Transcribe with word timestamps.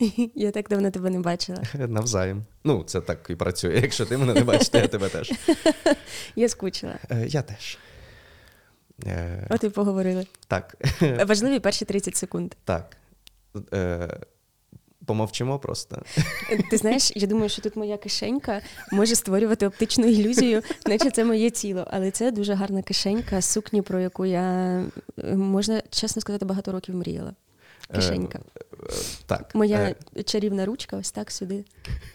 Я 0.34 0.50
так 0.50 0.68
давно 0.68 0.90
тебе 0.90 1.10
не 1.10 1.20
бачила. 1.20 1.62
Навзаєм. 1.74 2.44
Ну, 2.64 2.84
це 2.84 3.00
так 3.00 3.26
і 3.30 3.34
працює. 3.34 3.80
Якщо 3.82 4.06
ти 4.06 4.16
мене 4.18 4.34
не 4.34 4.44
бачиш, 4.44 4.68
то 4.68 4.78
я 4.78 4.88
тебе 4.88 5.08
теж. 5.08 5.32
Я 6.36 6.48
скучила. 6.48 6.98
Е, 7.10 7.26
Я 7.26 7.42
теж. 7.42 7.78
Е, 9.06 9.46
От 9.50 9.64
і 9.64 9.68
поговорили. 9.68 10.26
Так. 10.46 10.76
Важливі 11.26 11.60
перші 11.60 11.84
30 11.84 12.16
секунд. 12.16 12.54
Так. 12.64 12.96
Е, 13.72 14.20
Помовчимо 15.06 15.58
просто. 15.58 16.02
Ти 16.70 16.76
знаєш, 16.76 17.12
я 17.16 17.26
думаю, 17.26 17.48
що 17.48 17.62
тут 17.62 17.76
моя 17.76 17.96
кишенька 17.96 18.60
може 18.92 19.14
створювати 19.14 19.66
оптичну 19.66 20.06
ілюзію, 20.06 20.62
наче 20.86 21.10
це 21.10 21.24
моє 21.24 21.50
тіло. 21.50 21.86
Але 21.90 22.10
це 22.10 22.30
дуже 22.30 22.54
гарна 22.54 22.82
кишенька, 22.82 23.42
сукні, 23.42 23.82
про 23.82 24.00
яку 24.00 24.26
я 24.26 24.84
можна 25.34 25.82
чесно 25.90 26.22
сказати, 26.22 26.44
багато 26.44 26.72
років 26.72 26.94
мріяла. 26.94 27.34
Кишенька. 27.94 28.38
Е, 28.56 28.60
е, 28.90 28.92
Так. 29.26 29.54
Моя 29.54 29.94
Е, 30.16 30.22
чарівна 30.22 30.66
ручка 30.66 30.96
ось 30.96 31.10
так 31.10 31.30
сюди 31.30 31.64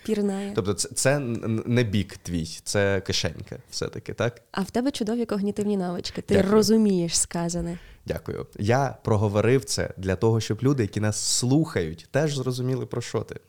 пірнає. 0.05 0.51
Тобто, 0.55 0.73
це, 0.73 0.89
це 0.89 1.19
не 1.65 1.83
бік 1.83 2.17
твій, 2.17 2.45
це 2.63 3.01
кишенька, 3.01 3.57
все-таки, 3.71 4.13
так? 4.13 4.41
А 4.51 4.61
в 4.61 4.71
тебе 4.71 4.91
чудові 4.91 5.25
когнітивні 5.25 5.77
навички. 5.77 6.21
Ти 6.21 6.35
Дякую. 6.35 6.53
розумієш 6.53 7.19
сказане. 7.19 7.77
Дякую. 8.05 8.47
Я 8.59 8.97
проговорив 9.03 9.65
це 9.65 9.93
для 9.97 10.15
того, 10.15 10.39
щоб 10.39 10.59
люди, 10.63 10.83
які 10.83 10.99
нас 10.99 11.17
слухають, 11.37 12.07
теж 12.11 12.35
зрозуміли, 12.35 12.85
про 12.85 13.01
що 13.01 13.21
ти. 13.21 13.39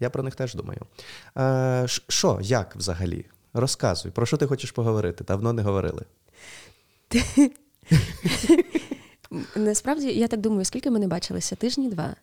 Я 0.00 0.10
про 0.10 0.22
них 0.22 0.34
теж 0.34 0.54
думаю. 0.54 0.80
Е, 1.38 1.84
Що, 2.08 2.38
як 2.42 2.76
взагалі? 2.76 3.24
Розказуй, 3.52 4.12
про 4.12 4.26
що 4.26 4.36
ти 4.36 4.46
хочеш 4.46 4.70
поговорити? 4.70 5.24
Давно 5.24 5.52
не 5.52 5.62
говорили. 5.62 6.02
Насправді, 9.56 10.06
я 10.06 10.28
так 10.28 10.40
думаю, 10.40 10.64
скільки 10.64 10.90
ми 10.90 10.98
не 10.98 11.08
бачилися? 11.08 11.56
Тижні 11.56 11.88
два. 11.88 12.14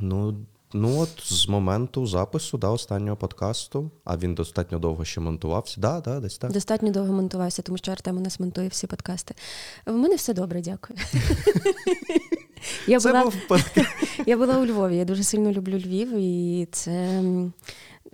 Ну, 0.00 0.36
ну 0.72 0.98
от 0.98 1.22
з 1.22 1.48
моменту 1.48 2.06
запису 2.06 2.58
да, 2.58 2.68
останнього 2.68 3.16
подкасту, 3.16 3.90
а 4.04 4.16
він 4.16 4.34
достатньо 4.34 4.78
довго 4.78 5.04
ще 5.04 5.20
монтувався. 5.20 5.80
Да, 5.80 6.00
да, 6.00 6.20
десь 6.20 6.38
так. 6.38 6.52
Достатньо 6.52 6.90
довго 6.90 7.12
монтувався, 7.12 7.62
тому 7.62 7.78
що 7.78 7.92
Артем 7.92 8.16
у 8.16 8.20
нас 8.20 8.40
монтує 8.40 8.68
всі 8.68 8.86
подкасти. 8.86 9.34
В 9.86 9.92
мене 9.92 10.14
все 10.16 10.34
добре, 10.34 10.60
дякую. 10.60 10.98
Я 12.86 13.00
була, 13.00 13.32
я 14.26 14.36
була 14.36 14.58
у 14.58 14.66
Львові. 14.66 14.96
Я 14.96 15.04
дуже 15.04 15.22
сильно 15.22 15.52
люблю 15.52 15.78
Львів, 15.78 16.12
і 16.12 16.68
це 16.72 17.22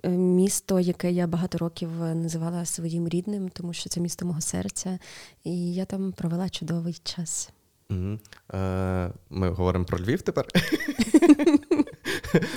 е, 0.03 0.09
місто, 0.09 0.79
яке 0.79 1.11
я 1.11 1.27
багато 1.27 1.57
років 1.57 1.89
називала 1.99 2.65
своїм 2.65 3.07
рідним, 3.07 3.49
тому 3.49 3.73
що 3.73 3.89
це 3.89 3.99
місто 3.99 4.25
мого 4.25 4.41
серця. 4.41 4.99
І 5.43 5.73
я 5.73 5.85
там 5.85 6.11
провела 6.11 6.49
чудовий 6.49 6.99
час. 7.03 7.49
Мгм. 7.89 8.19
Е, 8.53 9.11
Ми 9.29 9.49
говоримо 9.49 9.85
про 9.85 9.99
Львів 9.99 10.21
тепер. 10.21 10.45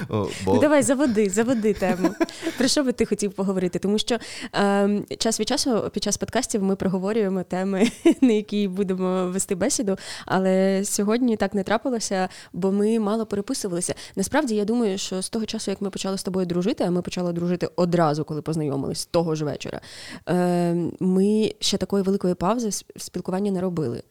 Бо- 0.09 0.28
Ну, 0.47 0.61
давай 0.61 0.83
заводи, 0.83 1.31
заводи 1.31 1.75
тему. 1.75 2.11
Про 2.59 2.69
що 2.69 2.84
би 2.84 2.92
ти 2.92 3.06
хотів 3.06 3.33
поговорити? 3.33 3.78
Тому 3.78 3.98
що 3.98 4.19
е, 4.56 5.03
час 5.19 5.41
від 5.41 5.48
часу 5.48 5.91
під 5.95 6.03
час 6.03 6.17
подкастів 6.17 6.62
ми 6.62 6.77
проговорюємо 6.77 7.42
теми, 7.42 7.91
на 8.20 8.33
які 8.33 8.69
будемо 8.69 9.27
вести 9.27 9.55
бесіду. 9.55 9.97
Але 10.27 10.84
сьогодні 10.84 11.36
так 11.36 11.55
не 11.55 11.62
трапилося, 11.62 12.28
бо 12.53 12.73
ми 12.73 12.98
мало 12.98 13.27
переписувалися. 13.27 13.95
Насправді, 14.17 14.55
я 14.55 14.64
думаю, 14.64 14.98
що 14.98 15.23
з 15.23 15.31
того 15.31 15.47
часу, 15.47 15.70
як 15.70 15.81
ми 15.81 15.91
почали 15.91 16.19
з 16.19 16.23
тобою 16.23 16.47
дружити, 16.47 16.84
а 16.84 16.91
ми 16.91 17.03
почали 17.03 17.33
дружити 17.33 17.69
одразу, 17.77 18.25
коли 18.25 18.42
познайомились 18.42 19.06
того 19.06 19.34
ж 19.34 19.45
вечора. 19.45 19.81
Е, 20.28 20.75
ми 21.01 21.53
ще 21.61 21.77
такої 21.77 22.03
великої 22.03 22.34
паузи 22.34 22.69
в 22.97 23.01
спілкуванні 23.03 23.51
не 23.51 23.61
робили. 23.61 24.03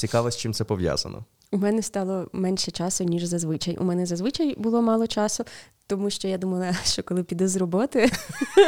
Цікаво, 0.00 0.30
з 0.30 0.36
чим 0.36 0.54
це 0.54 0.64
пов'язано. 0.64 1.24
У 1.52 1.58
мене 1.58 1.82
стало 1.82 2.28
менше 2.32 2.70
часу, 2.70 3.04
ніж 3.04 3.24
зазвичай. 3.24 3.76
У 3.76 3.84
мене 3.84 4.06
зазвичай 4.06 4.54
було 4.58 4.82
мало 4.82 5.06
часу, 5.06 5.44
тому 5.90 6.10
що 6.10 6.28
я 6.28 6.38
думала, 6.38 6.72
що 6.84 7.02
коли 7.02 7.22
піду 7.22 7.48
з 7.48 7.56
роботи, 7.56 8.10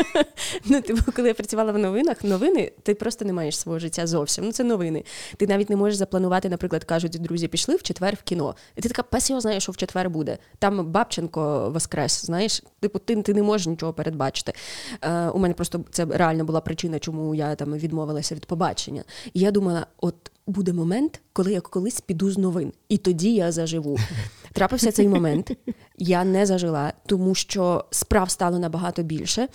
ну, 0.64 0.80
типу, 0.80 1.12
коли 1.16 1.28
я 1.28 1.34
працювала 1.34 1.72
в 1.72 1.78
новинах, 1.78 2.24
новини, 2.24 2.72
ти 2.82 2.94
просто 2.94 3.24
не 3.24 3.32
маєш 3.32 3.58
свого 3.58 3.78
життя 3.78 4.06
зовсім. 4.06 4.44
Ну, 4.44 4.52
це 4.52 4.64
новини. 4.64 5.04
Ти 5.36 5.46
навіть 5.46 5.70
не 5.70 5.76
можеш 5.76 5.96
запланувати, 5.96 6.48
наприклад, 6.48 6.84
кажуть, 6.84 7.18
друзі, 7.20 7.48
пішли 7.48 7.76
в 7.76 7.82
четвер 7.82 8.14
в 8.14 8.22
кіно. 8.22 8.54
І 8.76 8.80
ти 8.80 8.88
така, 8.88 9.02
пес 9.02 9.30
його 9.30 9.40
знає, 9.40 9.60
що 9.60 9.72
в 9.72 9.76
четвер 9.76 10.10
буде. 10.10 10.38
Там 10.58 10.86
Бабченко 10.86 11.70
воскрес, 11.70 12.24
знаєш, 12.24 12.62
типу, 12.80 12.98
ти, 12.98 13.22
ти 13.22 13.34
не 13.34 13.42
можеш 13.42 13.66
нічого 13.66 13.92
передбачити. 13.92 14.52
Е, 15.02 15.28
у 15.28 15.38
мене 15.38 15.54
просто 15.54 15.84
це 15.90 16.04
реально 16.04 16.44
була 16.44 16.60
причина, 16.60 16.98
чому 16.98 17.34
я 17.34 17.54
там 17.54 17.74
відмовилася 17.74 18.34
від 18.34 18.46
побачення. 18.46 19.04
І 19.34 19.40
я 19.40 19.50
думала, 19.50 19.86
от 20.00 20.30
буде 20.46 20.72
момент, 20.72 21.20
коли 21.32 21.52
я 21.52 21.60
колись 21.60 22.00
піду 22.00 22.30
з 22.30 22.38
новин, 22.38 22.72
і 22.88 22.98
тоді 22.98 23.34
я 23.34 23.52
заживу. 23.52 23.98
Трапився 24.52 24.92
цей 24.92 25.08
момент. 25.08 25.52
Я 26.04 26.24
не 26.24 26.46
зажила, 26.46 26.92
тому 27.06 27.34
що 27.34 27.84
справ 27.90 28.30
стало 28.30 28.58
набагато 28.58 29.02
більше. 29.02 29.48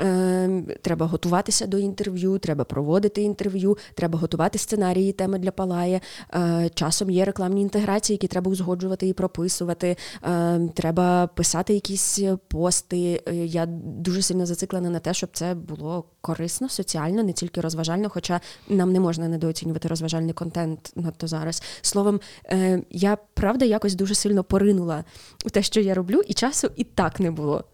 Е, 0.00 0.62
треба 0.82 1.06
готуватися 1.06 1.66
до 1.66 1.78
інтерв'ю, 1.78 2.38
треба 2.38 2.64
проводити 2.64 3.22
інтерв'ю, 3.22 3.78
треба 3.94 4.18
готувати 4.18 4.58
сценарії, 4.58 5.12
теми 5.12 5.38
для 5.38 5.50
палає. 5.50 6.00
Е, 6.34 6.70
часом 6.74 7.10
є 7.10 7.24
рекламні 7.24 7.62
інтеграції, 7.62 8.14
які 8.14 8.26
треба 8.26 8.50
узгоджувати 8.50 9.08
і 9.08 9.12
прописувати. 9.12 9.96
Е, 10.24 10.60
треба 10.74 11.26
писати 11.26 11.74
якісь 11.74 12.20
пости. 12.48 13.22
Е, 13.28 13.34
Я 13.34 13.66
дуже 13.66 14.22
сильно 14.22 14.46
зациклена 14.46 14.90
на 14.90 14.98
те, 14.98 15.14
щоб 15.14 15.30
це 15.32 15.54
було 15.54 16.04
корисно, 16.20 16.68
соціально, 16.68 17.22
не 17.22 17.32
тільки 17.32 17.60
розважально, 17.60 18.08
хоча 18.08 18.40
нам 18.68 18.92
не 18.92 19.00
можна 19.00 19.28
недооцінювати 19.28 19.88
розважальний 19.88 20.32
контент 20.32 20.92
надто 20.96 21.26
зараз. 21.26 21.62
Словом, 21.82 22.20
е, 22.46 22.82
я 22.90 23.16
правда 23.34 23.64
якось 23.64 23.94
дуже 23.94 24.14
сильно 24.14 24.44
поринула 24.44 25.04
у 25.46 25.50
те, 25.50 25.62
що 25.62 25.80
я 25.80 25.89
роблю, 25.94 26.22
і 26.26 26.34
часу 26.34 26.70
і 26.76 26.84
так 26.84 27.20
не 27.20 27.30
було. 27.30 27.64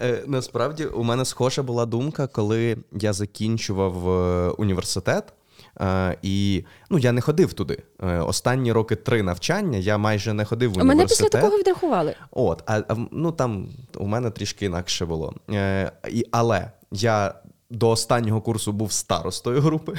Е, 0.00 0.22
насправді, 0.26 0.84
у 0.84 1.02
мене 1.02 1.24
схожа 1.24 1.62
була 1.62 1.86
думка, 1.86 2.26
коли 2.26 2.76
я 2.92 3.12
закінчував 3.12 4.08
е, 4.10 4.50
університет. 4.50 5.32
Е, 5.80 6.16
і 6.22 6.64
ну, 6.90 6.98
я 6.98 7.12
не 7.12 7.20
ходив 7.20 7.52
туди. 7.52 7.82
Е, 8.02 8.18
останні 8.18 8.72
роки 8.72 8.96
три 8.96 9.22
навчання 9.22 9.78
я 9.78 9.98
майже 9.98 10.32
не 10.32 10.44
ходив 10.44 10.70
в 10.70 10.74
А 10.74 10.78
мене 10.78 10.92
університет. 10.92 11.30
після 11.30 11.40
такого 11.40 11.58
відрахували. 11.58 12.14
От, 12.30 12.62
а, 12.66 12.82
а 12.88 12.96
ну 13.10 13.32
там 13.32 13.68
у 13.98 14.06
мене 14.06 14.30
трішки 14.30 14.66
інакше 14.66 15.06
було. 15.06 15.34
Е, 15.50 15.92
і, 16.08 16.26
але 16.30 16.70
я 16.90 17.34
до 17.70 17.90
останнього 17.90 18.40
курсу 18.40 18.72
був 18.72 18.92
старостою 18.92 19.60
групи. 19.60 19.94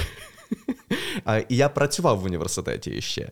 І 1.50 1.56
я 1.56 1.70
працював 1.70 2.20
в 2.20 2.24
університеті 2.24 3.02
ще. 3.02 3.30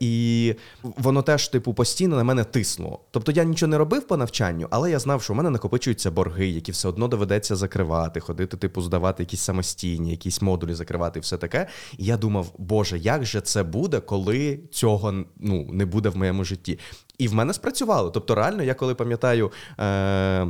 І 0.00 0.54
воно 0.82 1.22
теж, 1.22 1.48
типу, 1.48 1.74
постійно 1.74 2.16
на 2.16 2.24
мене 2.24 2.44
тиснуло. 2.44 3.00
Тобто 3.10 3.32
я 3.32 3.44
нічого 3.44 3.70
не 3.70 3.78
робив 3.78 4.06
по 4.06 4.16
навчанню, 4.16 4.66
але 4.70 4.90
я 4.90 4.98
знав, 4.98 5.22
що 5.22 5.32
в 5.32 5.36
мене 5.36 5.50
накопичуються 5.50 6.10
борги, 6.10 6.46
які 6.46 6.72
все 6.72 6.88
одно 6.88 7.08
доведеться 7.08 7.56
закривати, 7.56 8.20
ходити, 8.20 8.56
типу, 8.56 8.82
здавати 8.82 9.22
якісь 9.22 9.40
самостійні, 9.40 10.10
якісь 10.10 10.42
модулі 10.42 10.74
закривати 10.74 11.18
і 11.18 11.22
все 11.22 11.36
таке. 11.36 11.66
І 11.98 12.04
я 12.04 12.16
думав, 12.16 12.52
боже, 12.58 12.98
як 12.98 13.24
же 13.24 13.40
це 13.40 13.62
буде, 13.62 14.00
коли 14.00 14.60
цього 14.70 15.14
ну, 15.36 15.68
не 15.72 15.86
буде 15.86 16.08
в 16.08 16.16
моєму 16.16 16.44
житті? 16.44 16.78
І 17.18 17.28
в 17.28 17.34
мене 17.34 17.52
спрацювало. 17.52 18.10
Тобто, 18.10 18.34
реально, 18.34 18.62
я 18.62 18.74
коли 18.74 18.94
пам'ятаю. 18.94 19.52
Е- 19.80 20.46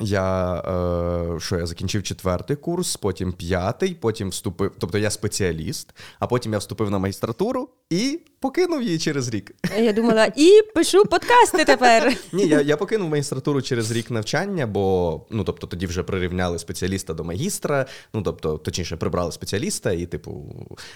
я 0.00 0.54
е, 0.54 1.40
що 1.40 1.56
я 1.56 1.66
закінчив 1.66 2.02
четвертий 2.02 2.56
курс, 2.56 2.96
потім 2.96 3.32
п'ятий, 3.32 3.94
потім 3.94 4.28
вступив. 4.28 4.72
Тобто 4.78 4.98
я 4.98 5.10
спеціаліст, 5.10 5.94
а 6.18 6.26
потім 6.26 6.52
я 6.52 6.58
вступив 6.58 6.90
на 6.90 6.98
магістратуру 6.98 7.68
і 7.90 8.20
покинув 8.46 8.82
її 8.82 8.98
через 8.98 9.28
рік. 9.28 9.54
Я 9.78 9.92
думала, 9.92 10.32
і 10.36 10.62
пишу 10.74 11.04
подкасти 11.04 11.64
тепер. 11.64 12.16
Ні, 12.32 12.46
я, 12.46 12.60
я 12.60 12.76
покинув 12.76 13.08
магістратуру 13.08 13.62
через 13.62 13.90
рік 13.90 14.10
навчання, 14.10 14.66
бо 14.66 15.20
ну 15.30 15.44
тобто 15.44 15.66
тоді 15.66 15.86
вже 15.86 16.02
прирівняли 16.02 16.58
спеціаліста 16.58 17.14
до 17.14 17.24
магістра. 17.24 17.86
Ну 18.14 18.22
тобто, 18.22 18.58
точніше, 18.58 18.96
прибрали 18.96 19.32
спеціаліста, 19.32 19.92
і, 19.92 20.06
типу, 20.06 20.44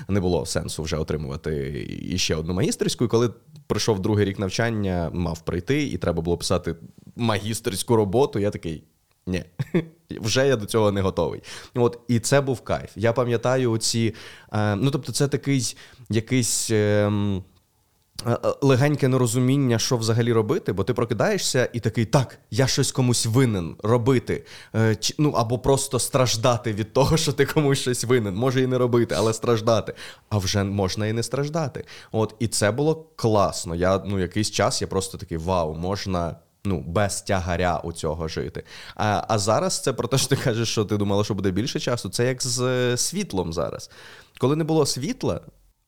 не 0.08 0.20
було 0.20 0.46
сенсу 0.46 0.82
вже 0.82 0.96
отримувати 0.96 1.86
іще 2.02 2.34
одну 2.34 2.54
магістерську. 2.54 3.04
І 3.04 3.08
коли 3.08 3.30
пройшов 3.66 4.00
другий 4.00 4.24
рік 4.24 4.38
навчання, 4.38 5.10
мав 5.12 5.44
прийти, 5.44 5.82
і 5.82 5.98
треба 5.98 6.22
було 6.22 6.36
писати 6.36 6.74
магістерську 7.16 7.96
роботу. 7.96 8.38
Я 8.38 8.50
такий. 8.50 8.84
Ні, 9.26 9.44
вже 10.18 10.47
я 10.47 10.57
до 10.57 10.66
цього 10.66 10.92
не 10.92 11.01
готовий. 11.01 11.42
От 11.74 11.98
і 12.09 12.21
це 12.21 12.41
був 12.41 12.60
кайф. 12.60 12.91
Я 12.97 13.12
пам'ятаю 13.12 13.78
ці. 13.78 14.15
Е, 14.53 14.77
ну 14.77 14.91
тобто, 14.91 15.12
це 15.12 15.28
такий 15.28 15.77
якийсь. 16.10 16.71
Е, 16.71 17.12
е, 18.27 18.39
Легеньке 18.60 19.09
нерозуміння, 19.09 19.78
що 19.78 19.97
взагалі 19.97 20.33
робити, 20.33 20.72
бо 20.72 20.84
ти 20.84 20.95
прокидаєшся 20.95 21.68
і 21.72 21.80
такий, 21.80 22.04
так, 22.04 22.39
я 22.51 22.66
щось 22.66 22.92
комусь 22.92 23.27
винен 23.27 23.77
робити. 23.83 24.45
Е, 24.74 24.97
ну 25.18 25.30
або 25.30 25.59
просто 25.59 25.98
страждати 25.98 26.72
від 26.72 26.92
того, 26.92 27.16
що 27.16 27.33
ти 27.33 27.47
комусь 27.47 27.78
щось 27.78 28.04
винен. 28.04 28.34
Може 28.34 28.63
і 28.63 28.66
не 28.66 28.78
робити, 28.78 29.15
але 29.18 29.34
страждати. 29.34 29.95
А 30.28 30.39
вже 30.39 30.65
можна 30.65 31.06
і 31.06 31.13
не 31.13 31.22
страждати. 31.22 31.84
От 32.13 32.34
і 32.39 32.48
це 32.48 32.71
було 32.71 33.06
класно. 33.16 33.74
Я 33.74 34.03
ну 34.06 34.18
якийсь 34.18 34.51
час 34.51 34.83
я 34.83 34.89
просто 34.89 35.18
такий 35.18 35.39
вау, 35.39 35.74
можна. 35.74 36.36
Ну, 36.65 36.84
без 36.86 37.22
тягаря 37.22 37.78
у 37.78 37.92
цього 37.92 38.28
жити. 38.28 38.65
А 38.95 39.24
а 39.28 39.39
зараз 39.39 39.80
це 39.83 39.92
про 39.92 40.09
те, 40.09 40.18
що 40.18 40.28
ти 40.28 40.36
кажеш, 40.36 40.68
що 40.68 40.84
ти 40.84 40.97
думала, 40.97 41.24
що 41.24 41.34
буде 41.34 41.51
більше 41.51 41.80
часу. 41.80 42.09
Це 42.09 42.27
як 42.27 42.42
з 42.42 42.60
е, 42.60 42.97
світлом 42.97 43.53
зараз. 43.53 43.91
Коли 44.39 44.57
не 44.57 44.65
було 44.65 44.86
світла, 44.86 45.41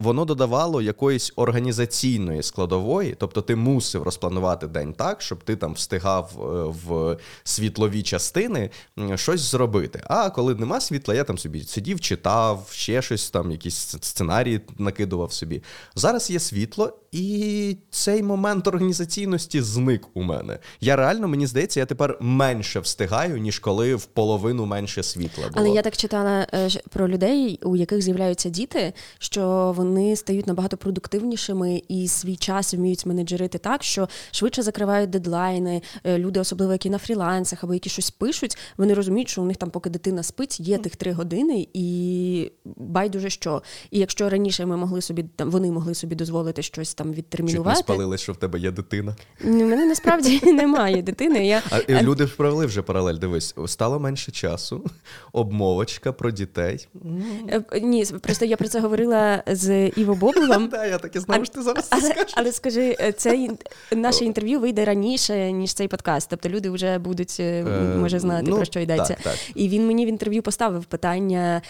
воно 0.02 0.24
додавало 0.24 0.82
якоїсь 0.82 1.32
організаційної 1.36 2.42
складової, 2.42 3.16
тобто 3.18 3.42
ти 3.42 3.56
мусив 3.56 4.02
розпланувати 4.02 4.66
день 4.66 4.92
так, 4.92 5.22
щоб 5.22 5.44
ти 5.44 5.56
там 5.56 5.72
встигав 5.72 6.30
е, 6.36 6.42
в 6.86 7.16
світлові 7.44 8.02
частини 8.02 8.70
щось 9.14 9.40
зробити. 9.40 10.02
А 10.06 10.30
коли 10.30 10.54
нема 10.54 10.80
світла, 10.80 11.14
я 11.14 11.24
там 11.24 11.38
собі 11.38 11.60
сидів, 11.60 12.00
читав, 12.00 12.68
ще 12.70 13.02
щось 13.02 13.30
там, 13.30 13.50
якісь 13.50 13.76
сценарії 13.76 14.60
накидував 14.78 15.32
собі. 15.32 15.62
Зараз 15.94 16.30
є 16.30 16.40
світло, 16.40 16.98
і 17.12 17.76
цей 17.90 18.22
момент 18.22 18.66
організаційності 18.66 19.62
зник 19.62 20.02
у 20.14 20.22
мене. 20.22 20.58
Я 20.80 20.96
реально, 20.96 21.28
мені 21.28 21.46
здається, 21.46 21.80
я 21.80 21.86
тепер 21.86 22.16
менше 22.20 22.80
встигаю, 22.80 23.38
ніж 23.38 23.58
коли 23.58 23.94
в 23.94 24.04
половину 24.04 24.66
менше 24.66 25.02
світла. 25.02 25.44
було. 25.48 25.54
Але 25.54 25.70
я 25.70 25.82
так 25.82 25.96
читала 25.96 26.46
е, 26.54 26.68
про 26.90 27.08
людей, 27.08 27.58
у 27.62 27.76
яких 27.76 28.02
з'являються 28.02 28.48
діти, 28.48 28.92
що 29.18 29.74
вони 29.76 29.91
стають 30.16 30.46
набагато 30.46 30.76
продуктивнішими 30.76 31.82
і 31.88 32.08
свій 32.08 32.36
час 32.36 32.74
вміють 32.74 33.06
менеджерити 33.06 33.58
так, 33.58 33.82
що 33.82 34.08
швидше 34.30 34.62
закривають 34.62 35.10
дедлайни. 35.10 35.82
Е, 36.04 36.18
люди, 36.18 36.40
особливо 36.40 36.72
які 36.72 36.90
на 36.90 36.98
фрілансах 36.98 37.64
або 37.64 37.74
які 37.74 37.90
щось 37.90 38.10
пишуть, 38.10 38.58
вони 38.76 38.94
розуміють, 38.94 39.28
що 39.28 39.42
у 39.42 39.44
них 39.44 39.56
там, 39.56 39.70
поки 39.70 39.90
дитина 39.90 40.22
спить, 40.22 40.60
є 40.60 40.78
тих 40.78 40.96
три 40.96 41.12
години, 41.12 41.68
і 41.72 42.52
байдуже 42.64 43.30
що. 43.30 43.62
І 43.90 43.98
якщо 43.98 44.28
раніше 44.28 44.66
ми 44.66 44.76
могли 44.76 45.02
собі 45.02 45.24
там, 45.36 45.50
вони 45.50 45.70
могли 45.70 45.94
собі 45.94 46.14
дозволити 46.14 46.62
щось 46.62 46.94
там 46.94 47.12
відтермінувати. 47.12 47.76
Чуть 47.76 47.88
не 47.88 47.94
спалили, 47.94 48.18
що 48.18 48.32
в 48.32 48.36
тебе 48.36 48.58
є 48.58 48.70
дитина. 48.70 49.16
У 49.44 49.48
мене 49.48 49.86
насправді 49.86 50.40
немає 50.52 51.02
дитини. 51.02 51.46
Я... 51.46 51.62
А 51.70 52.02
люди 52.02 52.26
ж 52.26 52.36
провели 52.36 52.66
вже 52.66 52.82
паралель. 52.82 53.14
Дивись, 53.14 53.54
стало 53.66 54.00
менше 54.00 54.32
часу, 54.32 54.84
обмовочка 55.32 56.12
про 56.12 56.30
дітей. 56.30 56.88
Е, 57.48 57.80
ні, 57.82 58.04
просто 58.20 58.44
я 58.44 58.56
про 58.56 58.68
це 58.68 58.80
говорила 58.80 59.42
з 59.46 59.81
Іво 59.86 60.14
Бобулом. 60.14 60.68
Так, 60.68 60.86
я 60.90 60.98
так 60.98 61.16
і 61.16 61.18
знав, 61.18 61.44
що 61.44 61.54
ти 61.54 61.62
зараз 61.62 61.88
це 61.88 62.00
скажеш. 62.00 62.32
Але 62.36 62.52
скажи, 62.52 62.96
е, 63.00 63.12
це 63.12 63.48
наше 63.92 64.24
інтерв'ю 64.24 64.60
вийде 64.60 64.84
раніше, 64.84 65.52
ніж 65.52 65.74
цей 65.74 65.88
подкаст. 65.88 66.28
Тобто 66.30 66.48
люди 66.48 66.70
вже 66.70 66.98
будуть 66.98 67.36
е, 67.40 67.64
може 67.98 68.18
знати 68.18 68.46
ну, 68.48 68.56
про 68.56 68.64
що 68.64 68.80
йдеться. 68.80 69.16
І 69.54 69.68
він 69.68 69.86
мені 69.86 70.06
в 70.06 70.08
інтерв'ю 70.08 70.42
поставив 70.42 70.84
питання: 70.84 71.62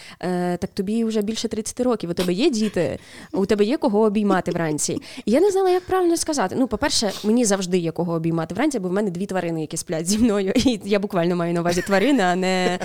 так 0.59 0.69
тобі 0.73 1.03
вже 1.03 1.21
більше 1.21 1.47
30 1.47 1.79
років, 1.79 2.09
у 2.09 2.13
тебе 2.13 2.33
є 2.33 2.49
діти, 2.49 2.99
у 3.31 3.45
тебе 3.45 3.65
є 3.65 3.77
кого 3.77 4.01
обіймати 4.01 4.51
вранці. 4.51 5.01
І 5.25 5.31
я 5.31 5.39
не 5.39 5.51
знала, 5.51 5.69
як 5.69 5.83
правильно 5.85 6.17
сказати. 6.17 6.55
Ну, 6.59 6.67
по-перше, 6.67 7.11
мені 7.23 7.45
завжди 7.45 7.77
є 7.77 7.91
кого 7.91 8.13
обіймати 8.13 8.55
вранці, 8.55 8.79
бо 8.79 8.89
в 8.89 8.93
мене 8.93 9.11
дві 9.11 9.25
тварини, 9.25 9.61
які 9.61 9.77
сплять 9.77 10.07
зі 10.07 10.17
мною. 10.17 10.51
І 10.55 10.79
я 10.83 10.99
буквально 10.99 11.35
маю 11.35 11.53
на 11.53 11.61
увазі 11.61 11.81
тварини, 11.81 12.23
а 12.23 12.35
не 12.35 12.79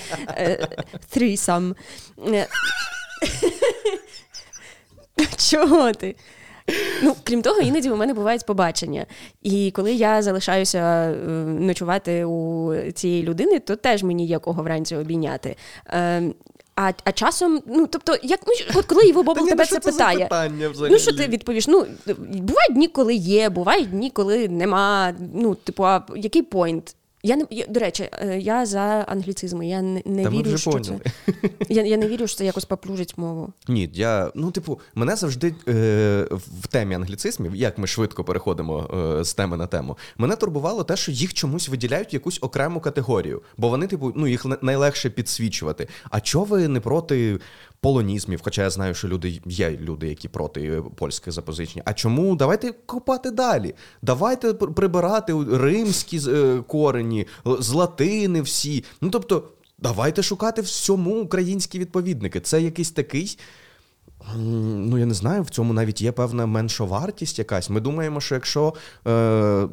threesome. 1.16 1.74
Чого 5.36 5.92
ти? 5.92 6.16
Ну, 7.02 7.16
крім 7.24 7.42
того, 7.42 7.60
іноді 7.60 7.90
у 7.90 7.96
мене 7.96 8.14
бувають 8.14 8.46
побачення. 8.46 9.06
І 9.42 9.70
коли 9.70 9.92
я 9.92 10.22
залишаюся 10.22 10.78
е, 10.78 11.14
ночувати 11.44 12.24
у 12.24 12.74
цієї 12.92 13.22
людини, 13.22 13.58
то 13.58 13.76
теж 13.76 14.02
мені 14.02 14.26
є 14.26 14.38
кого 14.38 14.62
вранці 14.62 14.96
обійняти. 14.96 15.56
Е, 15.86 16.22
а 16.76 16.92
а 17.04 17.12
часом, 17.12 17.62
ну 17.66 17.86
тобто, 17.86 18.16
як 18.22 18.40
ну, 18.46 18.52
от 18.74 18.86
коли 18.86 19.04
Іво 19.04 19.22
Бобл 19.22 19.48
тебе 19.48 19.66
це 19.66 19.80
питає, 19.80 20.18
питання 20.18 20.70
ну 20.90 20.98
що 20.98 21.12
ти 21.12 21.26
відповіш? 21.26 21.68
Ну 21.68 21.86
бувають 22.16 22.74
дні, 22.74 22.88
коли 22.88 23.14
є, 23.14 23.48
бувають 23.48 23.90
дні, 23.90 24.10
коли 24.10 24.48
нема. 24.48 25.14
Ну, 25.34 25.54
типу, 25.54 25.84
а 25.84 26.02
який 26.16 26.42
пойнт? 26.42 26.94
Я 27.22 27.36
не 27.36 27.46
я, 27.50 27.66
до 27.66 27.80
речі, 27.80 28.08
е, 28.12 28.38
я 28.38 28.66
за 28.66 28.80
англіцизми. 29.08 29.66
Я 29.66 29.82
не, 29.82 30.02
не 30.04 30.24
Та 30.24 30.30
вірю, 30.30 30.42
вже 30.42 30.58
що 30.58 30.70
поняли. 30.70 31.00
це 31.04 31.32
я 31.68 31.82
я 31.82 31.96
не 31.96 32.08
вірю, 32.08 32.26
що 32.26 32.36
це 32.36 32.44
якось 32.44 32.64
поплужить 32.64 33.18
мову. 33.18 33.52
Ні, 33.68 33.90
я 33.94 34.30
ну, 34.34 34.50
типу, 34.50 34.80
мене 34.94 35.16
завжди 35.16 35.54
е, 35.68 36.26
в 36.30 36.66
темі 36.66 36.94
англіцизмів, 36.94 37.54
як 37.54 37.78
ми 37.78 37.86
швидко 37.86 38.24
переходимо 38.24 38.90
е, 39.20 39.24
з 39.24 39.34
теми 39.34 39.56
на 39.56 39.66
тему, 39.66 39.96
мене 40.16 40.36
турбувало 40.36 40.84
те, 40.84 40.96
що 40.96 41.12
їх 41.12 41.34
чомусь 41.34 41.68
виділяють 41.68 42.12
в 42.12 42.14
якусь 42.14 42.38
окрему 42.42 42.80
категорію, 42.80 43.42
бо 43.56 43.68
вони, 43.68 43.86
типу, 43.86 44.12
ну 44.16 44.26
їх 44.26 44.46
найлегше 44.62 45.10
підсвічувати. 45.10 45.88
А 46.10 46.20
чого 46.20 46.44
ви 46.44 46.68
не 46.68 46.80
проти 46.80 47.38
полонізмів? 47.80 48.40
Хоча 48.44 48.62
я 48.62 48.70
знаю, 48.70 48.94
що 48.94 49.08
люди 49.08 49.40
є 49.46 49.70
люди, 49.70 50.08
які 50.08 50.28
проти 50.28 50.82
польських 50.96 51.32
запозичень. 51.32 51.82
А 51.84 51.92
чому 51.92 52.36
давайте 52.36 52.72
копати 52.86 53.30
далі? 53.30 53.74
Давайте 54.02 54.54
прибирати 54.54 55.44
римські 55.52 56.20
е, 56.28 56.62
корені, 56.66 57.26
з 57.44 57.70
латини 57.70 58.42
всі. 58.42 58.84
Ну 59.00 59.10
тобто. 59.10 59.48
Давайте 59.80 60.22
шукати 60.22 60.62
всьому 60.62 61.20
українські 61.20 61.78
відповідники. 61.78 62.40
Це 62.40 62.62
якийсь 62.62 62.90
такий 62.90 63.38
Ну, 64.36 64.98
я 64.98 65.06
не 65.06 65.14
знаю, 65.14 65.42
в 65.42 65.50
цьому 65.50 65.72
навіть 65.72 66.02
є 66.02 66.12
певна 66.12 66.46
меншовартість 66.46 67.38
якась. 67.38 67.70
Ми 67.70 67.80
думаємо, 67.80 68.20
що 68.20 68.34
якщо 68.34 68.74
е, 69.06 69.68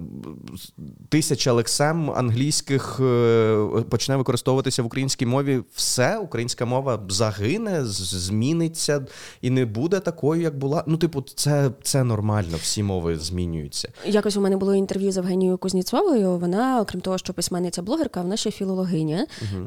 тисяча 1.10 1.52
лексем 1.54 2.12
англійських 2.12 3.00
е, 3.00 3.84
почне 3.90 4.16
використовуватися 4.16 4.84
в 4.84 4.86
українській 4.86 5.26
мові, 5.26 5.62
все, 5.74 6.18
українська 6.18 6.66
мова 6.66 7.04
загине, 7.10 7.86
зміниться 7.86 9.06
і 9.42 9.50
не 9.50 9.66
буде 9.66 10.00
такою, 10.00 10.42
як 10.42 10.58
була. 10.58 10.84
Ну, 10.88 10.98
типу, 10.98 11.22
це 11.22 11.72
це 11.82 12.04
нормально, 12.04 12.58
всі 12.62 12.84
мови 12.84 13.18
змінюються. 13.18 13.90
Якось 14.06 14.38
у 14.38 14.42
мене 14.42 14.58
було 14.58 14.76
інтерв'ю 14.76 15.12
з 15.12 15.18
Евгенією 15.18 15.58
Кузніцовою. 15.58 16.38
Вона, 16.38 16.82
окрім 16.82 17.02
того, 17.02 17.18
що 17.18 17.34
письменниця 17.34 17.82
блогерка, 17.82 18.22
вона 18.22 18.38
ще 18.38 18.52
філологиня. 18.52 19.28
Угу. 19.42 19.66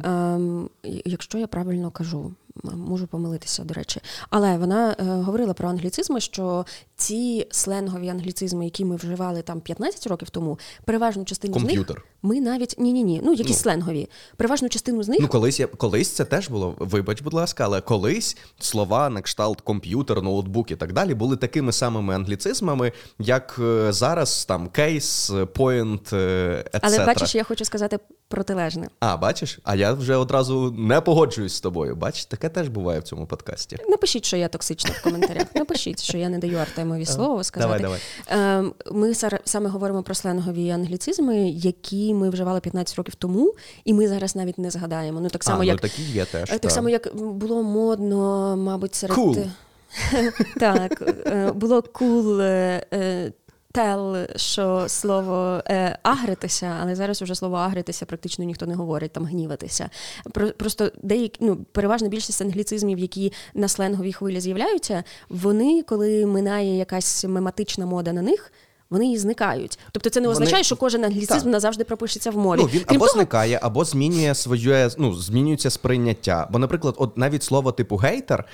Е, 0.84 1.00
якщо 1.04 1.38
я 1.38 1.46
правильно 1.46 1.90
кажу 1.90 2.32
можу 2.62 3.06
помилитися, 3.06 3.64
до 3.64 3.74
речі. 3.74 4.00
Але 4.30 4.58
вона 4.58 4.96
е, 4.98 5.04
говорила 5.04 5.54
про 5.54 5.68
англіцизми, 5.68 6.20
що 6.20 6.66
ці 6.96 7.46
сленгові 7.50 8.08
англіцизми, 8.08 8.64
які 8.64 8.84
ми 8.84 8.96
вживали 8.96 9.42
там 9.42 9.60
15 9.60 10.06
років 10.06 10.30
тому, 10.30 10.58
переважну 10.84 11.24
частину 11.24 11.54
Комп'ютер. 11.54 11.84
з 11.84 11.88
них 11.88 12.04
ми 12.22 12.40
навіть 12.40 12.74
ні, 12.78 12.92
ні, 12.92 13.02
ні, 13.02 13.20
ну 13.24 13.32
якісь 13.32 13.56
ну. 13.56 13.62
сленгові. 13.62 14.08
Переважну 14.36 14.68
частину 14.68 15.02
з 15.02 15.08
них. 15.08 15.18
Ну, 15.20 15.28
колись 15.28 15.60
я 15.60 15.66
колись 15.66 16.08
це 16.08 16.24
теж 16.24 16.48
було. 16.48 16.74
Вибач, 16.78 17.22
будь 17.22 17.34
ласка, 17.34 17.64
але 17.64 17.80
колись 17.80 18.36
слова 18.58 19.08
на 19.08 19.22
кшталт 19.22 19.60
комп'ютер, 19.60 20.22
ноутбук 20.22 20.70
і 20.70 20.76
так 20.76 20.92
далі 20.92 21.14
були 21.14 21.36
такими 21.36 21.72
самими 21.72 22.14
англіцизмами, 22.14 22.92
як 23.18 23.56
е, 23.62 23.92
зараз 23.92 24.44
там 24.44 24.68
кейс, 24.68 25.32
поінт, 25.54 26.12
etc. 26.12 26.78
Але 26.82 27.06
бачиш, 27.06 27.34
я 27.34 27.44
хочу 27.44 27.64
сказати 27.64 27.98
протилежне. 28.28 28.88
А, 29.00 29.16
бачиш? 29.16 29.58
А 29.64 29.74
я 29.74 29.92
вже 29.92 30.16
одразу 30.16 30.74
не 30.78 31.00
погоджуюсь 31.00 31.54
з 31.54 31.60
тобою. 31.60 31.96
Бачиш, 31.96 32.24
таке 32.24 32.48
теж 32.48 32.68
буває 32.68 33.00
в 33.00 33.02
цьому 33.02 33.26
подкасті. 33.26 33.76
Напишіть, 33.88 34.24
що 34.24 34.36
я 34.36 34.48
токсична 34.48 34.90
в 34.90 35.02
коментарях. 35.02 35.46
Напишіть, 35.54 36.02
що 36.02 36.18
я 36.18 36.28
не 36.28 36.38
даю 36.38 36.58
Артемові 36.58 37.06
слово 37.06 37.44
сказати. 37.44 37.82
Давай, 37.82 38.00
давай. 38.28 38.58
Ем, 38.58 38.74
ми 38.92 39.14
саме 39.44 39.68
говоримо 39.70 40.02
про 40.02 40.14
сленгові 40.14 40.70
англіцизми, 40.70 41.48
які 41.48 42.07
ми 42.14 42.30
вживали 42.30 42.60
15 42.60 42.96
років 42.96 43.14
тому, 43.14 43.54
і 43.84 43.94
ми 43.94 44.08
зараз 44.08 44.36
навіть 44.36 44.58
не 44.58 44.70
згадаємо. 44.70 45.20
Ну 45.20 45.28
так 45.28 45.44
само, 45.44 45.62
а, 45.62 45.64
як 45.64 45.76
ну, 45.82 45.88
такі 45.88 46.02
є 46.02 46.24
теж. 46.24 46.48
Так 46.50 46.60
та. 46.60 46.70
само, 46.70 46.88
як 46.88 47.16
було 47.16 47.62
модно, 47.62 48.56
мабуть, 48.56 48.94
серед. 48.94 49.18
Cool. 49.18 49.50
Так, 50.60 51.02
е, 51.26 51.52
було 51.52 51.82
кул 51.82 52.40
е, 52.40 53.32
тел, 53.72 54.16
що 54.36 54.84
слово 54.88 55.62
е, 55.66 55.98
агритися, 56.02 56.78
але 56.82 56.94
зараз 56.94 57.22
уже 57.22 57.34
слово 57.34 57.56
агритися 57.56 58.06
практично 58.06 58.44
ніхто 58.44 58.66
не 58.66 58.74
говорить, 58.74 59.12
там 59.12 59.24
гніватися. 59.24 59.90
Про, 60.32 60.50
просто 60.50 60.92
деякі, 61.02 61.44
ну, 61.44 61.56
переважна 61.56 62.08
більшість 62.08 62.42
англіцизмів, 62.42 62.98
які 62.98 63.32
на 63.54 63.68
сленговій 63.68 64.12
хвилі 64.12 64.40
з'являються, 64.40 65.04
вони, 65.28 65.82
коли 65.82 66.26
минає 66.26 66.78
якась 66.78 67.24
мематична 67.24 67.86
мода 67.86 68.12
на 68.12 68.22
них. 68.22 68.52
Вони 68.90 69.12
і 69.12 69.18
зникають. 69.18 69.78
Тобто 69.92 70.10
це 70.10 70.20
не 70.20 70.28
означає, 70.28 70.52
вони... 70.52 70.64
що 70.64 70.76
кожен 70.76 71.04
англіцизм 71.04 71.40
так. 71.40 71.46
назавжди 71.46 71.84
пропишеться 71.84 72.30
в 72.30 72.36
мові. 72.36 72.60
Ну, 72.62 72.66
Він 72.66 72.82
Крім 72.86 72.96
або 72.96 73.06
того... 73.06 73.16
зникає, 73.18 73.58
або 73.62 73.84
змінює 73.84 74.34
своє, 74.34 74.90
ну, 74.98 75.14
змінюється 75.14 75.70
сприйняття. 75.70 76.48
Бо, 76.50 76.58
наприклад, 76.58 76.94
от 76.98 77.18
навіть 77.18 77.42
слово 77.42 77.72
типу 77.72 77.96
гейтер, 77.96 78.44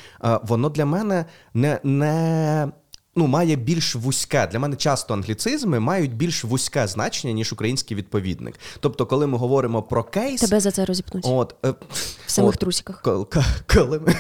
воно 0.43 0.69
для 0.69 0.85
мене 0.85 1.25
не 1.55 1.81
не 1.83 2.69
ну, 3.17 3.27
має 3.27 3.57
більш 3.57 3.95
вузьке. 3.95 4.47
Для 4.47 4.59
мене 4.59 4.77
часто 4.77 5.15
англіцизми 5.15 5.81
мають 5.81 6.15
більш 6.15 6.45
вузьке 6.45 6.87
значення, 6.87 7.33
ніж 7.33 7.53
український 7.53 7.97
відповідник. 7.97 8.55
Тобто, 8.81 9.07
коли 9.07 9.27
ми 9.27 9.39
говоримо 9.39 9.83
про 9.83 10.05
кейс. 10.05 10.41
Тебе 10.41 10.61
за 10.61 10.71
це 10.71 10.85
розіпнуть. 10.85 11.25
От, 11.29 11.55
е, 11.65 11.75
В 12.27 12.31
самих 12.31 12.55
от, 12.55 12.61
трусиках. 12.61 13.03
Коли, 13.03 13.27
коли 13.75 14.01
ми 14.01 14.15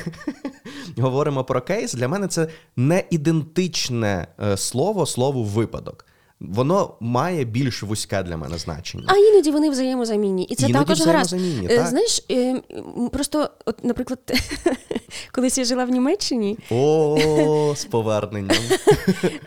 говоримо 1.02 1.44
про 1.44 1.60
кейс, 1.60 1.94
для 1.94 2.08
мене 2.08 2.28
це 2.28 2.48
не 2.76 3.04
ідентичне 3.10 4.26
е, 4.42 4.56
слово 4.56 5.06
слову 5.06 5.44
випадок. 5.44 6.06
Воно 6.40 6.94
має 7.00 7.44
більш 7.44 7.82
вузьке 7.82 8.22
для 8.22 8.36
мене 8.36 8.58
значення. 8.58 9.04
А 9.06 9.16
іноді 9.16 9.50
вони 9.50 9.70
взаємозамінні. 9.70 10.44
І 10.44 10.54
це 10.54 10.66
іноді 10.66 10.84
також 10.84 11.06
гаразд. 11.06 11.32
Е, 11.34 11.76
так? 11.76 11.86
Знаєш, 11.86 12.24
е, 12.30 12.62
просто, 13.12 13.50
от, 13.64 13.84
наприклад, 13.84 14.18
колись 15.32 15.58
я 15.58 15.64
жила 15.64 15.84
в 15.84 15.90
Німеччині. 15.90 16.58
О, 16.70 17.74
з 17.76 17.84
поверненням. 17.84 18.62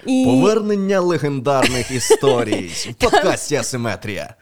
І... 0.05 0.25
Повернення 0.25 0.99
легендарних 0.99 1.91
історій 1.91 2.67
в 2.91 2.93
подкасті 2.93 3.55
Асиметрія. 3.55 4.35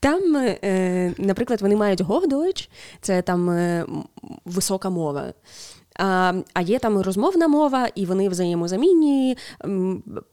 Там, 0.00 0.36
е, 0.36 1.14
наприклад, 1.18 1.62
вони 1.62 1.76
мають 1.76 2.00
Hochdeutsch, 2.00 2.68
це 3.00 3.22
там 3.22 3.50
висока 4.44 4.90
мова. 4.90 5.32
А 5.98 6.32
а 6.54 6.60
є 6.60 6.78
там 6.78 7.00
розмовна 7.00 7.48
мова, 7.48 7.88
і 7.94 8.06
вони 8.06 8.28
взаємозамінні, 8.28 9.36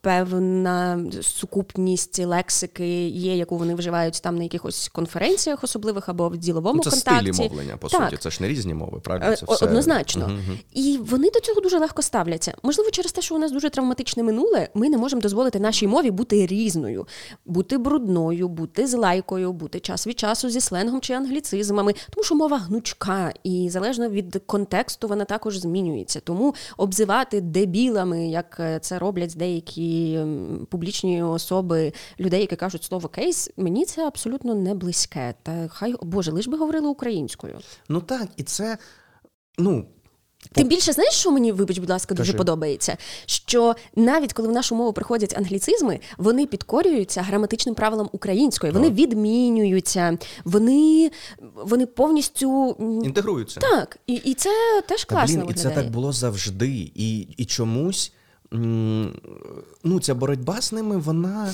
певна 0.02 1.06
сукупність 1.22 2.26
лексики 2.26 3.08
є, 3.08 3.36
яку 3.36 3.58
вони 3.58 3.76
вживають 3.76 4.22
там 4.22 4.38
на 4.38 4.44
якихось 4.44 4.90
конференціях 4.90 5.64
особливих 5.64 6.10
або 6.10 6.30
в 6.30 6.38
діловому 6.38 6.76
ну, 6.76 6.84
це 6.84 6.90
контакті. 6.90 7.34
стилі 7.34 7.50
мовлення, 7.50 7.78
по 7.78 7.88
так. 7.88 8.04
суті. 8.04 8.18
Це 8.22 8.30
ж 8.30 8.38
не 8.42 8.48
різні 8.48 8.74
мови, 8.74 9.00
правильно? 9.04 9.32
Е, 9.32 9.36
це 9.36 9.46
все... 9.50 9.66
Однозначно. 9.66 10.26
Угу. 10.26 10.58
І 10.74 10.98
вони 10.98 11.30
до 11.34 11.40
цього 11.40 11.62
дуже 11.62 11.80
легко 11.80 12.02
ставляться. 12.02 12.54
Можливо, 12.64 12.92
через 12.92 13.12
те, 13.12 13.22
що 13.22 13.36
у 13.36 13.38
нас 13.38 13.52
дуже 13.52 13.70
травматичне 13.70 14.24
минуле, 14.24 14.70
ми 14.74 14.90
не 14.90 14.98
можемо 14.98 15.22
дозволити 15.22 15.60
нашій 15.60 15.88
мові 15.88 16.12
бути 16.12 16.46
різною, 16.46 17.08
бути 17.46 17.78
брудною, 17.78 18.48
бути 18.48 18.88
злайкою, 18.88 19.54
бути 19.54 19.80
час 19.80 20.08
від 20.08 20.20
часу 20.20 20.50
зі 20.50 20.62
сленгом 20.62 21.02
чи 21.02 21.14
англіцизмами, 21.14 21.94
тому 22.10 22.24
що 22.24 22.36
мова 22.36 22.58
гнучка, 22.58 23.34
і 23.44 23.70
залежно 23.72 24.10
від 24.10 24.42
контексту 24.46 25.08
вона 25.08 25.26
також 25.26 25.49
змінюється. 25.58 26.20
Тому 26.20 26.56
обзивати 26.78 27.42
дебілами, 27.42 28.28
як 28.28 28.58
е, 28.60 28.80
це 28.80 29.00
роблять 29.00 29.34
деякі 29.38 30.20
публічні 30.70 31.24
особи 31.24 31.94
людей, 32.20 32.42
які 32.42 32.56
кажуть 32.56 32.84
слово 32.84 33.10
кейс, 33.10 33.50
мені 33.58 33.86
це 33.86 34.08
абсолютно 34.08 34.56
не 34.56 34.74
близьке. 34.74 35.34
Та 35.44 35.68
хай 35.68 35.96
Боже, 36.02 36.32
лиш 36.32 36.48
би 36.48 36.58
говорили 36.58 36.88
українською. 36.88 37.60
Ну 37.90 38.02
так, 38.02 38.28
і 38.38 38.44
це 38.44 38.78
ну. 39.58 39.86
Тим 40.52 40.68
більше, 40.68 40.94
знаєш, 40.94 41.14
що 41.14 41.32
мені, 41.32 41.52
вибач, 41.52 41.78
будь 41.78 41.90
ласка, 41.90 42.16
дуже 42.16 42.32
Кажи. 42.32 42.38
подобається? 42.38 42.98
Що 43.26 43.76
навіть 43.96 44.34
коли 44.34 44.48
в 44.48 44.52
нашу 44.52 44.76
мову 44.76 44.94
приходять 44.94 45.38
англіцизми, 45.38 46.00
вони 46.18 46.46
підкорюються 46.46 47.22
граматичним 47.22 47.76
правилам 47.76 48.10
української, 48.12 48.74
вони 48.74 48.90
відмінюються, 48.90 50.18
вони 50.46 51.12
вони 51.56 51.86
повністю 51.86 52.76
інтегруються. 53.04 53.60
Так, 53.60 54.00
і 54.08 54.14
і 54.14 54.34
це 54.34 54.82
теж 54.88 55.06
класно. 55.06 55.36
Та, 55.36 55.46
блін, 55.46 55.52
І 55.52 55.60
це 55.60 55.70
так 55.70 55.90
було 55.90 56.14
завжди. 56.14 56.92
І, 56.96 57.20
І 57.20 57.46
чомусь 57.46 58.14
ну, 59.84 60.00
ця 60.02 60.16
боротьба 60.16 60.62
з 60.62 60.72
ними, 60.72 60.98
вона. 60.98 61.54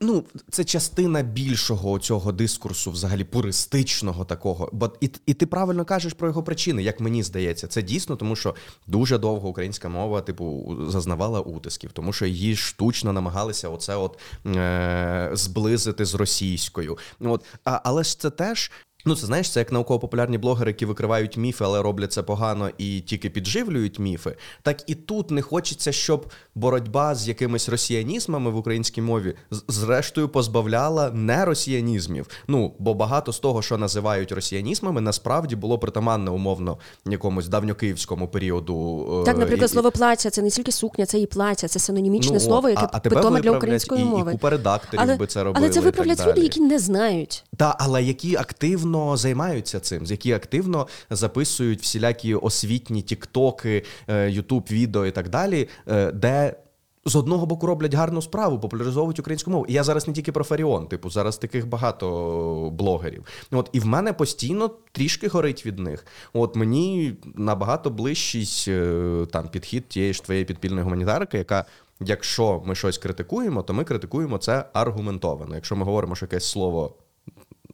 Ну, 0.00 0.24
це 0.50 0.64
частина 0.64 1.22
більшого 1.22 1.98
цього 1.98 2.32
дискурсу, 2.32 2.90
взагалі 2.90 3.24
пуристичного 3.24 4.24
такого. 4.24 4.70
Бо 4.72 4.92
і 5.00 5.10
і 5.26 5.34
ти 5.34 5.46
правильно 5.46 5.84
кажеш 5.84 6.12
про 6.12 6.28
його 6.28 6.42
причини, 6.42 6.82
як 6.82 7.00
мені 7.00 7.22
здається, 7.22 7.66
це 7.66 7.82
дійсно, 7.82 8.16
тому 8.16 8.36
що 8.36 8.54
дуже 8.86 9.18
довго 9.18 9.48
українська 9.48 9.88
мова, 9.88 10.20
типу, 10.20 10.76
зазнавала 10.88 11.40
утисків, 11.40 11.92
тому 11.92 12.12
що 12.12 12.26
її 12.26 12.56
штучно 12.56 13.12
намагалися 13.12 13.68
оце 13.68 13.96
от 13.96 14.18
е- 14.46 15.30
зблизити 15.32 16.04
з 16.04 16.14
російською. 16.14 16.98
От, 17.20 17.44
а, 17.64 17.80
Але 17.84 18.04
ж 18.04 18.20
це 18.20 18.30
теж 18.30 18.70
Ну, 19.08 19.16
це 19.16 19.26
знаєш, 19.26 19.50
це 19.50 19.60
як 19.60 19.72
науково-популярні 19.72 20.38
блогери, 20.38 20.70
які 20.70 20.86
викривають 20.86 21.36
міфи, 21.36 21.64
але 21.64 21.82
роблять 21.82 22.12
це 22.12 22.22
погано 22.22 22.70
і 22.78 23.00
тільки 23.00 23.30
підживлюють 23.30 23.98
міфи. 23.98 24.36
Так 24.62 24.82
і 24.86 24.94
тут 24.94 25.30
не 25.30 25.42
хочеться, 25.42 25.92
щоб 25.92 26.26
боротьба 26.54 27.14
з 27.14 27.28
якимись 27.28 27.68
росіянізмами 27.68 28.50
в 28.50 28.56
українській 28.56 29.02
мові 29.02 29.34
зрештою 29.68 30.28
позбавляла 30.28 31.10
не 31.10 31.44
росіянізмів. 31.44 32.26
Ну 32.48 32.74
бо 32.78 32.94
багато 32.94 33.32
з 33.32 33.38
того, 33.38 33.62
що 33.62 33.78
називають 33.78 34.32
росіянізмами, 34.32 35.00
насправді 35.00 35.56
було 35.56 35.78
притаманне 35.78 36.30
умовно 36.30 36.78
якомусь 37.06 37.48
давньокиївському 37.48 38.28
періоду. 38.28 39.06
Е, 39.22 39.24
так, 39.24 39.38
наприклад, 39.38 39.70
слово 39.70 39.90
плаття 39.90 40.30
це 40.30 40.42
не 40.42 40.50
тільки 40.50 40.72
сукня, 40.72 41.06
це 41.06 41.18
і 41.18 41.26
плаття, 41.26 41.68
це 41.68 41.78
синонімічне 41.78 42.34
ну, 42.34 42.40
слово, 42.40 42.68
яке 42.68 42.88
а, 42.92 43.00
питоме 43.00 43.40
для 43.40 43.50
української 43.50 44.02
і, 44.02 44.04
мови. 44.04 44.30
І 44.30 44.34
купа 44.34 44.50
редакторів 44.50 45.00
але, 45.04 45.16
би 45.16 45.26
це 45.26 45.44
робили. 45.44 45.66
Але 45.66 45.74
це 45.74 45.80
виправлять 45.80 46.26
люди, 46.26 46.40
які 46.40 46.60
не 46.60 46.78
знають. 46.78 47.44
Так, 47.56 47.76
але 47.78 48.02
які 48.02 48.36
активно 48.36 48.97
активно 48.98 49.16
займаються 49.16 49.80
цим, 49.80 50.04
які 50.04 50.32
активно 50.32 50.86
записують 51.10 51.82
всілякі 51.82 52.34
освітні 52.34 53.02
тіктоки, 53.02 53.84
е, 54.08 54.30
ютуб 54.30 54.66
відео 54.70 55.06
і 55.06 55.10
так 55.10 55.28
далі, 55.28 55.68
е, 55.88 56.12
де. 56.12 56.56
З 57.04 57.16
одного 57.16 57.46
боку 57.46 57.66
роблять 57.66 57.94
гарну 57.94 58.22
справу, 58.22 58.58
популяризовують 58.60 59.18
українську 59.18 59.50
мову. 59.50 59.66
І 59.68 59.72
я 59.72 59.84
зараз 59.84 60.08
не 60.08 60.14
тільки 60.14 60.32
про 60.32 60.44
Фаріон, 60.44 60.86
типу, 60.86 61.10
зараз 61.10 61.38
таких 61.38 61.68
багато 61.68 62.70
блогерів. 62.72 63.24
От 63.50 63.70
і 63.72 63.80
в 63.80 63.86
мене 63.86 64.12
постійно 64.12 64.70
трішки 64.92 65.28
горить 65.28 65.66
від 65.66 65.78
них. 65.78 66.06
От 66.32 66.56
мені 66.56 67.16
набагато 67.34 67.90
ближчий 67.90 68.64
е, 68.68 69.26
там 69.32 69.48
підхід 69.48 69.88
тієї 69.88 70.12
ж 70.12 70.24
твоєї 70.24 70.44
підпільної 70.44 70.84
гуманітарки, 70.84 71.38
яка, 71.38 71.64
якщо 72.00 72.62
ми 72.66 72.74
щось 72.74 72.98
критикуємо, 72.98 73.62
то 73.62 73.74
ми 73.74 73.84
критикуємо 73.84 74.38
це 74.38 74.64
аргументовано. 74.72 75.54
Якщо 75.54 75.76
ми 75.76 75.84
говоримо, 75.84 76.14
що 76.14 76.24
якесь 76.24 76.50
слово 76.50 76.94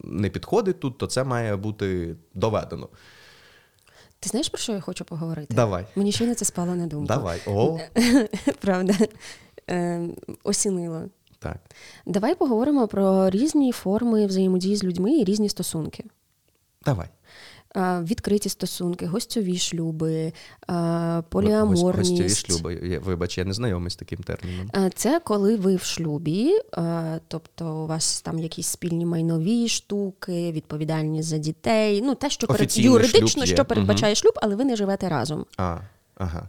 не 0.07 0.31
підходить 0.31 0.81
тут, 0.81 0.99
то 0.99 1.07
це 1.07 1.25
має 1.25 1.57
бути 1.57 2.17
доведено. 2.35 2.89
Ти 4.21 4.29
знаєш, 4.29 4.49
про 4.49 4.59
що 4.59 4.73
я 4.73 4.81
хочу 4.81 5.05
поговорити? 5.05 5.55
Давай. 5.55 5.87
Мені 5.97 6.13
ще 6.13 6.27
не 6.27 6.35
це 6.35 6.45
спало 6.45 6.75
на 6.75 6.87
думку. 6.87 7.07
Давай. 7.07 7.41
О. 7.47 7.79
Правда. 8.61 8.95
Е, 9.71 10.09
осінило. 10.45 11.03
Так. 11.39 11.57
Давай 12.07 12.35
поговоримо 12.35 12.89
про 12.89 13.31
різні 13.31 13.73
форми 13.73 14.27
взаємодії 14.27 14.77
з 14.77 14.85
людьми 14.85 15.13
і 15.13 15.25
різні 15.25 15.49
стосунки. 15.49 16.05
Давай 16.85 17.09
відкриті 17.77 18.49
стосунки, 18.49 19.07
гостьові 19.07 19.59
шлюби, 19.59 20.33
поліаморність. 21.29 21.83
Гостьові 21.83 22.29
шлюби, 22.29 23.01
вибач, 23.05 23.39
я 23.39 23.45
не 23.45 23.53
знайомий 23.53 23.91
з 23.91 23.97
таким 23.97 24.19
терміном. 24.19 24.71
Це 24.95 25.21
коли 25.25 25.57
ви 25.57 25.77
в 25.77 25.83
шлюбі, 25.83 26.53
тобто 27.29 27.77
у 27.77 27.87
вас 27.87 28.23
там 28.23 28.39
якісь 28.39 28.67
спільні 28.67 29.07
майнові 29.07 29.69
штуки, 29.69 30.53
відповідальність 30.53 31.29
за 31.29 31.39
дітей. 31.39 32.03
Ну, 32.03 32.15
те, 32.15 32.31
що 32.31 32.47
перед... 32.47 32.79
юридично, 32.79 33.47
що 33.47 33.65
передбачає 33.65 34.13
угу. 34.13 34.17
шлюб, 34.17 34.33
але 34.37 34.57
ви 34.57 34.65
не 34.65 34.77
живете 34.77 35.09
разом. 35.09 35.47
А, 35.57 35.79
ага. 36.17 36.49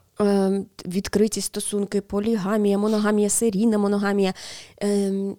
Відкриті 0.86 1.42
стосунки, 1.42 2.02
полігамія, 2.02 2.78
моногамія, 2.78 3.30
серійна 3.30 3.78
моногамія. 3.78 4.34
Ем, 4.78 5.36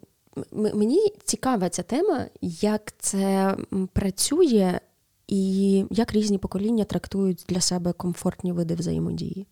мені 0.52 1.12
цікава 1.24 1.68
ця 1.68 1.82
тема, 1.82 2.26
як 2.40 2.92
це 2.98 3.56
працює 3.92 4.80
і 5.28 5.84
як 5.90 6.12
різні 6.12 6.38
покоління 6.38 6.84
трактують 6.84 7.44
для 7.48 7.60
себе 7.60 7.92
комфортні 7.92 8.52
види 8.52 8.74
взаємодії. 8.74 9.46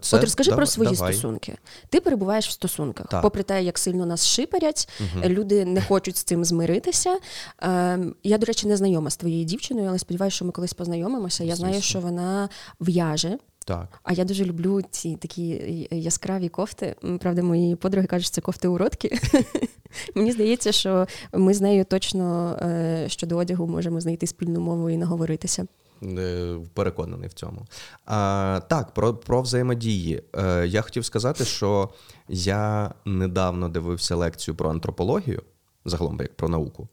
Це, 0.00 0.16
От 0.16 0.22
розкажи 0.22 0.50
да, 0.50 0.56
про 0.56 0.66
свої 0.66 0.90
давай. 0.90 1.12
стосунки. 1.12 1.56
Ти 1.88 2.00
перебуваєш 2.00 2.48
в 2.48 2.50
стосунках, 2.50 3.06
так. 3.06 3.22
попри 3.22 3.42
те, 3.42 3.62
як 3.62 3.78
сильно 3.78 4.06
нас 4.06 4.26
шиперять, 4.26 4.88
угу. 5.00 5.24
люди 5.28 5.64
не 5.64 5.82
хочуть 5.82 6.16
з 6.16 6.22
цим 6.22 6.44
змиритися. 6.44 7.18
Е, 7.62 7.98
Я, 8.22 8.38
до 8.38 8.46
речі, 8.46 8.66
не 8.66 8.76
знайома 8.76 9.10
з 9.10 9.16
твоєю 9.16 9.44
дівчиною, 9.44 9.88
але 9.88 9.98
сподіваюся, 9.98 10.34
що 10.34 10.44
ми 10.44 10.52
колись 10.52 10.74
познайомимося. 10.74 11.44
Я 11.44 11.56
знаю, 11.56 11.82
що 11.82 12.00
вона 12.00 12.48
в'яже. 12.80 13.38
Так. 13.66 14.00
А 14.02 14.12
я 14.12 14.24
дуже 14.24 14.44
люблю 14.44 14.82
ці 14.90 15.16
такі 15.16 15.88
яскраві 15.90 16.48
кофти. 16.48 16.96
Правда, 17.20 17.42
мої 17.42 17.76
подруги 17.76 18.06
кажуть, 18.06 18.26
що 18.26 18.34
це 18.34 18.40
кофти 18.40 18.68
уродки. 18.68 19.18
Мені 20.14 20.32
здається, 20.32 20.72
що 20.72 21.06
ми 21.32 21.54
з 21.54 21.60
нею 21.60 21.84
точно 21.84 22.56
е, 22.62 23.04
щодо 23.08 23.36
одягу 23.36 23.66
можемо 23.66 24.00
знайти 24.00 24.26
спільну 24.26 24.60
мову 24.60 24.90
і 24.90 24.96
наговоритися. 24.96 25.66
Е, 26.02 26.56
переконаний 26.74 27.28
в 27.28 27.32
цьому. 27.32 27.66
А, 28.04 28.60
Так, 28.68 28.90
про 28.90 29.14
про 29.14 29.42
взаємодії. 29.42 30.22
Е, 30.36 30.66
Я 30.66 30.82
хотів 30.82 31.04
сказати, 31.04 31.44
що 31.44 31.88
я 32.28 32.94
недавно 33.04 33.68
дивився 33.68 34.16
лекцію 34.16 34.54
про 34.54 34.70
антропологію, 34.70 35.42
загалом 35.84 36.18
як 36.20 36.34
про 36.34 36.48
науку, 36.48 36.88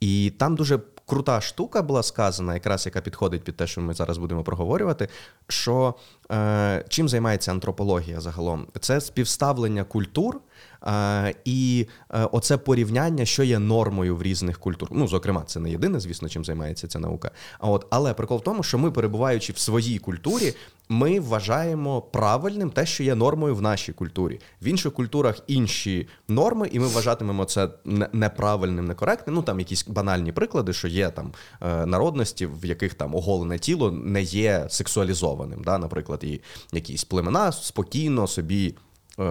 і 0.00 0.32
там 0.38 0.56
дуже 0.56 0.80
крута 1.06 1.40
штука 1.40 1.82
була 1.82 2.02
сказана, 2.02 2.54
якраз 2.54 2.86
яка 2.86 3.00
підходить 3.00 3.44
під 3.44 3.56
те, 3.56 3.66
що 3.66 3.80
ми 3.80 3.94
зараз 3.94 4.18
будемо 4.18 4.44
проговорювати. 4.44 5.08
Що 5.48 5.94
е, 6.32 6.84
чим 6.88 7.08
займається 7.08 7.50
антропологія 7.50 8.20
загалом? 8.20 8.66
Це 8.80 9.00
співставлення 9.00 9.84
культур. 9.84 10.40
І 11.44 11.86
е, 12.14 12.28
оце 12.32 12.56
порівняння, 12.56 13.24
що 13.24 13.42
є 13.42 13.58
нормою 13.58 14.16
в 14.16 14.22
різних 14.22 14.58
культурах. 14.58 14.92
Ну, 14.98 15.08
зокрема, 15.08 15.42
це 15.46 15.60
не 15.60 15.70
єдине, 15.70 16.00
звісно, 16.00 16.28
чим 16.28 16.44
займається 16.44 16.88
ця 16.88 16.98
наука. 16.98 17.30
А 17.58 17.70
от, 17.70 17.86
але 17.90 18.14
прикол 18.14 18.38
в 18.38 18.42
тому, 18.42 18.62
що 18.62 18.78
ми, 18.78 18.90
перебуваючи 18.90 19.52
в 19.52 19.58
своїй 19.58 19.98
культурі, 19.98 20.54
ми 20.88 21.20
вважаємо 21.20 22.02
правильним 22.02 22.70
те, 22.70 22.86
що 22.86 23.02
є 23.02 23.14
нормою 23.14 23.56
в 23.56 23.62
нашій 23.62 23.92
культурі. 23.92 24.40
В 24.62 24.66
інших 24.66 24.92
культурах 24.92 25.40
інші 25.46 26.08
норми, 26.28 26.68
і 26.72 26.80
ми 26.80 26.86
вважатимемо 26.86 27.44
це 27.44 27.68
неправильним, 28.12 28.84
некоректним. 28.84 29.36
Ну 29.36 29.42
там 29.42 29.58
якісь 29.58 29.86
банальні 29.88 30.32
приклади, 30.32 30.72
що 30.72 30.88
є 30.88 31.10
там 31.10 31.32
е, 31.62 31.86
народності, 31.86 32.46
в 32.46 32.64
яких 32.64 32.94
там 32.94 33.14
оголене 33.14 33.58
тіло 33.58 33.90
не 33.90 34.22
є 34.22 34.66
сексуалізованим. 35.36 35.64
Да? 35.64 35.78
Наприклад, 35.78 36.20
і 36.24 36.40
якісь 36.72 37.04
племена 37.04 37.52
спокійно 37.52 38.26
собі. 38.26 38.74
Е, 39.18 39.22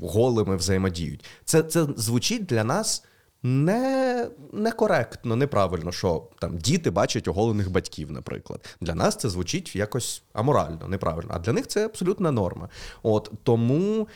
голими 0.00 0.56
взаємодіють. 0.56 1.24
Це 1.44 1.62
це 1.62 1.86
звучить 1.96 2.46
для 2.46 2.64
нас 2.64 3.04
не, 3.42 4.28
некоректно, 4.52 5.36
неправильно, 5.36 5.92
що 5.92 6.28
там 6.38 6.58
діти 6.58 6.90
бачать 6.90 7.28
оголених 7.28 7.70
батьків, 7.70 8.12
наприклад. 8.12 8.76
Для 8.80 8.94
нас 8.94 9.16
це 9.16 9.28
звучить 9.28 9.76
якось 9.76 10.22
аморально, 10.32 10.88
неправильно. 10.88 11.30
А 11.34 11.38
для 11.38 11.52
них 11.52 11.66
це 11.66 11.84
абсолютна 11.84 12.30
норма. 12.30 12.68
От 13.02 13.32
Тому 13.42 14.08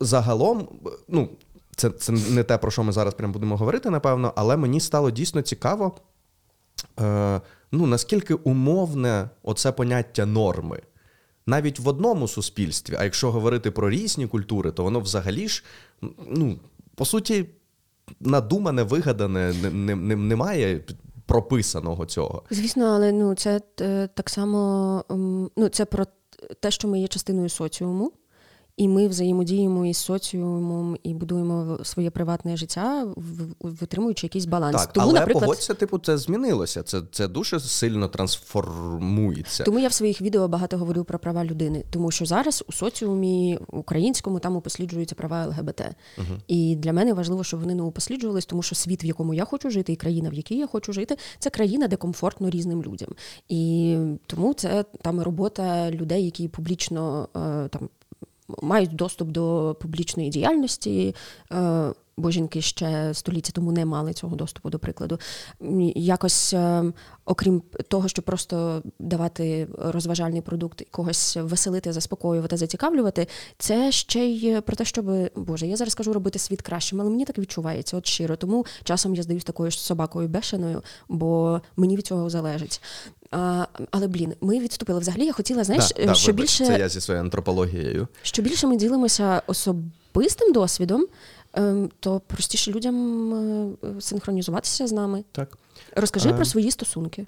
загалом, 0.00 0.68
ну, 1.08 1.28
це, 1.76 1.90
це 1.90 2.12
не 2.12 2.42
те, 2.42 2.58
про 2.58 2.70
що 2.70 2.82
ми 2.82 2.92
зараз 2.92 3.14
прямо 3.14 3.32
будемо 3.32 3.56
говорити, 3.56 3.90
напевно, 3.90 4.32
але 4.36 4.56
мені 4.56 4.80
стало 4.80 5.10
дійсно 5.10 5.42
цікаво. 5.42 5.96
е, 7.00 7.40
ну, 7.72 7.86
наскільки 7.86 8.34
умовне 8.34 9.30
оце 9.42 9.72
поняття 9.72 10.26
норми. 10.26 10.82
Навіть 11.46 11.78
в 11.78 11.88
одному 11.88 12.28
суспільстві, 12.28 12.96
а 12.98 13.04
якщо 13.04 13.32
говорити 13.32 13.70
про 13.70 13.90
різні 13.90 14.26
культури, 14.26 14.72
то 14.72 14.84
воно 14.84 15.00
взагалі 15.00 15.48
ж, 15.48 15.64
ну, 16.28 16.58
по 16.94 17.04
суті, 17.04 17.46
надумане, 18.20 18.82
вигадане, 18.82 19.52
не, 19.72 19.96
не, 19.96 20.16
немає 20.16 20.80
прописаного 21.26 22.06
цього. 22.06 22.42
Звісно, 22.50 22.84
але 22.86 23.12
ну 23.12 23.34
це 23.34 23.60
е, 23.80 24.08
так 24.14 24.30
само 24.30 25.04
ну, 25.56 25.68
це 25.68 25.84
про 25.84 26.04
те, 26.60 26.70
що 26.70 26.88
ми 26.88 27.00
є 27.00 27.08
частиною 27.08 27.48
соціуму. 27.48 28.12
І 28.78 28.88
ми 28.88 29.08
взаємодіємо 29.08 29.86
із 29.86 29.96
соціумом 29.96 30.96
і 31.02 31.14
будуємо 31.14 31.78
своє 31.82 32.10
приватне 32.10 32.56
життя, 32.56 33.06
витримуючи 33.60 34.26
якийсь 34.26 34.44
баланс. 34.44 34.82
Так, 34.82 34.92
Тому, 34.92 35.06
але 35.06 35.20
наприклад, 35.20 35.44
погодься, 35.44 35.74
типу, 35.74 35.98
це 35.98 36.18
змінилося. 36.18 36.82
Це 36.82 37.02
це 37.12 37.28
дуже 37.28 37.60
сильно 37.60 38.08
трансформується. 38.08 39.64
Тому 39.64 39.78
я 39.78 39.88
в 39.88 39.92
своїх 39.92 40.20
відео 40.20 40.48
багато 40.48 40.78
говорю 40.78 41.04
про 41.04 41.18
права 41.18 41.44
людини, 41.44 41.84
тому 41.90 42.10
що 42.10 42.24
зараз 42.24 42.64
у 42.68 42.72
соціумі 42.72 43.58
українському 43.68 44.38
там 44.38 44.56
упосліджуються 44.56 45.14
права 45.14 45.46
ЛГБТ. 45.46 45.80
Угу. 46.18 46.26
І 46.48 46.76
для 46.76 46.92
мене 46.92 47.14
важливо, 47.14 47.44
щоб 47.44 47.60
вони 47.60 47.74
не 47.74 47.82
упосліджувались, 47.82 48.46
тому 48.46 48.62
що 48.62 48.74
світ, 48.74 49.04
в 49.04 49.06
якому 49.06 49.34
я 49.34 49.44
хочу 49.44 49.70
жити, 49.70 49.92
і 49.92 49.96
країна, 49.96 50.30
в 50.30 50.34
якій 50.34 50.56
я 50.56 50.66
хочу 50.66 50.92
жити, 50.92 51.16
це 51.38 51.50
країна, 51.50 51.88
де 51.88 51.96
комфортно 51.96 52.50
різним 52.50 52.82
людям. 52.82 53.08
І 53.48 53.96
тому 54.26 54.54
це 54.54 54.84
там 55.02 55.20
робота 55.20 55.90
людей, 55.90 56.24
які 56.24 56.48
публічно 56.48 57.28
е, 57.36 57.68
там 57.68 57.88
мають 58.62 58.94
доступ 58.94 59.28
до 59.28 59.76
публічної 59.80 60.30
діяльності. 60.30 61.14
Е, 61.52 61.92
бо 62.18 62.30
жінки 62.30 62.60
ще 62.60 63.14
століття 63.14 63.52
тому 63.54 63.72
не 63.72 63.84
мали 63.84 64.12
цього 64.12 64.36
доступу, 64.36 64.70
до 64.70 64.78
прикладу. 64.78 65.18
Якось, 65.94 66.52
е, 66.52 66.92
окрім 67.24 67.62
того, 67.88 68.08
щоб 68.08 68.24
просто 68.24 68.82
давати 68.98 69.68
розважальний 69.78 70.40
продукт, 70.40 70.82
когось 70.90 71.36
веселити, 71.36 71.92
заспокоювати, 71.92 72.56
зацікавлювати, 72.56 73.26
це 73.58 73.92
ще 73.92 74.24
й 74.24 74.60
про 74.60 74.76
те, 74.76 74.84
щоб 74.84 75.30
Боже, 75.36 75.66
я 75.66 75.76
зараз 75.76 75.94
кажу 75.94 76.12
робити 76.12 76.38
світ 76.38 76.62
кращим, 76.62 77.00
але 77.00 77.10
мені 77.10 77.24
так 77.24 77.38
відчувається, 77.38 77.96
от 77.96 78.06
щиро. 78.06 78.36
Тому 78.36 78.66
часом 78.84 79.14
я 79.14 79.22
здаюсь 79.22 79.44
такою 79.44 79.70
ж 79.70 79.80
собакою 79.80 80.28
бешеною, 80.28 80.82
бо 81.08 81.60
мені 81.76 81.96
від 81.96 82.06
цього 82.06 82.30
залежить. 82.30 82.82
А, 83.30 83.66
Але 83.90 84.08
блін, 84.08 84.34
ми 84.40 84.60
відступили. 84.60 85.00
Взагалі 85.00 85.24
я 85.24 85.32
хотіла, 85.32 85.64
знаєш, 85.64 85.92
да, 86.06 86.14
що 86.14 86.32
да, 86.32 86.42
більше 86.42 86.66
це 86.66 86.78
я 86.78 86.88
зі 86.88 87.00
своєю 87.00 87.24
антропологією. 87.24 88.08
Що 88.22 88.42
більше 88.42 88.66
ми 88.66 88.76
ділимося 88.76 89.42
особистим 89.46 90.52
досвідом, 90.52 91.06
ем, 91.54 91.90
то 92.00 92.20
простіше 92.20 92.70
людям 92.70 93.34
е, 93.34 94.00
синхронізуватися 94.00 94.86
з 94.86 94.92
нами. 94.92 95.24
Так. 95.32 95.58
Розкажи 95.96 96.28
а... 96.28 96.32
про 96.32 96.44
свої 96.44 96.70
стосунки. 96.70 97.26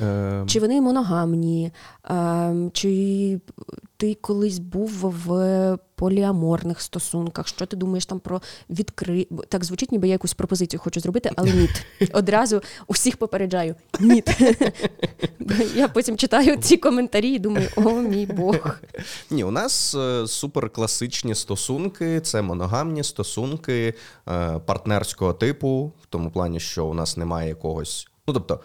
Ем. 0.00 0.48
Чи 0.48 0.60
вони 0.60 0.80
моногамні, 0.80 1.72
ем, 2.04 2.70
чи 2.72 3.40
ти 3.96 4.14
колись 4.14 4.58
був 4.58 4.90
в 5.26 5.78
поліаморних 5.94 6.80
стосунках? 6.80 7.48
Що 7.48 7.66
ти 7.66 7.76
думаєш 7.76 8.06
там 8.06 8.20
про 8.20 8.42
відкри... 8.70 9.26
Так 9.48 9.64
звучить, 9.64 9.92
ніби 9.92 10.08
я 10.08 10.12
якусь 10.12 10.34
пропозицію 10.34 10.80
хочу 10.80 11.00
зробити, 11.00 11.30
але 11.36 11.50
ні. 11.50 11.68
Одразу 12.12 12.62
усіх 12.86 13.16
попереджаю. 13.16 13.74
Ні. 14.00 14.22
Я 15.74 15.88
потім 15.88 16.16
читаю 16.16 16.56
ці 16.56 16.76
коментарі 16.76 17.30
і 17.30 17.38
думаю, 17.38 17.68
о 17.76 17.90
мій 17.92 18.26
Бог. 18.26 18.78
Ні, 19.30 19.44
у 19.44 19.50
нас 19.50 19.94
е, 19.94 20.26
суперкласичні 20.26 21.34
стосунки, 21.34 22.20
це 22.20 22.42
моногамні 22.42 23.04
стосунки 23.04 23.94
е, 24.28 24.58
партнерського 24.58 25.32
типу, 25.32 25.92
в 26.02 26.06
тому 26.06 26.30
плані, 26.30 26.60
що 26.60 26.86
у 26.86 26.94
нас 26.94 27.16
немає 27.16 27.48
якогось. 27.48 28.08
Ну, 28.26 28.34
тобто, 28.34 28.60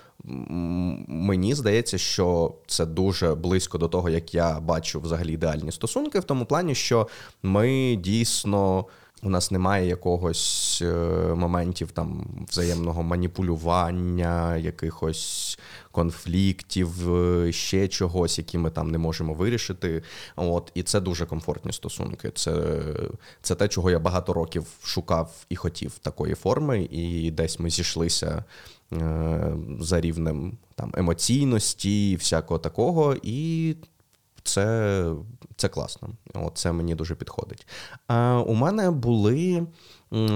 мені 1.08 1.56
здається, 1.56 1.98
що 1.98 2.56
це 2.68 2.86
дуже 2.86 3.36
близько 3.36 3.78
до 3.78 3.88
того, 3.88 4.10
як 4.10 4.34
я 4.34 4.60
бачу 4.60 5.02
взагалі 5.02 5.34
ідеальні 5.34 5.72
стосунки, 5.72 6.20
в 6.20 6.24
тому 6.24 6.46
плані, 6.46 6.76
що 6.76 7.08
ми 7.44 7.96
дійсно. 7.96 8.86
У 9.24 9.30
нас 9.30 9.52
немає 9.52 9.88
якогось 9.88 10.82
е, 10.86 10.94
моментів 11.36 11.92
там 11.92 12.28
взаємного 12.50 13.04
маніпулювання, 13.04 14.58
якихось 14.58 15.60
конфліктів, 15.92 17.16
е, 17.16 17.52
ще 17.52 17.88
чогось, 17.88 18.38
які 18.38 18.58
ми 18.58 18.70
там 18.70 18.92
не 18.92 18.98
можемо 18.98 19.34
вирішити. 19.34 20.04
От 20.36 20.72
і 20.74 20.84
це 20.84 21.00
дуже 21.00 21.26
комфортні 21.26 21.74
стосунки. 21.74 22.32
Це 22.36 22.82
це 23.42 23.56
те, 23.56 23.68
чого 23.68 23.92
я 23.92 24.00
багато 24.00 24.34
років 24.34 24.66
шукав 24.84 25.46
і 25.50 25.56
хотів 25.56 25.98
такої 25.98 26.36
форми, 26.36 26.88
і 26.92 27.32
десь 27.32 27.60
ми 27.60 27.70
зійшлися 27.70 28.44
за 29.80 30.02
рівнем 30.02 30.58
там 30.76 30.94
емоційності, 30.98 32.16
всякого 32.16 32.60
такого, 32.60 33.16
і 33.24 33.76
це 34.44 35.06
це 35.56 35.68
класно. 35.68 36.10
От 36.34 36.58
Це 36.58 36.72
мені 36.72 36.96
дуже 36.96 37.16
підходить. 37.16 37.68
А 38.08 38.44
у 38.48 38.54
мене 38.54 38.92
були 38.92 39.68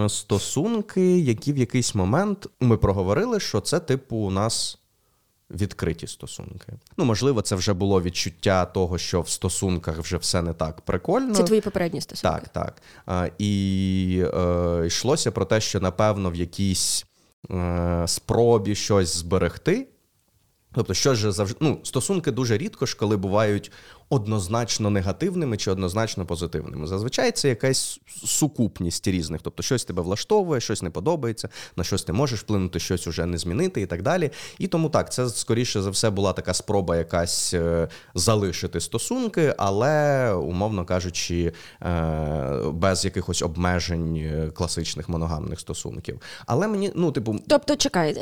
стосунки, 0.07 1.19
які 1.19 1.53
в 1.53 1.57
якийсь 1.57 1.95
момент 1.95 2.47
ми 2.59 2.77
проговорили, 2.77 3.39
що 3.39 3.61
це, 3.61 3.79
типу, 3.79 4.15
у 4.15 4.31
нас. 4.31 4.79
Відкриті 5.51 6.07
стосунки. 6.07 6.73
Ну, 6.97 7.05
можливо, 7.05 7.41
це 7.41 7.55
вже 7.55 7.73
було 7.73 8.01
відчуття 8.01 8.65
того, 8.65 8.97
що 8.97 9.21
в 9.21 9.29
стосунках 9.29 9.97
вже 9.97 10.17
все 10.17 10.41
не 10.41 10.53
так 10.53 10.81
прикольно. 10.81 11.35
Це 11.35 11.43
твої 11.43 11.61
попередні 11.61 12.01
стосунки. 12.01 12.39
Так, 12.39 12.49
так. 12.49 12.81
А, 13.05 13.29
І 13.37 14.25
е, 14.33 14.83
йшлося 14.87 15.31
про 15.31 15.45
те, 15.45 15.61
що 15.61 15.79
напевно 15.79 16.29
в 16.29 16.35
якійсь 16.35 17.05
Е, 17.05 17.12
спробі 18.07 18.75
щось 18.75 19.17
зберегти. 19.17 19.87
Тобто, 20.75 20.93
що 20.93 21.15
ж 21.15 21.31
завжди 21.31 21.57
ну, 21.59 21.79
стосунки 21.83 22.31
дуже 22.31 22.57
рідко 22.57 22.85
ж, 22.85 22.97
коли 22.97 23.17
бувають 23.17 23.71
однозначно 24.09 24.89
негативними 24.89 25.57
чи 25.57 25.71
однозначно 25.71 26.25
позитивними. 26.25 26.87
Зазвичай 26.87 27.31
це 27.31 27.49
якась 27.49 27.99
сукупність 28.25 29.07
різних. 29.07 29.41
Тобто, 29.41 29.63
щось 29.63 29.85
тебе 29.85 30.01
влаштовує, 30.01 30.61
щось 30.61 30.81
не 30.81 30.89
подобається, 30.89 31.49
на 31.75 31.83
щось 31.83 32.03
ти 32.03 32.13
можеш 32.13 32.39
вплинути, 32.39 32.79
щось 32.79 33.07
уже 33.07 33.25
не 33.25 33.37
змінити 33.37 33.81
і 33.81 33.85
так 33.85 34.01
далі. 34.01 34.31
І 34.57 34.67
тому 34.67 34.89
так, 34.89 35.13
це 35.13 35.29
скоріше 35.29 35.81
за 35.81 35.89
все 35.89 36.09
була 36.09 36.33
така 36.33 36.53
спроба 36.53 36.97
якась 36.97 37.53
е, 37.53 37.87
залишити 38.15 38.79
стосунки, 38.79 39.55
але, 39.57 40.33
умовно 40.33 40.85
кажучи, 40.85 41.53
е, 41.81 42.59
без 42.73 43.05
якихось 43.05 43.41
обмежень 43.41 44.15
е, 44.17 44.51
класичних 44.55 45.09
моногамних 45.09 45.59
стосунків. 45.59 46.21
Але 46.45 46.67
мені, 46.67 46.91
ну, 46.95 47.11
типу. 47.11 47.39
Тобто, 47.47 47.75
чекай, 47.75 48.17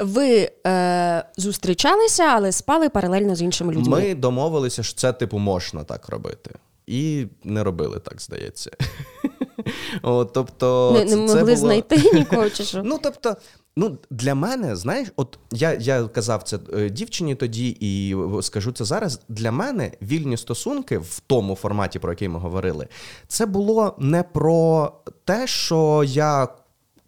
ви 0.00 0.50
е, 0.66 1.24
зустрічалися, 1.36 2.22
але 2.22 2.52
спали 2.52 2.88
паралельно 2.88 3.34
з 3.34 3.42
іншими 3.42 3.72
людьми. 3.72 4.00
Ми 4.00 4.14
домовилися, 4.14 4.82
що 4.82 4.96
це 4.96 5.12
типу 5.12 5.38
можна 5.38 5.84
так 5.84 6.08
робити. 6.08 6.50
І 6.86 7.26
не 7.44 7.64
робили 7.64 8.00
так, 8.00 8.22
здається. 8.22 8.70
О, 10.02 10.24
тобто, 10.24 10.92
Не, 10.98 11.04
не 11.04 11.16
могли 11.16 11.42
було... 11.42 11.56
знайти 11.56 12.10
нікого 12.14 12.50
чи 12.50 12.64
що? 12.64 12.82
Ну, 12.84 12.98
тобто, 13.02 13.36
ну, 13.76 13.98
для 14.10 14.34
мене, 14.34 14.76
знаєш, 14.76 15.08
от 15.16 15.38
я 15.52 15.72
я 15.74 16.04
казав 16.04 16.42
це 16.42 16.58
е, 16.76 16.90
дівчині 16.90 17.34
тоді 17.34 17.76
і 17.80 18.16
скажу 18.42 18.72
це 18.72 18.84
зараз. 18.84 19.20
Для 19.28 19.52
мене 19.52 19.92
вільні 20.02 20.36
стосунки 20.36 20.98
в 20.98 21.20
тому 21.26 21.54
форматі, 21.54 21.98
про 21.98 22.12
який 22.12 22.28
ми 22.28 22.38
говорили, 22.38 22.88
це 23.28 23.46
було 23.46 23.96
не 23.98 24.22
про 24.22 24.92
те, 25.24 25.46
що 25.46 26.04
я 26.06 26.48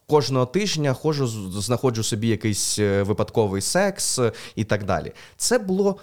кожного 0.06 0.46
тижня 0.46 0.94
ходжу, 0.94 1.26
знаходжу 1.60 2.02
собі 2.02 2.28
якийсь 2.28 2.78
е, 2.78 3.02
випадковий 3.02 3.62
секс 3.62 4.18
е, 4.18 4.32
і 4.54 4.64
так 4.64 4.84
далі. 4.84 5.12
Це 5.36 5.58
було 5.58 5.96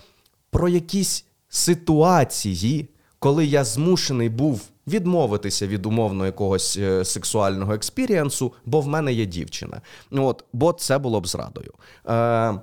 про 0.51 0.69
якісь 0.69 1.25
ситуації, 1.49 2.89
коли 3.19 3.45
я 3.45 3.63
змушений 3.63 4.29
був 4.29 4.61
відмовитися 4.87 5.67
від 5.67 5.85
умовно 5.85 6.25
якогось 6.25 6.77
е, 6.77 7.05
сексуального 7.05 7.73
experience 7.73 8.35
'у, 8.35 8.53
бо 8.65 8.81
в 8.81 8.87
мене 8.87 9.13
є 9.13 9.25
дівчина. 9.25 9.81
От, 10.11 10.43
Бо 10.53 10.73
це 10.73 10.97
було 10.97 11.21
б 11.21 11.27
зрадою. 11.27 11.73
Е, 12.07 12.59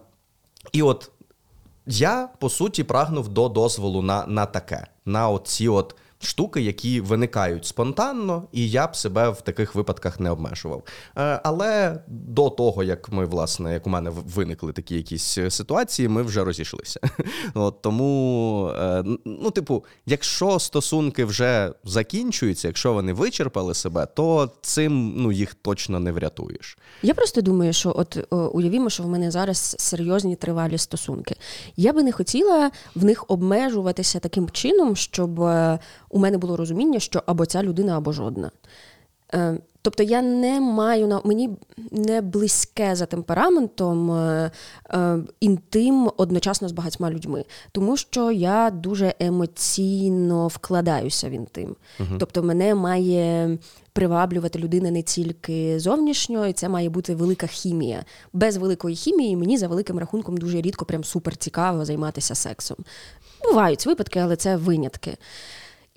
І 0.72 0.83
от 0.83 1.11
я 1.87 2.29
по 2.38 2.50
суті 2.50 2.85
прагнув 2.85 3.29
до 3.29 3.48
дозволу 3.48 4.03
на 4.03 4.26
на 4.26 4.46
таке, 4.46 4.87
на 5.05 5.29
оці 5.29 5.68
от 5.68 5.96
штуки, 6.20 6.61
які 6.61 7.00
виникають 7.00 7.66
спонтанно, 7.66 8.42
і 8.52 8.70
я 8.70 8.87
б 8.87 8.96
себе 8.96 9.30
в 9.30 9.40
таких 9.40 9.74
випадках 9.74 10.20
не 10.20 10.30
обмежував. 10.30 10.83
Е, 11.16 11.40
але 11.44 12.00
до 12.06 12.50
того, 12.50 12.83
як 12.83 13.12
ми, 13.12 13.26
власне, 13.26 13.72
як 13.72 13.87
у 13.87 13.90
мене 13.90 14.11
виникли 14.11 14.72
такі 14.72 14.94
якісь 14.94 15.38
ситуації, 15.48 16.09
ми 16.09 16.22
вже 16.22 16.44
розійшлися. 16.44 17.00
От 17.54 17.83
Тому, 17.83 18.72
е, 18.78 19.04
ну, 19.24 19.50
типу, 19.50 19.85
якщо 20.06 20.59
стосунки 20.59 21.24
вже 21.24 21.72
закінчуються, 21.85 22.68
якщо 22.68 22.92
вони 22.92 23.12
вичерпали 23.12 23.74
себе, 23.74 24.06
то 24.06 24.50
цим 24.62 25.14
ну, 25.16 25.33
їх 25.33 25.54
точно 25.54 26.00
не 26.00 26.12
врятуєш. 26.12 26.78
Я 27.02 27.14
просто 27.14 27.40
думаю, 27.40 27.72
що 27.72 27.92
от 27.96 28.18
уявімо, 28.30 28.90
що 28.90 29.02
в 29.02 29.09
мене 29.09 29.30
зараз 29.30 29.76
серйозні 29.78 30.37
тривалі 30.37 30.78
стосунки. 30.78 31.37
Я 31.76 31.92
би 31.92 32.02
не 32.02 32.12
хотіла 32.12 32.70
в 32.94 33.04
них 33.04 33.24
обмежуватися 33.28 34.18
таким 34.18 34.50
чином, 34.50 34.96
щоб 34.96 35.42
е, 35.42 35.78
у 36.10 36.18
мене 36.18 36.38
було 36.38 36.56
розуміння, 36.56 37.00
що 37.00 37.22
або 37.26 37.46
ця 37.46 37.62
людина, 37.62 37.96
або 37.96 38.12
жодна. 38.12 38.50
Е, 39.34 39.58
тобто 39.82 40.02
я 40.02 40.22
не 40.22 40.60
маю 40.60 41.06
на 41.06 41.20
мені 41.24 41.50
не 41.90 42.20
близьке 42.20 42.96
за 42.96 43.06
темпераментом 43.06 44.12
е, 44.12 44.50
е, 44.90 45.18
інтим 45.40 46.10
одночасно 46.16 46.68
з 46.68 46.72
багатьма 46.72 47.10
людьми, 47.10 47.44
тому 47.72 47.96
що 47.96 48.30
я 48.30 48.70
дуже 48.70 49.14
емоційно 49.18 50.48
вкладаюся 50.48 51.28
в 51.28 51.30
інтим. 51.30 51.76
uh 52.00 52.18
Тобто, 52.18 52.42
мене 52.42 52.74
має 52.74 53.58
приваблювати 53.92 54.58
людина 54.58 54.90
не 54.90 55.02
тільки 55.02 55.80
зовнішньо, 55.80 56.46
і 56.46 56.52
це 56.52 56.68
має 56.68 56.88
бути 56.88 57.14
велика 57.14 57.46
хімія. 57.46 58.04
Без 58.32 58.56
великої 58.56 58.96
хімії 58.96 59.36
мені 59.36 59.58
за 59.58 59.68
великим 59.68 59.98
рахунком 59.98 60.36
дуже 60.36 60.60
рідко, 60.60 60.84
прям 60.84 61.04
супер 61.04 61.36
цікаво 61.36 61.84
займатися 61.84 62.34
сексом. 62.34 62.76
Бувають 63.44 63.86
випадки, 63.86 64.18
але 64.18 64.36
це 64.36 64.56
винятки. 64.56 65.16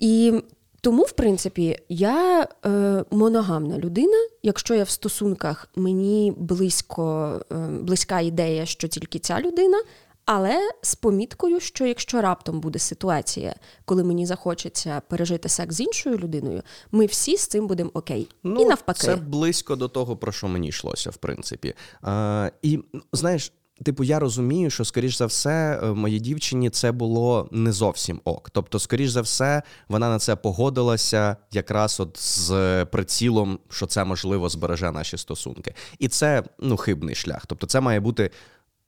І 0.04 0.42
тому, 0.80 1.02
в 1.02 1.12
принципі, 1.12 1.78
я 1.88 2.48
е, 2.66 3.04
моногамна 3.10 3.78
людина. 3.78 4.28
Якщо 4.42 4.74
я 4.74 4.84
в 4.84 4.90
стосунках, 4.90 5.68
мені 5.76 6.34
близько, 6.36 7.32
е, 7.52 7.56
близька 7.80 8.20
ідея, 8.20 8.66
що 8.66 8.88
тільки 8.88 9.18
ця 9.18 9.40
людина, 9.40 9.82
але 10.24 10.70
з 10.82 10.94
поміткою, 10.94 11.60
що 11.60 11.86
якщо 11.86 12.20
раптом 12.20 12.60
буде 12.60 12.78
ситуація, 12.78 13.54
коли 13.84 14.04
мені 14.04 14.26
захочеться 14.26 15.02
пережити 15.08 15.48
секс 15.48 15.74
з 15.74 15.80
іншою 15.80 16.18
людиною, 16.18 16.62
ми 16.92 17.06
всі 17.06 17.36
з 17.36 17.46
цим 17.46 17.66
будемо 17.66 17.90
окей. 17.94 18.28
Ну, 18.42 18.60
І 18.60 18.64
навпаки, 18.64 19.00
це 19.00 19.16
близько 19.16 19.76
до 19.76 19.88
того, 19.88 20.16
про 20.16 20.32
що 20.32 20.48
мені 20.48 20.68
йшлося, 20.68 21.10
в 21.10 21.16
принципі. 21.16 21.74
А, 22.02 22.50
І 22.62 22.80
знаєш. 23.12 23.52
Типу, 23.82 24.04
я 24.04 24.18
розумію, 24.18 24.70
що, 24.70 24.84
скоріш 24.84 25.18
за 25.18 25.26
все, 25.26 25.80
е, 25.82 25.86
моїй 25.92 26.20
дівчині 26.20 26.70
це 26.70 26.92
було 26.92 27.48
не 27.50 27.72
зовсім 27.72 28.20
ок. 28.24 28.50
Тобто, 28.50 28.78
скоріш 28.78 29.10
за 29.10 29.20
все, 29.20 29.62
вона 29.88 30.08
на 30.08 30.18
це 30.18 30.36
погодилася 30.36 31.36
якраз 31.52 32.00
от 32.00 32.20
з 32.20 32.84
прицілом, 32.84 33.58
що 33.68 33.86
це 33.86 34.04
можливо 34.04 34.48
збереже 34.48 34.90
наші 34.90 35.16
стосунки. 35.16 35.74
І 35.98 36.08
це 36.08 36.42
ну 36.58 36.76
хибний 36.76 37.14
шлях. 37.14 37.46
Тобто, 37.46 37.66
це 37.66 37.80
має 37.80 38.00
бути 38.00 38.30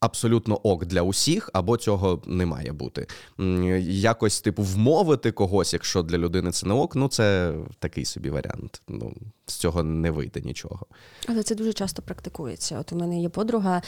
абсолютно 0.00 0.56
ок 0.56 0.84
для 0.84 1.02
усіх, 1.02 1.50
або 1.52 1.76
цього 1.76 2.22
не 2.26 2.46
має 2.46 2.72
бути. 2.72 3.06
Якось, 3.80 4.40
типу, 4.40 4.62
вмовити 4.62 5.32
когось, 5.32 5.72
якщо 5.72 6.02
для 6.02 6.18
людини 6.18 6.50
це 6.50 6.66
не 6.66 6.74
ок, 6.74 6.96
ну 6.96 7.08
це 7.08 7.54
такий 7.78 8.04
собі 8.04 8.30
варіант. 8.30 8.82
Ну, 8.88 9.14
з 9.48 9.54
цього 9.54 9.82
не 9.82 10.10
вийде 10.10 10.40
нічого. 10.40 10.86
Але 11.28 11.42
це 11.42 11.54
дуже 11.54 11.72
часто 11.72 12.02
практикується. 12.02 12.78
От 12.80 12.92
у 12.92 12.96
мене 12.96 13.20
є 13.20 13.28
подруга, 13.28 13.82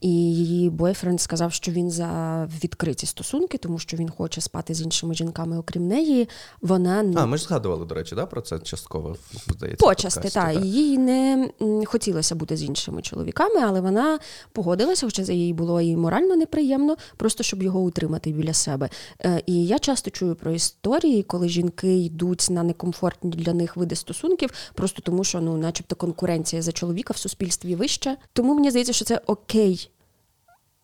і 0.00 0.08
її 0.34 0.70
бойфренд 0.70 1.20
сказав, 1.20 1.52
що 1.52 1.72
він 1.72 1.90
за 1.90 2.44
відкриті 2.64 3.06
стосунки, 3.06 3.58
тому 3.58 3.78
що 3.78 3.96
він 3.96 4.10
хоче 4.10 4.40
спати 4.40 4.74
з 4.74 4.82
іншими 4.82 5.14
жінками, 5.14 5.58
окрім 5.58 5.88
неї. 5.88 6.28
Вона 6.60 7.02
не 7.02 7.20
а 7.20 7.26
ми 7.26 7.36
ж 7.36 7.44
згадували, 7.44 7.86
до 7.86 7.94
речі, 7.94 8.14
да, 8.14 8.26
про 8.26 8.40
це 8.40 8.58
частково 8.58 9.16
здається. 9.48 9.86
Почасти, 9.86 10.30
так. 10.30 10.64
Їй 10.64 10.98
не 10.98 11.50
хотілося 11.86 12.34
бути 12.34 12.56
з 12.56 12.62
іншими 12.62 13.02
чоловіками, 13.02 13.60
але 13.62 13.80
вона 13.80 14.18
погодилася, 14.52 15.06
хоча 15.06 15.24
за 15.24 15.32
їй 15.32 15.52
було 15.52 15.80
і 15.80 15.96
морально 15.96 16.36
неприємно, 16.36 16.96
просто 17.16 17.44
щоб 17.44 17.62
його 17.62 17.80
утримати 17.80 18.32
біля 18.32 18.52
себе. 18.52 18.88
Е, 19.20 19.42
і 19.46 19.66
я 19.66 19.78
часто 19.78 20.10
чую 20.10 20.34
про 20.34 20.52
історії, 20.52 21.22
коли 21.22 21.48
жінки 21.48 21.98
йдуть 21.98 22.46
на 22.50 22.62
некомфортні 22.62 23.30
для 23.30 23.52
них 23.52 23.76
види 23.76 23.96
стосунків, 23.96 24.50
просто 24.74 24.91
тому, 25.00 25.24
що 25.24 25.40
ну, 25.40 25.56
начебто, 25.56 25.96
конкуренція 25.96 26.62
за 26.62 26.72
чоловіка 26.72 27.14
в 27.14 27.16
суспільстві 27.16 27.74
вища. 27.74 28.16
Тому 28.32 28.54
мені 28.54 28.70
здається, 28.70 28.92
що 28.92 29.04
це 29.04 29.20
окей. 29.26 29.90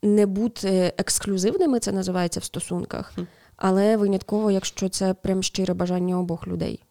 Не 0.03 0.27
бути 0.27 0.95
ексклюзивними, 0.99 1.81
це 1.81 1.93
називається 1.93 2.41
в 2.41 2.45
стосунках, 2.45 3.13
але 3.57 3.97
винятково, 3.97 4.51
якщо 4.51 4.89
це 4.89 5.15
прям 5.15 5.43
щире 5.43 5.75
бажання 5.75 6.19
обох 6.19 6.47
людей. 6.47 6.83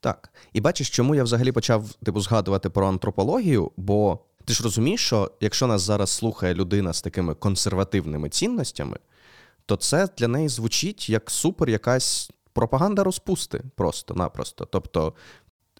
Так. 0.00 0.30
І 0.52 0.60
бачиш, 0.60 0.90
чому 0.90 1.14
я 1.14 1.24
взагалі 1.24 1.52
почав 1.52 1.94
типу 2.04 2.20
згадувати 2.20 2.70
про 2.70 2.88
антропологію, 2.88 3.70
бо 3.76 4.18
ти 4.44 4.52
ж 4.52 4.62
розумієш, 4.62 5.06
що 5.06 5.30
якщо 5.40 5.66
нас 5.66 5.82
зараз 5.82 6.10
слухає 6.10 6.54
людина 6.54 6.92
з 6.92 7.02
такими 7.02 7.34
консервативними 7.34 8.28
цінностями, 8.28 8.98
то 9.66 9.76
це 9.76 10.08
для 10.18 10.28
неї 10.28 10.48
звучить 10.48 11.10
як 11.10 11.30
супер 11.30 11.68
якась 11.68 12.30
пропаганда 12.52 13.04
розпусти 13.04 13.62
просто-напросто. 13.76 14.64
Тобто, 14.64 15.14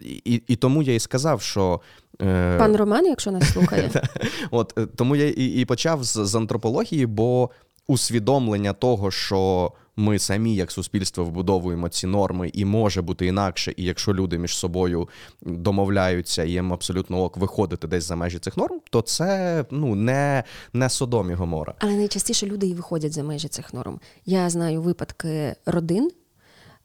і 0.00 0.42
і 0.46 0.56
тому 0.56 0.82
я 0.82 0.94
і 0.94 0.98
сказав, 0.98 1.42
що. 1.42 1.80
Е... 2.22 2.58
Пан 2.58 2.76
Роман, 2.76 3.06
якщо 3.06 3.30
нас 3.30 3.52
слухає. 3.52 3.90
От 4.50 4.74
е, 4.78 4.86
Тому 4.86 5.16
я 5.16 5.28
і 5.28 5.44
і 5.44 5.64
почав 5.64 6.04
з, 6.04 6.26
з 6.26 6.34
антропології, 6.34 7.06
бо 7.06 7.50
усвідомлення 7.86 8.72
того, 8.72 9.10
що 9.10 9.72
ми 9.96 10.18
самі, 10.18 10.54
як 10.54 10.72
суспільство, 10.72 11.24
вбудовуємо 11.24 11.88
ці 11.88 12.06
норми, 12.06 12.50
і 12.54 12.64
може 12.64 13.02
бути 13.02 13.26
інакше, 13.26 13.74
і 13.76 13.84
якщо 13.84 14.14
люди 14.14 14.38
між 14.38 14.56
собою 14.56 15.08
домовляються 15.42 16.44
і 16.44 16.50
їм 16.50 16.72
абсолютно 16.72 17.22
ок 17.22 17.36
виходити 17.36 17.88
десь 17.88 18.04
за 18.04 18.16
межі 18.16 18.38
цих 18.38 18.56
норм, 18.56 18.80
то 18.90 19.02
це 19.02 19.64
ну 19.70 19.94
не 19.94 20.44
не 20.72 20.90
Содом 20.90 21.30
і 21.30 21.34
Гомора. 21.34 21.74
Але 21.78 21.92
найчастіше 21.92 22.46
люди 22.46 22.66
і 22.66 22.74
виходять 22.74 23.12
за 23.12 23.22
межі 23.22 23.48
цих 23.48 23.74
норм. 23.74 24.00
Я 24.26 24.50
знаю 24.50 24.82
випадки 24.82 25.54
родин, 25.66 26.10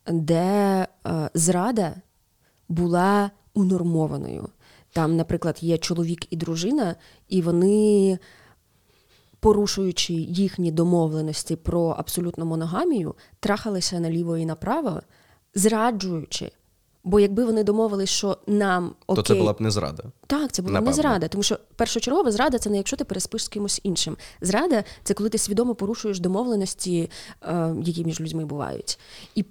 де 0.08 0.88
е, 1.08 1.30
зрада 1.34 1.93
була 2.69 3.32
унормованою. 3.54 4.49
Там, 4.93 5.15
наприклад, 5.15 5.58
є 5.62 5.78
чоловік 5.78 6.34
і 6.34 6.36
дружина, 6.36 6.95
і 7.30 7.41
вони 7.41 8.19
порушуючи 9.39 10.13
їхні 10.13 10.71
домовленості 10.71 11.56
про 11.56 11.88
абсолютну 11.88 12.45
моногамію, 12.45 13.15
трахалися 13.39 13.99
наліво 13.99 14.38
і 14.38 14.45
направо, 14.45 15.01
зраджуючи. 15.56 16.51
Бо 17.04 17.19
якби 17.19 17.45
вони 17.45 17.63
домовились, 17.63 18.10
що 18.10 18.38
нам 18.47 18.95
окей... 19.08 19.23
то 19.23 19.28
це 19.28 19.36
була 19.36 19.54
б 19.54 19.62
не 19.62 19.71
зрада. 19.71 20.04
Так, 20.28 20.51
це 20.51 20.62
була 20.62 20.82
не 20.82 20.93
зрада, 20.93 21.28
тому 21.28 21.43
що 21.43 21.60
першочергова 21.75 22.32
зрада 22.32 22.58
це 22.58 22.69
не 22.69 22.78
якщо 22.78 22.97
ти 22.97 23.04
переспиш 23.04 23.43
з 23.43 23.47
кимось 23.47 23.82
іншим. 23.84 24.17
Зрада 24.41 24.84
це 25.04 25.13
коли 25.13 25.30
ти 25.30 25.38
свідомо 25.38 25.75
порушуєш 25.75 26.19
домовленості, 26.19 27.10
е, 27.41 27.75
які 27.84 28.06
між 28.06 28.21
людьми 28.21 28.45
бувають, 28.45 28.99
і 29.36 29.45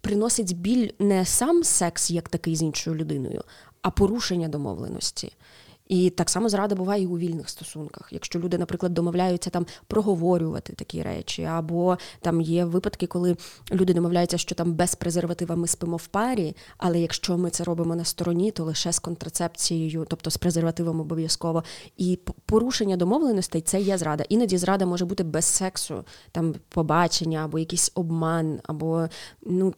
приносить 0.00 0.56
біль 0.56 0.90
не 0.98 1.24
сам 1.24 1.64
секс 1.64 2.10
як 2.10 2.28
такий 2.28 2.56
з 2.56 2.62
іншою 2.62 2.96
людиною, 2.96 3.42
а 3.82 3.90
порушення 3.90 4.48
домовленості. 4.48 5.32
І 5.90 6.10
так 6.10 6.30
само 6.30 6.48
зрада 6.48 6.74
буває 6.74 7.02
і 7.02 7.06
у 7.06 7.18
вільних 7.18 7.48
стосунках. 7.48 8.08
Якщо 8.12 8.38
люди, 8.38 8.58
наприклад, 8.58 8.94
домовляються 8.94 9.50
там 9.50 9.66
проговорювати 9.86 10.72
такі 10.72 11.02
речі, 11.02 11.44
або 11.44 11.98
там 12.20 12.40
є 12.40 12.64
випадки, 12.64 13.06
коли 13.06 13.36
люди 13.72 13.94
домовляються, 13.94 14.38
що 14.38 14.54
там 14.54 14.72
без 14.72 14.94
презерватива 14.94 15.56
ми 15.56 15.66
спимо 15.66 15.96
в 15.96 16.06
парі, 16.06 16.56
але 16.78 17.00
якщо 17.00 17.38
ми 17.38 17.50
це 17.50 17.64
робимо 17.64 17.96
на 17.96 18.04
стороні, 18.04 18.50
то 18.50 18.64
лише 18.64 18.92
з 18.92 18.98
контрацепцією, 18.98 20.06
тобто 20.08 20.30
з 20.30 20.36
презервативом 20.36 21.00
обов'язково. 21.00 21.64
І 21.96 22.18
порушення 22.46 22.96
домовленостей 22.96 23.62
це 23.62 23.80
є 23.80 23.98
зрада. 23.98 24.24
Іноді 24.28 24.58
зрада 24.58 24.86
може 24.86 25.04
бути 25.04 25.24
без 25.24 25.44
сексу, 25.44 26.04
там 26.32 26.54
побачення, 26.68 27.44
або 27.44 27.58
якийсь 27.58 27.92
обман, 27.94 28.60
або 28.64 29.08
ну 29.42 29.74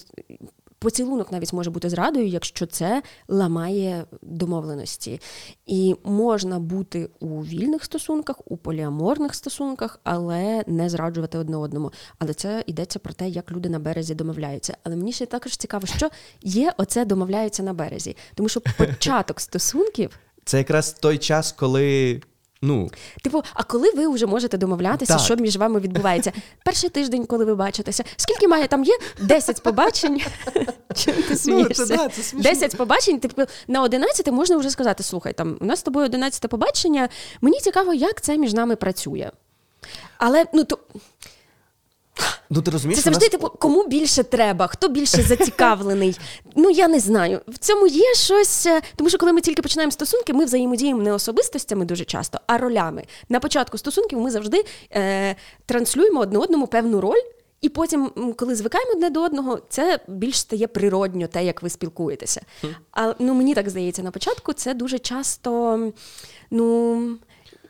поцілунок 0.82 1.32
навіть 1.32 1.52
може 1.52 1.70
бути 1.70 1.90
зрадою, 1.90 2.26
якщо 2.26 2.66
це 2.66 3.02
ламає 3.28 4.04
домовленості. 4.22 5.20
І 5.66 5.94
можна 6.04 6.58
бути 6.58 7.08
у 7.20 7.44
вільних 7.44 7.84
стосунках, 7.84 8.36
у 8.44 8.56
поліаморних 8.56 9.34
стосунках, 9.34 10.00
але 10.04 10.64
не 10.66 10.88
зраджувати 10.88 11.38
одне 11.38 11.56
одному. 11.56 11.92
Але 12.18 12.34
це 12.34 12.64
йдеться 12.66 12.98
про 12.98 13.12
те, 13.12 13.28
як 13.28 13.52
люди 13.52 13.68
на 13.68 13.78
березі 13.78 14.14
домовляються. 14.14 14.76
Але 14.84 14.96
мені 14.96 15.12
ще 15.12 15.26
також 15.26 15.56
цікаво, 15.56 15.86
що 15.86 16.08
є 16.42 16.72
оце 16.76 17.04
домовляються 17.04 17.62
на 17.62 17.72
березі, 17.72 18.16
тому 18.34 18.48
що 18.48 18.60
початок 18.60 19.40
стосунків. 19.40 20.18
Це 20.44 20.58
якраз 20.58 20.92
той 20.92 21.18
час, 21.18 21.52
коли 21.52 22.20
Ну 22.62 22.90
типу, 23.22 23.42
а 23.54 23.62
коли 23.62 23.90
ви 23.90 24.08
вже 24.08 24.26
можете 24.26 24.58
домовлятися, 24.58 25.12
так. 25.12 25.22
що 25.22 25.36
між 25.36 25.56
вами 25.56 25.80
відбувається? 25.80 26.32
Перший 26.64 26.90
тиждень, 26.90 27.26
коли 27.26 27.44
ви 27.44 27.54
бачитеся, 27.54 28.04
скільки 28.16 28.48
має 28.48 28.68
там 28.68 28.84
є? 28.84 28.98
Десять 29.20 29.62
побачень. 29.62 30.22
Чим 30.94 31.14
ти 31.28 31.36
смієшся? 31.36 31.86
Ну, 31.90 32.08
це, 32.08 32.22
це 32.22 32.36
10 32.36 32.76
побачень, 32.76 33.20
типу, 33.20 33.42
на 33.68 33.82
11 33.82 34.32
можна 34.32 34.56
вже 34.56 34.70
сказати: 34.70 35.02
слухай, 35.02 35.32
там 35.32 35.56
у 35.60 35.64
нас 35.64 35.78
з 35.78 35.82
тобою 35.82 36.06
11 36.06 36.50
побачення. 36.50 37.08
Мені 37.40 37.60
цікаво, 37.60 37.94
як 37.94 38.20
це 38.20 38.38
між 38.38 38.54
нами 38.54 38.76
працює. 38.76 39.30
Але 40.18 40.44
ну 40.52 40.64
то. 40.64 40.78
Ну, 42.54 42.62
ти 42.62 42.70
розумієш, 42.70 42.98
Це 42.98 43.04
завжди, 43.04 43.24
нас... 43.24 43.30
типу, 43.30 43.48
кому 43.48 43.86
більше 43.86 44.22
треба, 44.22 44.66
хто 44.66 44.88
більше 44.88 45.22
зацікавлений. 45.22 46.18
Ну, 46.56 46.70
я 46.70 46.88
не 46.88 47.00
знаю. 47.00 47.40
В 47.48 47.58
цьому 47.58 47.86
є 47.86 48.14
щось. 48.14 48.66
Е, 48.66 48.82
тому 48.96 49.10
що, 49.10 49.18
коли 49.18 49.32
ми 49.32 49.40
тільки 49.40 49.62
починаємо 49.62 49.90
стосунки, 49.90 50.32
ми 50.32 50.44
взаємодіємо 50.44 51.02
не 51.02 51.12
особистостями 51.12 51.84
дуже 51.84 52.04
часто, 52.04 52.40
а 52.46 52.58
ролями. 52.58 53.04
На 53.28 53.40
початку 53.40 53.78
стосунків 53.78 54.20
ми 54.20 54.30
завжди 54.30 54.64
е, 54.94 55.36
транслюємо 55.66 56.20
одне 56.20 56.38
одному 56.38 56.66
певну 56.66 57.00
роль. 57.00 57.22
І 57.60 57.68
потім, 57.68 58.34
коли 58.36 58.54
звикаємо 58.54 58.90
одне 58.92 59.10
до 59.10 59.22
одного, 59.22 59.58
це 59.68 59.98
більш 60.08 60.38
стає 60.38 60.66
природньо, 60.66 61.26
те, 61.26 61.44
як 61.44 61.62
ви 61.62 61.70
спілкуєтеся. 61.70 62.40
А 62.92 63.14
ну 63.18 63.34
мені 63.34 63.54
так 63.54 63.70
здається, 63.70 64.02
на 64.02 64.10
початку 64.10 64.52
це 64.52 64.74
дуже 64.74 64.98
часто, 64.98 65.78
ну 66.50 66.94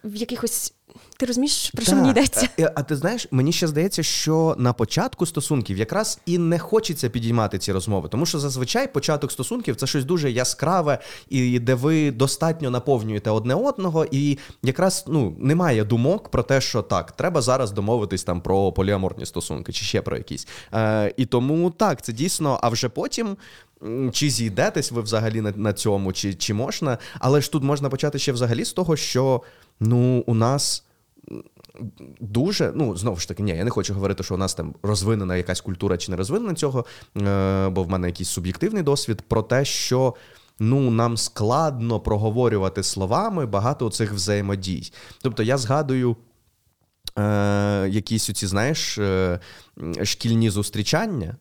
в 0.04 0.16
якихось. 0.16 0.74
Ти 1.16 1.26
розумієш, 1.26 1.70
про 1.74 1.84
що 1.84 1.96
мені 1.96 2.10
йдеться? 2.10 2.48
А, 2.58 2.62
е, 2.62 2.72
а 2.74 2.82
ти 2.82 2.96
знаєш, 2.96 3.26
мені 3.30 3.52
ще 3.52 3.68
здається, 3.68 4.02
що 4.02 4.54
на 4.58 4.72
початку 4.72 5.26
стосунків 5.26 5.78
якраз 5.78 6.18
і 6.26 6.38
не 6.38 6.58
хочеться 6.58 7.08
підіймати 7.08 7.58
ці 7.58 7.72
розмови, 7.72 8.08
тому 8.08 8.26
що 8.26 8.38
зазвичай 8.38 8.92
початок 8.92 9.32
стосунків 9.32 9.76
це 9.76 9.86
щось 9.86 10.04
дуже 10.04 10.30
яскраве, 10.30 10.98
і 11.28 11.58
де 11.58 11.74
ви 11.74 12.10
достатньо 12.10 12.70
наповнюєте 12.70 13.30
одне 13.30 13.54
одного, 13.54 14.06
і 14.10 14.38
якраз 14.62 15.04
ну 15.08 15.36
немає 15.38 15.84
думок 15.84 16.28
про 16.28 16.42
те, 16.42 16.60
що 16.60 16.82
так, 16.82 17.12
треба 17.12 17.40
зараз 17.40 17.72
домовитись 17.72 18.24
там 18.24 18.40
про 18.40 18.72
поліаморні 18.72 19.26
стосунки 19.26 19.72
чи 19.72 19.84
ще 19.84 20.02
про 20.02 20.16
якісь. 20.16 20.48
Е, 20.74 21.14
І 21.16 21.26
тому 21.26 21.70
так, 21.70 22.02
це 22.02 22.12
дійсно, 22.12 22.58
а 22.62 22.68
вже 22.68 22.88
потім. 22.88 23.36
Чи 24.12 24.30
зійдетесь 24.30 24.92
ви 24.92 25.02
взагалі 25.02 25.40
на 25.40 25.52
на 25.56 25.72
цьому, 25.72 26.12
чи 26.12 26.34
чи 26.34 26.54
можна? 26.54 26.98
Але 27.18 27.40
ж 27.40 27.52
тут 27.52 27.62
можна 27.62 27.88
почати 27.88 28.18
ще 28.18 28.32
взагалі 28.32 28.64
з 28.64 28.72
того, 28.72 28.96
що 28.96 29.42
ну 29.80 30.24
у 30.26 30.34
нас 30.34 30.84
дуже, 32.20 32.72
ну 32.74 32.96
знову 32.96 33.16
ж 33.16 33.28
таки, 33.28 33.42
ні, 33.42 33.52
я 33.52 33.64
не 33.64 33.70
хочу 33.70 33.94
говорити, 33.94 34.22
що 34.22 34.34
у 34.34 34.38
нас 34.38 34.54
там 34.54 34.74
розвинена 34.82 35.36
якась 35.36 35.60
культура 35.60 35.96
чи 35.96 36.10
не 36.10 36.16
розвинена 36.16 36.54
цього, 36.54 36.84
е, 37.16 37.68
бо 37.68 37.82
в 37.82 37.88
мене 37.88 38.06
якийсь 38.06 38.28
суб'єктивний 38.28 38.82
досвід 38.82 39.22
про 39.28 39.42
те, 39.42 39.64
що. 39.64 40.14
Ну, 40.58 40.90
нам 40.90 41.16
складно 41.16 42.00
проговорювати 42.00 42.82
словами 42.82 43.46
багато 43.46 43.90
цих 43.90 44.12
взаємодій. 44.12 44.92
Тобто 45.22 45.42
я 45.42 45.58
згадую 45.58 46.16
е, 47.18 47.88
якісь 47.88 48.30
оці, 48.30 48.46
знаєш, 48.46 48.98
е, 48.98 49.40
шкільні 50.04 50.50
зустрічання. 50.50 51.36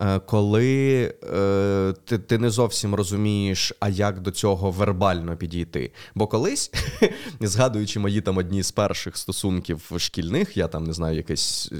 Е, 0.00 0.20
коли 0.26 1.02
е, 1.34 1.94
ти 2.04 2.18
ти 2.18 2.38
не 2.38 2.50
зовсім 2.50 2.94
розумієш, 2.94 3.72
а 3.80 3.88
як 3.88 4.20
до 4.20 4.30
цього 4.30 4.70
вербально 4.70 5.36
підійти. 5.36 5.92
Бо 6.14 6.26
колись, 6.26 6.70
згадуючи 7.40 8.00
мої 8.00 8.20
там 8.20 8.36
одні 8.36 8.62
з 8.62 8.72
перших 8.72 9.16
стосунків 9.16 9.90
шкільних, 9.96 10.56
я 10.56 10.68
там 10.68 10.84
не 10.84 10.92
знаю, 10.92 11.16
якийсь 11.16 11.70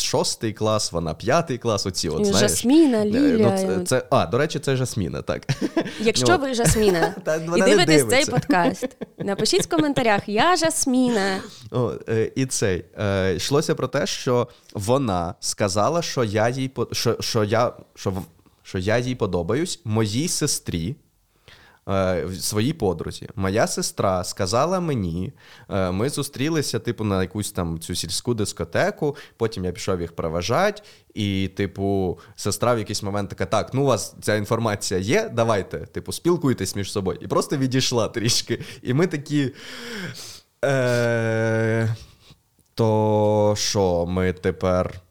шостий 0.00 0.52
клас, 0.52 0.92
вона 0.92 1.14
п'ятий 1.14 1.58
клас. 1.58 1.86
Оці 1.86 2.08
от 2.08 2.26
знаєш. 2.26 2.50
Жасміна, 2.50 2.98
е, 2.98 3.04
Ліля. 3.04 3.50
Ну, 3.50 3.58
це, 3.58 3.84
це, 3.84 4.06
А, 4.10 4.26
до 4.26 4.38
речі, 4.38 4.58
це 4.58 4.76
Жасміна, 4.76 5.22
так. 5.22 5.46
Якщо 6.00 6.38
ви 6.38 6.54
Жасміна 6.54 7.14
і 7.56 7.62
дивитесь 7.62 8.04
цей 8.08 8.26
подкаст, 8.26 8.96
напишіть 9.18 9.62
в 9.62 9.68
коментарях: 9.68 10.28
я 10.28 10.56
Жасміна. 10.56 11.40
О, 11.70 11.92
І 12.34 12.46
цей 12.46 12.84
йшлося 13.36 13.74
про 13.74 13.88
те, 13.88 14.06
що 14.06 14.48
вона 14.74 15.34
сказала, 15.40 16.02
що 16.02 16.24
я 16.24 16.48
їй 16.48 16.70
що, 16.92 17.16
що 17.24 17.44
я 17.44 17.72
що, 17.94 18.22
що 18.62 18.78
я 18.78 18.98
їй 18.98 19.14
подобаюсь 19.14 19.80
моїй 19.84 20.28
сестрі. 20.28 20.96
Е, 21.88 22.28
своїй 22.40 22.72
подрузі. 22.72 23.28
Моя 23.34 23.66
сестра 23.66 24.24
сказала 24.24 24.80
мені, 24.80 25.32
е, 25.68 25.90
ми 25.90 26.08
зустрілися, 26.08 26.78
типу, 26.78 27.04
на 27.04 27.22
якусь 27.22 27.52
там 27.52 27.78
цю 27.78 27.94
сільську 27.94 28.34
дискотеку. 28.34 29.16
Потім 29.36 29.64
я 29.64 29.72
пішов 29.72 30.00
їх 30.00 30.16
проважати, 30.16 30.82
і, 31.14 31.50
типу, 31.56 32.18
сестра 32.36 32.74
в 32.74 32.78
якийсь 32.78 33.02
момент 33.02 33.30
така: 33.30 33.46
так, 33.46 33.74
ну 33.74 33.82
у 33.82 33.86
вас 33.86 34.14
ця 34.22 34.36
інформація 34.36 35.00
є, 35.00 35.30
давайте, 35.32 35.78
типу, 35.78 36.12
спілкуйтесь 36.12 36.76
між 36.76 36.92
собою. 36.92 37.18
І 37.22 37.26
просто 37.26 37.56
відійшла 37.56 38.08
трішки. 38.08 38.60
І 38.82 38.94
ми 38.94 39.06
такі. 39.06 39.52
Е, 40.64 41.96
То 42.74 43.54
що, 43.56 44.06
ми 44.06 44.32
тепер 44.32 45.03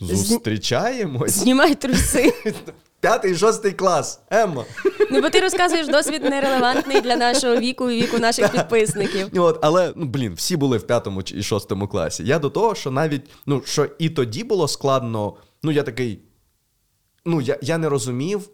Зустрічаємось? 0.00 1.32
Знімай 1.32 1.74
труси. 1.74 2.32
П'ятий, 3.00 3.36
шостий 3.36 3.72
клас. 3.72 4.20
Емма. 4.30 4.64
Ну, 5.10 5.20
бо 5.20 5.30
ти 5.30 5.40
розказуєш 5.40 5.86
досвід 5.86 6.22
нерелевантний 6.22 7.00
для 7.00 7.16
нашого 7.16 7.56
віку 7.56 7.90
і 7.90 8.02
віку 8.02 8.18
наших 8.18 8.52
підписників. 8.52 9.28
От, 9.36 9.58
Але, 9.62 9.92
ну 9.96 10.06
блін, 10.06 10.34
всі 10.34 10.56
були 10.56 10.78
в 10.78 10.86
п'ятому 10.86 11.20
і 11.20 11.42
шостому 11.42 11.88
класі. 11.88 12.24
Я 12.24 12.38
до 12.38 12.50
того, 12.50 12.74
що 12.74 12.90
навіть 12.90 13.22
ну, 13.46 13.62
що 13.64 13.86
і 13.98 14.10
тоді 14.10 14.44
було 14.44 14.68
складно, 14.68 15.36
ну 15.62 15.70
я 15.70 15.82
такий. 15.82 16.18
Ну, 17.24 17.40
я, 17.40 17.58
я 17.62 17.78
не 17.78 17.88
розумів, 17.88 18.48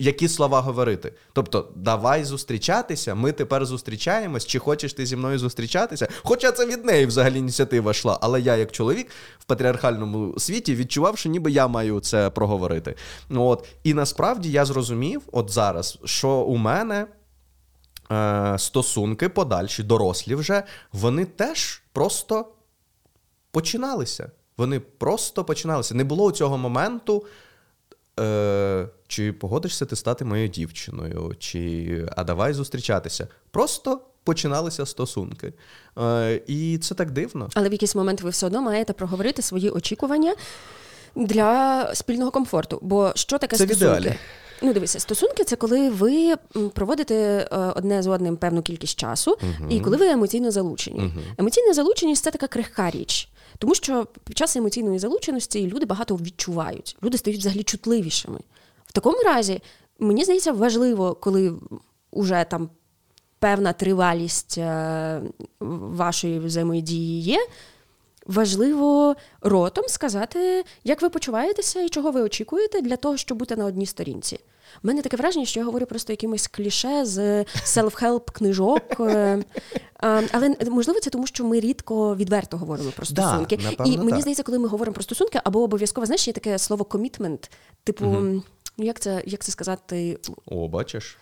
які 0.00 0.28
слова 0.28 0.60
говорити. 0.60 1.12
Тобто, 1.32 1.68
давай 1.76 2.24
зустрічатися, 2.24 3.14
ми 3.14 3.32
тепер 3.32 3.66
зустрічаємось, 3.66 4.46
чи 4.46 4.58
хочеш 4.58 4.92
ти 4.92 5.06
зі 5.06 5.16
мною 5.16 5.38
зустрічатися? 5.38 6.08
Хоча 6.22 6.52
це 6.52 6.66
від 6.66 6.84
неї 6.84 7.06
взагалі 7.06 7.38
ініціатива 7.38 7.90
йшла. 7.90 8.18
Але 8.22 8.40
я, 8.40 8.56
як 8.56 8.72
чоловік 8.72 9.10
в 9.38 9.44
патріархальному 9.44 10.38
світі, 10.38 10.74
відчував, 10.74 11.18
що 11.18 11.28
ніби 11.28 11.50
я 11.50 11.68
маю 11.68 12.00
це 12.00 12.30
проговорити. 12.30 12.94
От. 13.30 13.68
І 13.84 13.94
насправді 13.94 14.50
я 14.50 14.64
зрозумів, 14.64 15.22
от 15.32 15.50
зараз, 15.50 15.98
що 16.04 16.28
у 16.28 16.56
мене. 16.56 17.06
Е, 18.12 18.58
стосунки 18.58 19.28
подальші, 19.28 19.82
дорослі 19.82 20.34
вже, 20.34 20.62
вони 20.92 21.24
теж 21.24 21.82
просто 21.92 22.46
починалися. 23.50 24.30
Вони 24.56 24.80
просто 24.80 25.44
починалися. 25.44 25.94
Не 25.94 26.04
було 26.04 26.32
цього 26.32 26.58
моменту, 26.58 27.26
е, 28.20 28.88
чи 29.14 29.32
погодишся 29.32 29.86
ти 29.86 29.96
стати 29.96 30.24
моєю 30.24 30.48
дівчиною, 30.48 31.36
чи 31.38 32.08
а 32.16 32.24
давай 32.24 32.52
зустрічатися. 32.52 33.28
Просто 33.50 34.00
починалися 34.24 34.86
стосунки. 34.86 35.52
Е, 35.98 36.40
І 36.46 36.78
це 36.78 36.94
так 36.94 37.10
дивно. 37.10 37.48
Але 37.54 37.68
в 37.68 37.72
якийсь 37.72 37.94
момент 37.94 38.20
ви 38.22 38.30
все 38.30 38.46
одно 38.46 38.62
маєте 38.62 38.92
проговорити 38.92 39.42
свої 39.42 39.70
очікування 39.70 40.34
для 41.16 41.90
спільного 41.94 42.30
комфорту. 42.30 42.78
Бо 42.82 43.12
що 43.14 43.38
таке 43.38 43.56
це 43.56 43.66
стосунки? 43.66 44.18
Ну, 44.62 44.72
дивися, 44.72 45.00
стосунки 45.00 45.44
це 45.44 45.56
коли 45.56 45.90
ви 45.90 46.36
проводите 46.74 47.14
е, 47.52 47.56
одне 47.56 48.02
з 48.02 48.06
одним 48.06 48.36
певну 48.36 48.62
кількість 48.62 48.98
часу, 48.98 49.30
uh 49.42 49.68
і 49.68 49.80
коли 49.80 49.96
ви 49.96 50.08
емоційно 50.08 50.50
залучені. 50.50 51.00
uh 51.00 51.10
Емоційна 51.38 51.74
залученість 51.74 52.24
це 52.24 52.30
така 52.30 52.46
крихка 52.46 52.90
річ. 52.90 53.28
Тому 53.58 53.74
що 53.74 54.06
під 54.24 54.38
час 54.38 54.56
емоційної 54.56 54.98
залученості 54.98 55.66
люди 55.66 55.86
багато 55.86 56.16
відчувають, 56.16 56.96
люди 57.02 57.18
стають 57.18 57.40
взагалі 57.40 57.62
чутливішими. 57.62 58.38
Такому 58.94 59.18
разі, 59.24 59.62
мені 59.98 60.24
здається, 60.24 60.52
важливо, 60.52 61.14
коли 61.14 61.54
вже 62.12 62.46
там 62.50 62.70
певна 63.38 63.72
тривалість 63.72 64.58
е, 64.58 65.20
вашої 65.60 66.38
взаємодії 66.38 67.20
є. 67.20 67.46
Важливо 68.26 69.16
ротом 69.40 69.84
сказати, 69.88 70.64
як 70.84 71.02
ви 71.02 71.10
почуваєтеся 71.10 71.80
і 71.80 71.88
чого 71.88 72.10
ви 72.10 72.22
очікуєте 72.22 72.80
для 72.80 72.96
того, 72.96 73.16
щоб 73.16 73.38
бути 73.38 73.56
на 73.56 73.64
одній 73.64 73.86
сторінці. 73.86 74.40
У 74.82 74.86
мене 74.86 75.02
таке 75.02 75.16
враження, 75.16 75.46
що 75.46 75.60
я 75.60 75.66
говорю 75.66 75.86
просто 75.86 76.12
якимось 76.12 76.46
кліше 76.46 77.04
з 77.04 77.18
self-help 77.44 78.32
книжок. 78.32 78.82
Е, 79.00 79.44
але 80.32 80.56
можливо, 80.70 81.00
це 81.00 81.10
тому, 81.10 81.26
що 81.26 81.44
ми 81.44 81.60
рідко 81.60 82.16
відверто 82.16 82.56
говоримо 82.56 82.90
про 82.90 83.06
стосунки. 83.06 83.56
Да, 83.56 83.62
напевно, 83.62 83.92
і 83.92 83.98
мені 83.98 84.10
так. 84.10 84.20
здається, 84.20 84.42
коли 84.42 84.58
ми 84.58 84.68
говоримо 84.68 84.94
про 84.94 85.02
стосунки, 85.02 85.40
або 85.44 85.62
обов'язково 85.62 86.06
знаєш, 86.06 86.26
є 86.26 86.32
таке 86.32 86.58
слово 86.58 86.84
комітмент, 86.84 87.50
типу, 87.84 88.06
угу. 88.06 88.42
Ну 88.76 88.84
як 88.84 89.00
це 89.00 89.22
як 89.26 89.44
це 89.44 89.52
сказати? 89.52 90.18
О, 90.46 90.68
бачиш. 90.68 91.18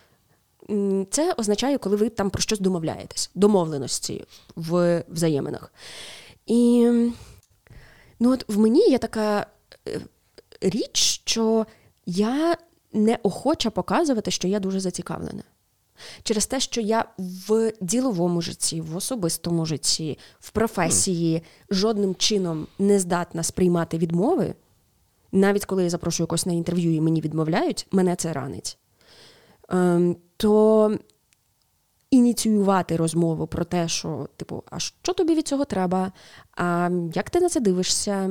Це 1.09 1.33
означає, 1.37 1.77
коли 1.77 1.95
ви 1.95 2.09
там 2.09 2.29
про 2.29 2.41
щось 2.41 2.59
домовляєтесь, 2.59 3.29
домовленості 3.35 4.25
в 4.55 5.03
взаєминах. 5.09 5.73
І 6.45 6.89
ну 8.19 8.31
от 8.31 8.45
в 8.47 8.59
мені 8.59 8.89
є 8.89 8.97
така 8.97 9.45
е, 9.87 10.01
річ, 10.61 11.21
що 11.25 11.65
я 12.05 12.57
неохоча 12.93 13.69
показувати, 13.69 14.31
що 14.31 14.47
я 14.47 14.59
дуже 14.59 14.79
зацікавлена. 14.79 15.43
Через 16.23 16.47
те, 16.47 16.59
що 16.59 16.81
я 16.81 17.05
в 17.17 17.73
діловому 17.81 18.41
житті, 18.41 18.81
в 18.81 18.95
особистому 18.95 19.65
житті, 19.65 20.17
в 20.39 20.51
професії 20.51 21.43
жодним 21.69 22.15
чином 22.15 22.67
не 22.79 22.99
здатна 22.99 23.43
сприймати 23.43 23.97
відмови, 23.97 24.55
навіть 25.33 25.65
коли 25.65 25.83
я 25.83 25.89
запрошую 25.89 26.27
когось 26.27 26.45
на 26.45 26.53
інтерв'ю 26.53 26.95
і 26.95 27.01
мені 27.01 27.21
відмовляють, 27.21 27.87
мене 27.91 28.15
це 28.15 28.33
ранить. 28.33 28.77
Ем, 29.69 30.15
то 30.37 30.91
ініціювати 32.13 32.97
розмову 32.97 33.47
про 33.47 33.65
те, 33.65 33.87
що, 33.87 34.27
типу, 34.37 34.63
а 34.71 34.79
що 34.79 35.13
тобі 35.13 35.35
від 35.35 35.47
цього 35.47 35.65
треба? 35.65 36.11
А 36.55 36.89
як 37.13 37.29
ти 37.29 37.39
на 37.39 37.49
це 37.49 37.59
дивишся? 37.59 38.29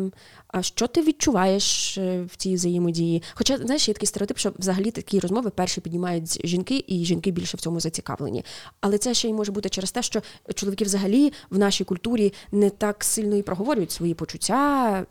А 0.48 0.62
що 0.62 0.86
ти 0.86 1.02
відчуваєш 1.02 1.98
е, 1.98 2.22
в 2.22 2.36
цій 2.36 2.54
взаємодії? 2.54 3.22
Хоча, 3.34 3.56
знаєш, 3.56 3.88
є 3.88 3.94
такий 3.94 4.06
стереотип, 4.06 4.38
що 4.38 4.52
взагалі 4.58 4.90
такі 4.90 5.20
розмови 5.20 5.50
перші 5.50 5.80
піднімають 5.80 6.46
жінки, 6.46 6.84
і 6.86 7.04
жінки 7.04 7.30
більше 7.30 7.56
в 7.56 7.60
цьому 7.60 7.80
зацікавлені. 7.80 8.44
Але 8.80 8.98
це 8.98 9.14
ще 9.14 9.28
й 9.28 9.32
може 9.32 9.52
бути 9.52 9.68
через 9.68 9.92
те, 9.92 10.02
що 10.02 10.22
чоловіки 10.54 10.84
взагалі 10.84 11.32
в 11.50 11.58
нашій 11.58 11.84
культурі 11.84 12.32
не 12.52 12.70
так 12.70 13.04
сильно 13.04 13.36
і 13.36 13.42
проговорюють 13.42 13.90
свої 13.90 14.14
почуття. 14.14 15.06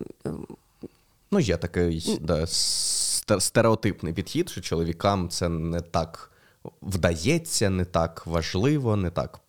Ну, 1.32 1.40
є 1.40 1.58
такий 1.58 2.20
да, 2.22 2.48
стереотипний 3.40 4.14
підхід, 4.14 4.50
що 4.50 4.62
чоловікам 4.62 5.30
це 5.30 5.50
не 5.50 5.82
так 5.82 6.32
вдається, 6.82 7.70
не 7.70 7.86
так 7.86 8.28
важливо, 8.28 8.96
не 8.96 9.10
так 9.10 9.40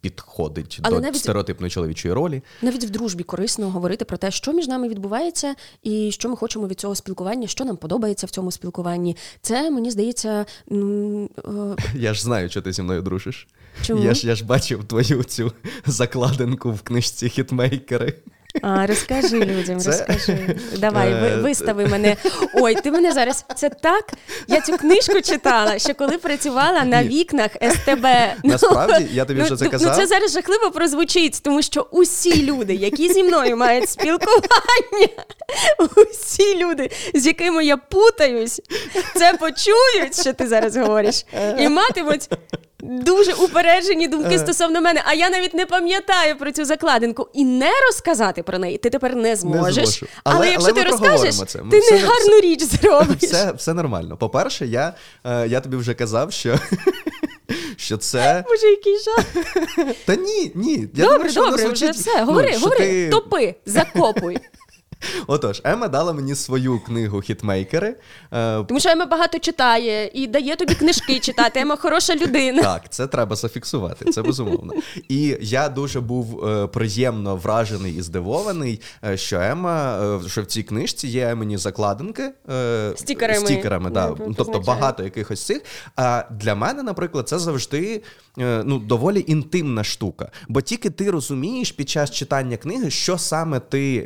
підходить 0.00 0.80
Але 0.82 0.96
до 0.96 1.02
навіть, 1.02 1.16
стереотипної 1.16 1.70
чоловічої 1.70 2.14
ролі. 2.14 2.42
Навіть 2.62 2.84
в 2.84 2.90
дружбі 2.90 3.22
корисно 3.24 3.70
говорити 3.70 4.04
про 4.04 4.16
те, 4.16 4.30
що 4.30 4.52
між 4.52 4.68
нами 4.68 4.88
відбувається, 4.88 5.54
і 5.82 6.10
що 6.12 6.28
ми 6.28 6.36
хочемо 6.36 6.68
від 6.68 6.80
цього 6.80 6.94
спілкування, 6.94 7.48
що 7.48 7.64
нам 7.64 7.76
подобається 7.76 8.26
в 8.26 8.30
цьому 8.30 8.52
спілкуванні. 8.52 9.16
Це 9.40 9.70
мені 9.70 9.90
здається. 9.90 10.46
Ну, 10.70 11.30
Я 11.94 12.14
ж 12.14 12.22
знаю, 12.22 12.48
що 12.48 12.62
ти 12.62 12.72
зі 12.72 12.82
мною 12.82 13.02
дружиш. 13.02 13.48
Чому? 13.82 14.04
Я 14.04 14.14
ж 14.14 14.26
я 14.26 14.34
ж 14.34 14.44
бачив 14.44 14.84
твою 14.84 15.22
цю 15.22 15.52
закладинку 15.86 16.72
в 16.72 16.82
книжці 16.82 17.28
хітмейкери. 17.28 18.14
А, 18.62 18.86
Розкажи 18.86 19.38
людям, 19.38 19.80
це... 19.80 19.90
розкажи. 19.90 20.56
Давай, 20.78 21.12
е, 21.12 21.36
вистави 21.36 21.86
мене. 21.86 22.16
Ой, 22.54 22.74
ти 22.74 22.90
мене 22.90 23.12
зараз. 23.12 23.44
Це 23.54 23.68
так. 23.68 24.12
Я 24.48 24.60
цю 24.60 24.76
книжку 24.76 25.20
читала, 25.20 25.78
що 25.78 25.94
коли 25.94 26.18
працювала 26.18 26.84
на 26.84 27.04
вікнах 27.04 27.50
СТБ. 27.52 28.06
Ну, 28.44 28.50
Насправді, 28.50 29.08
я 29.12 29.24
тобі 29.24 29.42
вже 29.42 29.56
це 29.56 29.64
ну, 29.64 29.70
казав. 29.70 29.92
Ну, 29.92 30.00
Це 30.00 30.06
зараз 30.06 30.32
жахливо 30.32 30.70
прозвучить, 30.70 31.40
тому 31.42 31.62
що 31.62 31.86
усі 31.90 32.42
люди, 32.42 32.74
які 32.74 33.12
зі 33.12 33.22
мною 33.22 33.56
мають 33.56 33.88
спілкування, 33.88 35.08
усі 35.96 36.56
люди, 36.56 36.90
з 37.14 37.26
якими 37.26 37.64
я 37.64 37.76
путаюсь, 37.76 38.60
це 39.14 39.34
почують, 39.34 40.20
що 40.20 40.32
ти 40.32 40.46
зараз 40.46 40.76
говориш, 40.76 41.24
і 41.58 41.68
матимуть 41.68 42.28
дуже 42.82 43.32
упереджені 43.32 44.08
думки 44.08 44.34
е. 44.34 44.38
стосовно 44.38 44.80
мене, 44.80 45.02
а 45.04 45.14
я 45.14 45.30
навіть 45.30 45.54
не 45.54 45.66
пам'ятаю 45.66 46.38
про 46.38 46.52
цю 46.52 46.64
закладинку. 46.64 47.28
І 47.32 47.44
не 47.44 47.70
розказати 47.86 48.42
про 48.42 48.58
неї 48.58 48.78
ти 48.78 48.90
тепер 48.90 49.16
не 49.16 49.36
зможеш. 49.36 50.02
Не 50.02 50.08
але, 50.24 50.36
але 50.36 50.50
якщо 50.50 50.70
але 50.70 50.82
ти 50.82 50.90
розкажеш, 50.90 51.34
це. 51.34 51.58
ти 51.70 51.78
все, 51.78 51.94
не 51.94 51.98
гарну 51.98 52.40
річ 52.40 52.62
зробиш. 52.62 53.22
Все 53.22 53.52
все 53.52 53.74
нормально. 53.74 54.16
По-перше, 54.16 54.66
я 54.66 54.94
е, 55.24 55.48
я 55.48 55.60
тобі 55.60 55.76
вже 55.76 55.94
казав, 55.94 56.32
що. 56.32 56.58
Що 57.76 57.96
це. 57.96 58.44
Боже, 58.48 58.66
який 58.66 58.98
жах. 58.98 59.24
Та 60.04 60.14
ні, 60.14 60.52
ні. 60.54 60.88
Я 60.94 61.04
Добре, 61.04 61.32
думаю, 61.32 61.50
добре, 61.50 61.68
вже 61.68 61.90
все. 61.90 62.22
Говори, 62.24 62.50
ну, 62.52 62.58
говори, 62.58 62.78
ти... 62.78 63.08
топи, 63.08 63.54
закопуй. 63.66 64.38
Отож, 65.26 65.60
Ема 65.64 65.88
дала 65.88 66.12
мені 66.12 66.34
свою 66.34 66.80
книгу 66.80 67.20
хітмейкери. 67.20 67.96
Е, 68.32 68.64
Тому 68.64 68.80
що 68.80 68.88
Ема 68.88 69.06
багато 69.06 69.38
читає 69.38 70.10
і 70.14 70.26
дає 70.26 70.56
тобі 70.56 70.74
книжки 70.74 71.18
читати. 71.18 71.60
Ема 71.60 71.76
хороша 71.76 72.16
людина. 72.16 72.62
Так, 72.62 72.88
це 72.88 73.06
треба 73.06 73.36
зафіксувати, 73.36 74.12
це 74.12 74.22
безумовно. 74.22 74.72
І 75.08 75.36
я 75.40 75.68
дуже 75.68 76.00
був 76.00 76.44
е, 76.48 76.66
приємно 76.66 77.36
вражений 77.36 77.96
і 77.96 78.02
здивований, 78.02 78.80
е, 79.04 79.16
що 79.16 79.36
Ема, 79.36 80.20
що 80.26 80.42
в 80.42 80.46
цій 80.46 80.62
книжці 80.62 81.08
є 81.08 81.34
мені 81.34 81.56
закладинки 81.56 82.30
стікерами. 82.96 83.46
стікерами 83.46 83.90
да. 83.90 84.14
Тобто 84.36 84.60
багато 84.60 85.04
якихось 85.04 85.46
цих. 85.46 85.62
А 85.96 86.24
для 86.30 86.54
мене, 86.54 86.82
наприклад, 86.82 87.28
це 87.28 87.38
завжди 87.38 88.02
ну, 88.36 88.78
доволі 88.78 89.24
інтимна 89.26 89.84
штука. 89.84 90.30
Бо 90.48 90.60
тільки 90.60 90.90
ти 90.90 91.10
розумієш 91.10 91.72
під 91.72 91.88
час 91.88 92.10
читання 92.10 92.56
книги, 92.56 92.90
що 92.90 93.18
саме 93.18 93.60
ти. 93.60 94.04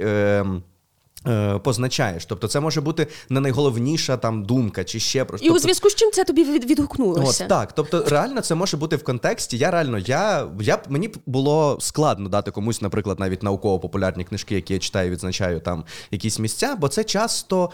Е, 1.27 1.59
позначаєш, 1.59 2.25
тобто 2.27 2.49
це 2.49 2.61
може 2.61 2.81
бути 2.81 3.07
не 3.29 3.41
найголовніша 3.41 4.17
там 4.17 4.45
думка 4.45 4.85
чи 4.85 5.01
ще 5.01 5.25
про 5.25 5.39
І 5.39 5.41
тобто... 5.41 5.55
у 5.55 5.59
зв'язку 5.59 5.91
з 5.91 5.95
чим 5.95 6.11
це 6.13 6.25
тобі 6.25 6.45
відгукнулося? 6.45 7.45
От, 7.45 7.49
Так, 7.49 7.73
тобто 7.73 8.05
реально 8.09 8.41
це 8.41 8.55
може 8.55 8.77
бути 8.77 8.97
в 8.97 9.05
контексті. 9.05 9.59
Я 9.59 9.71
реально 9.71 9.99
я 9.99 10.49
я 10.61 10.83
мені 10.89 11.11
було 11.27 11.79
складно 11.81 12.29
дати 12.29 12.51
комусь, 12.51 12.83
наприклад, 12.83 13.21
навіть 13.21 13.43
науково-популярні 13.43 14.25
книжки, 14.25 14.55
які 14.55 14.73
я 14.73 14.79
читаю, 14.79 15.11
відзначаю 15.11 15.61
там 15.61 15.85
якісь 16.11 16.39
місця, 16.39 16.77
бо 16.81 16.89
це 16.89 17.05
часто 17.05 17.71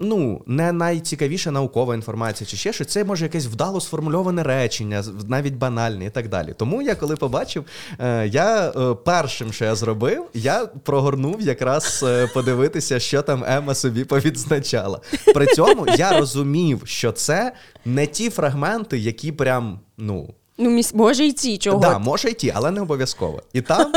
ну, 0.00 0.42
не 0.46 0.72
найцікавіша 0.72 1.50
наукова 1.50 1.94
інформація, 1.94 2.46
чи 2.46 2.56
ще 2.56 2.72
щось, 2.72 2.86
це 2.86 3.04
може 3.04 3.24
якесь 3.24 3.46
вдало 3.46 3.80
сформульоване 3.80 4.42
речення, 4.42 5.04
навіть 5.28 5.54
банальне 5.54 6.04
і 6.04 6.10
так 6.10 6.28
далі. 6.28 6.54
Тому 6.56 6.82
я 6.82 6.94
коли 6.94 7.16
побачив, 7.16 7.64
е, 7.98 8.26
я 8.26 8.68
е, 8.68 8.94
першим, 8.94 9.52
що 9.52 9.64
я 9.64 9.74
зробив, 9.74 10.24
я 10.34 10.66
прогорнув 10.66 11.40
якраз 11.40 12.04
е, 12.08 12.26
подивитися, 12.26 13.00
що 13.00 13.22
там 13.22 13.44
Ема 13.48 13.74
собі 13.74 14.04
повідзначала. 14.04 15.00
При 15.34 15.46
цьому 15.46 15.86
я 15.96 16.18
розумів, 16.18 16.82
що 16.84 17.12
це 17.12 17.52
не 17.84 18.06
ті 18.06 18.30
фрагменти, 18.30 18.98
які 18.98 19.32
прям, 19.32 19.80
ну. 19.98 20.34
Ну, 20.58 20.80
може 20.94 21.24
йти 21.26 21.58
чого. 21.58 21.80
Так, 21.80 21.92
да, 21.92 21.98
може 21.98 22.30
йти, 22.30 22.52
але 22.54 22.70
не 22.70 22.80
обов'язково. 22.80 23.42
І 23.52 23.60
там, 23.60 23.92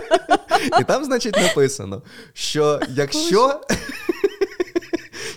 і 0.80 0.84
там, 0.84 1.04
значить, 1.04 1.36
написано, 1.36 2.02
що 2.32 2.80
якщо. 2.88 3.60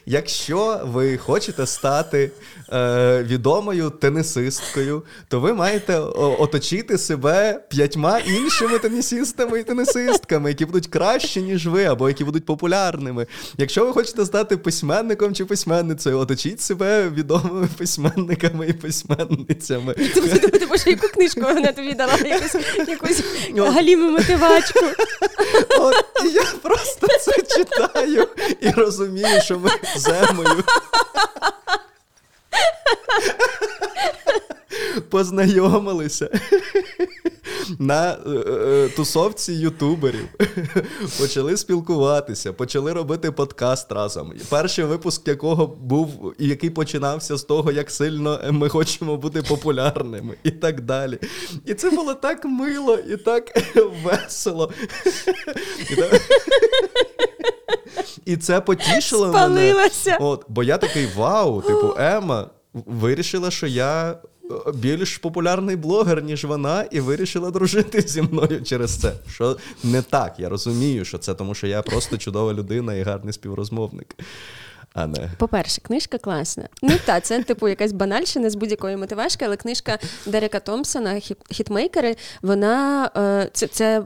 Якщо 0.06 0.82
ви 0.84 1.18
хочете 1.18 1.66
стати 1.66 2.32
е, 2.74 3.24
відомою 3.24 3.90
тенісисткою, 3.90 5.04
то 5.28 5.40
ви 5.40 5.54
маєте 5.54 6.00
оточити 6.40 6.98
себе 6.98 7.60
п'ятьма 7.70 8.20
іншими 8.20 8.80
тенісистами 8.80 9.60
і 9.60 9.64
тенісистками, 9.64 10.50
які 10.50 10.66
будуть 10.66 10.88
кращі, 10.88 11.42
ніж 11.42 11.68
ви, 11.68 11.86
або 11.86 12.08
які 12.08 12.24
будуть 12.24 12.46
популярними. 12.46 13.28
Якщо 13.58 13.86
ви 13.86 13.94
хочете 13.94 14.26
стати 14.26 14.58
письменником 14.58 15.36
чи 15.36 15.46
письменницею, 15.46 16.20
оточіть 16.20 16.62
себе 16.62 17.10
відомими 17.10 17.68
письменниками 17.78 18.68
і 18.68 18.74
письменницями. 18.74 19.94
Ти 19.94 20.68
може, 20.70 20.90
яку 20.90 21.08
книжку 21.08 21.42
вона 21.42 21.72
тобі 21.72 21.94
дала 21.94 22.18
якусь 22.26 22.56
якусь 22.88 23.24
галіму 23.58 24.12
мотивачку. 24.12 24.86
От, 25.80 25.96
І 26.26 26.30
я 26.30 26.44
просто 26.62 27.08
це 27.08 27.58
читаю 27.58 28.28
і 28.62 28.70
розумію, 28.70 29.42
що 29.42 29.60
ми 29.60 29.70
земою. 29.96 30.64
Познайомилися 35.10 36.30
на 37.80 38.12
е, 38.12 38.30
е, 38.30 38.89
тусовці 38.89 39.54
ютуберів, 39.54 40.28
почали 41.20 41.58
спілкуватися, 41.58 42.54
почали 42.54 42.94
робити 42.94 43.32
подкаст 43.32 43.92
разом. 43.92 44.34
Перший 44.50 44.86
випуск 44.86 45.28
якого 45.28 45.68
був, 45.68 46.34
який 46.39 46.70
починався 46.70 47.38
з 47.38 47.44
того, 47.44 47.72
як 47.72 47.92
сильно 47.92 48.39
ми 48.52 48.70
хочемо 48.70 49.18
бути 49.18 49.42
популярними, 49.42 50.36
і 50.44 50.52
так 50.52 50.82
далі. 50.82 51.20
І 51.66 51.74
це 51.74 51.89
було 51.89 52.13
так 52.13 52.46
мило 52.46 52.98
і 52.98 53.18
так 53.18 53.74
весело. 54.04 54.72
І 55.92 55.96
так... 55.96 56.22
І 58.26 58.38
це 58.38 58.62
потішило 58.62 59.30
Спалилася. 59.30 60.12
мене. 60.12 60.26
От, 60.26 60.46
Бо 60.48 60.64
я 60.64 60.78
такий 60.78 61.08
вау, 61.16 61.62
типу, 61.62 61.96
Ема 61.98 62.50
вирішила, 62.74 63.52
що 63.52 63.68
я 63.68 64.12
е, 64.12 64.16
більш 64.74 65.18
популярний 65.18 65.76
блогер, 65.76 66.24
ніж 66.24 66.46
вона, 66.46 66.86
і 66.92 67.00
вирішила 67.00 67.52
дружити 67.52 68.02
зі 68.02 68.22
мною 68.22 68.64
через 68.64 68.98
це. 68.98 69.14
Що 69.30 69.58
не 69.84 70.02
так. 70.02 70.36
Я 70.38 70.50
розумію, 70.50 71.06
що 71.06 71.18
це 71.18 71.34
тому, 71.34 71.56
що 71.56 71.68
я 71.68 71.82
просто 71.82 72.18
чудова 72.18 72.54
людина 72.54 72.94
і 72.94 73.02
гарний 73.02 73.34
співрозмовник. 73.34 74.16
А 74.94 75.08
не. 75.08 75.32
По-перше, 75.38 75.82
книжка 75.82 76.18
класна. 76.18 76.68
Ну 76.82 76.92
так, 77.06 77.26
це 77.26 77.44
типу 77.44 77.68
якась 77.68 77.92
банальщина 77.92 78.50
з 78.50 78.56
будь-якої 78.56 78.98
мотивашки, 78.98 79.46
але 79.46 79.56
книжка 79.56 80.00
Дерека 80.26 80.60
Томпсона 80.60 81.20
Хітмейкери, 81.52 82.16
вона 82.42 83.12
е, 83.18 83.50
це. 83.54 83.68
це 83.68 84.04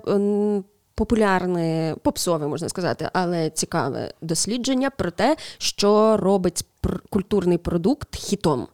популярне, 0.97 1.95
попсове, 2.03 2.47
можна 2.47 2.69
сказати, 2.69 3.09
але 3.13 3.49
цікаве 3.49 4.13
дослідження 4.21 4.89
про 4.89 5.11
те, 5.11 5.37
що 5.57 6.17
робить 6.17 6.65
культурний 7.09 7.57
продукт 7.57 8.15
хітом. 8.15 8.67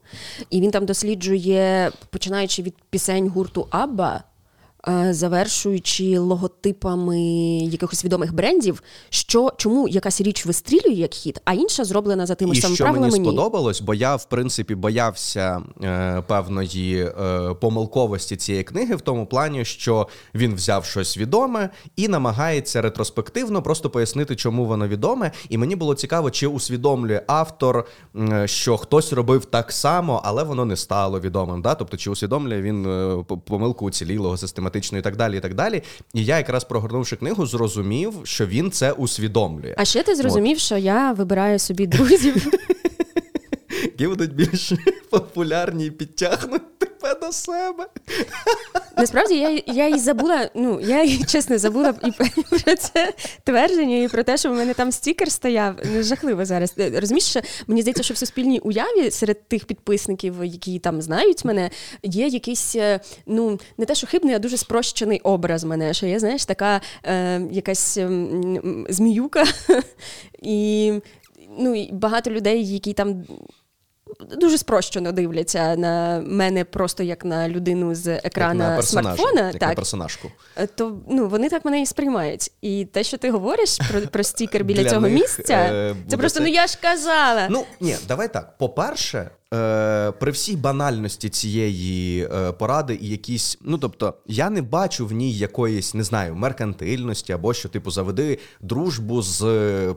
І 0.50 0.62
він 0.62 0.72
там 0.72 0.86
досліджує, 0.86 1.92
починаючи 2.10 2.62
від 2.62 2.76
пісень 2.90 3.30
гурту 3.30 3.68
Абба. 3.70 4.24
Е, 4.90 5.14
завершуючи 5.14 6.18
логотипами 6.18 7.20
якихось 7.58 8.06
відомих 8.06 8.34
брендів, 8.34 8.84
що 9.10 9.54
чому 9.58 9.88
якась 9.88 10.22
річ 10.22 10.46
вистрілює 10.46 10.94
як 10.94 11.14
хіт, 11.14 11.42
а 11.46 11.54
інша 11.54 11.84
зроблена 11.84 12.26
за 12.26 12.36
тими 12.36 12.56
ж 12.56 12.62
самими 12.62 12.78
правилами. 12.78 13.08
що 13.08 13.20
мені 13.20 13.26
сподобалось, 13.26 13.82
бо 13.82 13.94
я 13.94 14.16
в 14.16 14.26
принципі 14.26 14.76
боявся 14.76 15.62
е, 15.84 16.24
певної 16.28 17.06
е, 17.06 17.54
помилковості 17.54 18.36
цієї 18.36 18.64
книги 18.64 18.96
в 18.96 19.02
тому 19.02 19.26
плані, 19.26 19.66
що 19.66 20.08
він 20.36 20.56
взяв 20.56 20.86
щось 20.86 21.18
відоме 21.18 21.70
і 21.96 22.08
намагається 22.08 22.82
ретроспективно 22.82 23.62
просто 23.62 23.90
пояснити, 23.90 24.36
чому 24.36 24.66
воно 24.66 24.88
відоме. 24.88 25.32
І 25.50 25.58
мені 25.58 25.76
було 25.76 25.96
цікаво, 25.96 26.32
чи 26.32 26.48
усвідомлює 26.48 27.22
автор, 27.28 27.86
е, 28.16 28.48
що 28.48 28.78
хтось 28.78 29.14
робив 29.14 29.46
так 29.46 29.72
само, 29.72 30.22
але 30.24 30.44
воно 30.44 30.66
не 30.66 30.76
стало 30.78 31.20
відомим. 31.20 31.62
Да? 31.62 31.76
Тобто, 31.76 31.98
чи 31.98 32.10
усвідомлює 32.10 32.62
він 32.62 32.86
е, 32.86 33.24
помилку 33.46 33.86
уцілілого 33.86 34.38
систематичного 34.38 34.73
систематично 34.74 34.98
і 34.98 35.02
так 35.02 35.16
далі. 35.16 35.38
І 35.38 35.40
так 35.40 35.54
далі. 35.54 35.84
І 36.14 36.26
я, 36.26 36.38
якраз 36.38 36.64
прогорнувши 36.64 37.16
книгу, 37.16 37.46
зрозумів, 37.46 38.14
що 38.24 38.46
він 38.46 38.72
це 38.72 38.92
усвідомлює. 38.92 39.76
А 39.78 39.86
ще 39.86 40.04
ти 40.04 40.16
зрозумів, 40.16 40.58
От. 40.58 40.62
що 40.62 40.78
я 40.78 41.12
вибираю 41.12 41.60
собі 41.60 41.88
друзів. 41.88 42.48
Які 43.84 44.08
будуть 44.08 44.36
більш 44.36 44.74
популярні 45.10 45.86
і 45.86 45.92
підтягнути. 45.92 46.66
Тебе 47.04 47.20
до 47.22 47.32
себе. 47.32 47.88
Насправді 48.98 49.36
я 49.36 49.62
я 49.66 49.88
і 49.88 50.00
забула, 50.00 50.50
ну 50.56 50.80
я 50.82 51.26
чесно 51.26 51.58
забула 51.58 51.94
і 52.04 52.12
про 52.50 52.76
це 52.76 53.14
твердження, 53.44 54.04
і 54.04 54.08
про 54.08 54.24
те, 54.24 54.38
що 54.38 54.50
в 54.50 54.56
мене 54.56 54.74
там 54.74 54.92
стікер 54.92 55.32
стояв. 55.32 55.76
Ну, 55.94 56.04
жахливо 56.04 56.46
зараз. 56.46 56.74
Розумієш, 56.78 57.26
що 57.26 57.42
мені 57.68 57.82
здається, 57.82 58.04
що 58.04 58.14
в 58.14 58.18
суспільній 58.18 58.60
уяві 58.60 59.12
серед 59.12 59.48
тих 59.48 59.66
підписників, 59.66 60.44
які 60.44 60.80
там 60.80 61.02
знають 61.02 61.46
мене, 61.46 61.70
є 62.04 62.28
якийсь, 62.28 62.76
е, 62.76 63.00
ну 63.26 63.60
не 63.78 63.86
те, 63.86 63.96
що 63.96 64.08
хибний, 64.08 64.36
а 64.36 64.40
дуже 64.40 64.58
спрощений 64.58 65.20
образ 65.20 65.64
мене. 65.64 65.94
Що 65.94 66.06
я, 66.06 66.20
знаєш, 66.20 66.46
така 66.46 66.82
е, 67.04 67.42
якась 67.52 67.98
е, 67.98 68.10
зміюка. 68.90 69.44
І 70.42 70.94
ну, 71.60 71.88
багато 71.92 72.32
людей, 72.32 72.74
які 72.74 72.94
там 72.94 73.24
дуже 74.38 74.58
спрощено 74.58 75.12
дивляться 75.12 75.76
на 75.76 76.24
мене 76.26 76.66
просто 76.66 77.04
як 77.04 77.26
на 77.26 77.50
людину 77.50 77.96
з 77.96 78.08
екрана 78.08 78.76
як 78.76 78.84
смартфона, 78.84 79.42
як 79.42 79.60
так, 79.60 79.70
на 79.70 79.76
персонажку. 79.76 80.32
Е, 80.58 80.68
то 80.68 80.98
ну, 81.10 81.28
вони 81.28 81.50
так 81.50 81.66
мене 81.66 81.82
і 81.82 81.86
сприймають. 81.86 82.52
І 82.62 82.86
те, 82.86 83.04
що 83.04 83.18
ти 83.18 83.32
говориш 83.32 83.78
про 83.92 84.02
про 84.02 84.24
стікер 84.24 84.64
біля 84.64 84.90
цього 84.90 85.02
них, 85.02 85.14
місця, 85.14 85.54
е, 85.54 85.96
це 86.08 86.18
просто 86.18 86.40
це... 86.40 86.46
ну 86.46 86.52
я 86.52 86.68
ж 86.68 86.78
казала. 86.82 87.48
Ну 87.50 87.66
ні, 87.80 87.96
давай 88.08 88.34
так. 88.34 88.58
По-перше, 88.58 89.30
е, 89.54 90.12
при 90.12 90.32
всій 90.32 90.56
банальності 90.56 91.30
цієї 91.30 92.24
е, 92.24 92.52
поради 92.52 93.00
і 93.02 93.10
якісь, 93.10 93.58
ну 93.62 93.78
тобто, 93.78 94.14
я 94.28 94.50
не 94.50 94.62
бачу 94.62 95.08
в 95.08 95.12
ній 95.12 95.34
якоїсь, 95.34 95.94
не 95.94 96.04
знаю, 96.04 96.36
меркантильності 96.36 97.34
або 97.34 97.54
що, 97.54 97.70
типу, 97.70 97.92
заведи 97.92 98.40
дружбу 98.62 99.22
з 99.22 99.44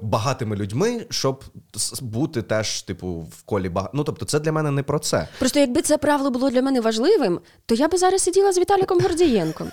багатими 0.02 0.56
людьми, 0.56 1.06
щоб 1.10 1.44
бути 2.00 2.42
теж, 2.42 2.82
типу, 2.82 3.08
в 3.08 3.42
колі 3.42 3.68
багато. 3.68 3.92
Ну 3.94 4.04
тобто, 4.04 4.24
це 4.24 4.40
для 4.40 4.52
мене 4.52 4.70
не 4.70 4.82
про 4.82 4.98
це. 4.98 5.28
Просто 5.38 5.60
якби 5.60 5.82
це 5.82 5.98
правило 5.98 6.30
було 6.30 6.50
для 6.50 6.62
мене 6.62 6.80
важливим, 6.80 7.40
то 7.66 7.74
я 7.74 7.88
би 7.88 7.98
зараз 7.98 8.22
сиділа 8.22 8.52
з 8.52 8.58
Віталіком 8.58 9.00
Гордієнком. 9.00 9.70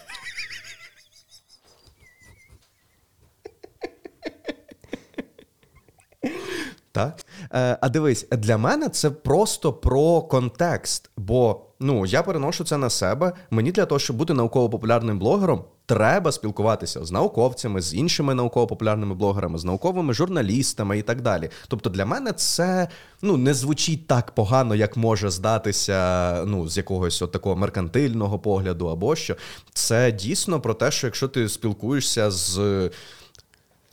Так? 6.92 7.23
Е, 7.56 7.78
А 7.82 7.90
дивись, 7.90 8.28
для 8.32 8.58
мене 8.58 8.90
це 8.90 9.10
просто 9.10 9.74
про 9.74 10.22
контекст. 10.22 11.10
Бо 11.18 11.62
ну, 11.80 12.06
я 12.06 12.24
переношу 12.24 12.64
це 12.64 12.78
на 12.78 12.90
себе. 12.90 13.34
Мені 13.52 13.72
для 13.72 13.86
того, 13.86 14.00
щоб 14.00 14.18
бути 14.18 14.34
науково-популярним 14.34 15.20
блогером, 15.20 15.64
треба 15.86 16.32
спілкуватися 16.32 17.06
з 17.06 17.12
науковцями, 17.12 17.82
з 17.82 17.94
іншими 17.94 18.34
науково-популярними 18.34 19.16
блогерами, 19.16 19.58
з 19.58 19.66
науковими 19.66 20.14
журналістами 20.14 20.98
і 20.98 21.02
так 21.02 21.22
далі. 21.22 21.50
Тобто 21.68 21.90
для 21.90 22.06
мене 22.06 22.32
це 22.32 22.88
ну, 23.22 23.38
не 23.38 23.54
звучить 23.54 24.08
так 24.08 24.32
погано, 24.32 24.76
як 24.76 24.98
може 24.98 25.30
здатися 25.30 26.44
ну, 26.46 26.70
з 26.70 26.78
якогось 26.78 27.22
от 27.22 27.32
такого 27.32 27.56
меркантильного 27.56 28.40
погляду 28.40 28.88
або 28.88 29.16
що. 29.16 29.36
Це 29.74 30.12
дійсно 30.12 30.62
про 30.62 30.74
те, 30.74 30.92
що 30.92 31.08
якщо 31.08 31.28
ти 31.28 31.50
спілкуєшся 31.50 32.32
з 32.32 32.90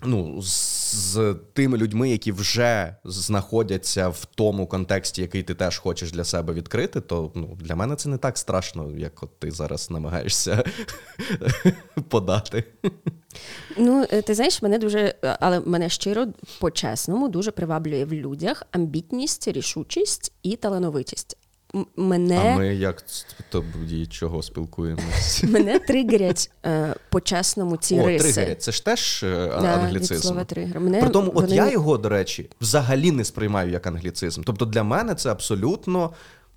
ну, 0.03 0.43
з 0.43 1.35
тими 1.53 1.79
людьми, 1.79 2.11
які 2.11 2.33
вже 2.33 2.97
знаходяться 3.05 4.09
в 4.09 4.25
тому 4.25 4.67
контексті, 4.67 5.23
який 5.23 5.43
ти 5.43 5.55
теж 5.55 5.79
хочеш 5.79 6.13
для 6.13 6.25
себе 6.25 6.53
відкрити, 6.53 7.01
то 7.01 7.33
ну, 7.35 7.59
для 7.61 7.77
мене 7.77 7.97
це 7.97 8.09
не 8.09 8.19
так 8.19 8.39
страшно, 8.39 8.91
як 8.97 9.23
от 9.23 9.39
ти 9.39 9.51
зараз 9.51 9.91
намагаєшся 9.91 10.65
подати. 12.09 12.65
Ну, 13.77 14.07
е, 14.11 14.23
ти 14.23 14.35
знаєш, 14.35 14.63
мене 14.63 14.79
дуже, 14.79 15.15
але 15.41 15.61
мене 15.61 15.89
щиро 15.89 16.27
по-чесному 16.61 17.29
дуже 17.29 17.51
приваблює 17.51 18.05
в 18.05 18.13
людях 18.13 18.63
амбітність, 18.71 19.49
рішучість 19.49 20.33
і 20.43 20.57
талановитість 20.57 21.37
мене. 21.97 22.53
А 22.55 22.57
ми 22.57 22.75
як 22.75 23.05
тоді 23.51 24.07
чого 24.07 24.43
спілкуємося? 24.43 25.47
Мене 25.51 25.79
тригерять 25.79 26.51
е, 26.67 26.95
по-чесному 27.09 27.77
ці 27.77 28.01
О, 28.01 28.07
риси. 28.07 28.33
тригерять. 28.33 28.63
Це 28.63 28.73
ж 28.73 28.85
теж 28.85 29.23
е, 29.23 29.47
да, 29.47 29.75
англіцизм. 29.75 30.15
Від 30.15 30.23
слова 30.23 30.45
тригер. 30.45 30.81
Мене, 30.81 31.01
При 31.01 31.11
тому, 31.11 31.29
от 31.29 31.35
вони... 31.35 31.55
я 31.55 31.71
його, 31.71 31.99
до 31.99 32.09
речі, 32.09 32.51
взагалі 32.61 33.13
не 33.13 33.25
сприймаю 33.25 33.71
як 33.71 33.87
англіцизм. 33.87 34.43
Тобто 34.43 34.65
для 34.65 34.83
мене 34.83 35.15
це 35.15 35.31
абсолютно 35.31 36.11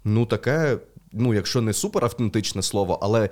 ну 0.03 0.26
таке. 0.26 0.78
Ну, 1.16 1.34
якщо 1.34 1.61
не 1.61 1.74
супер 1.74 2.03
автентичне 2.03 2.61
слово, 2.61 2.99
але 3.01 3.30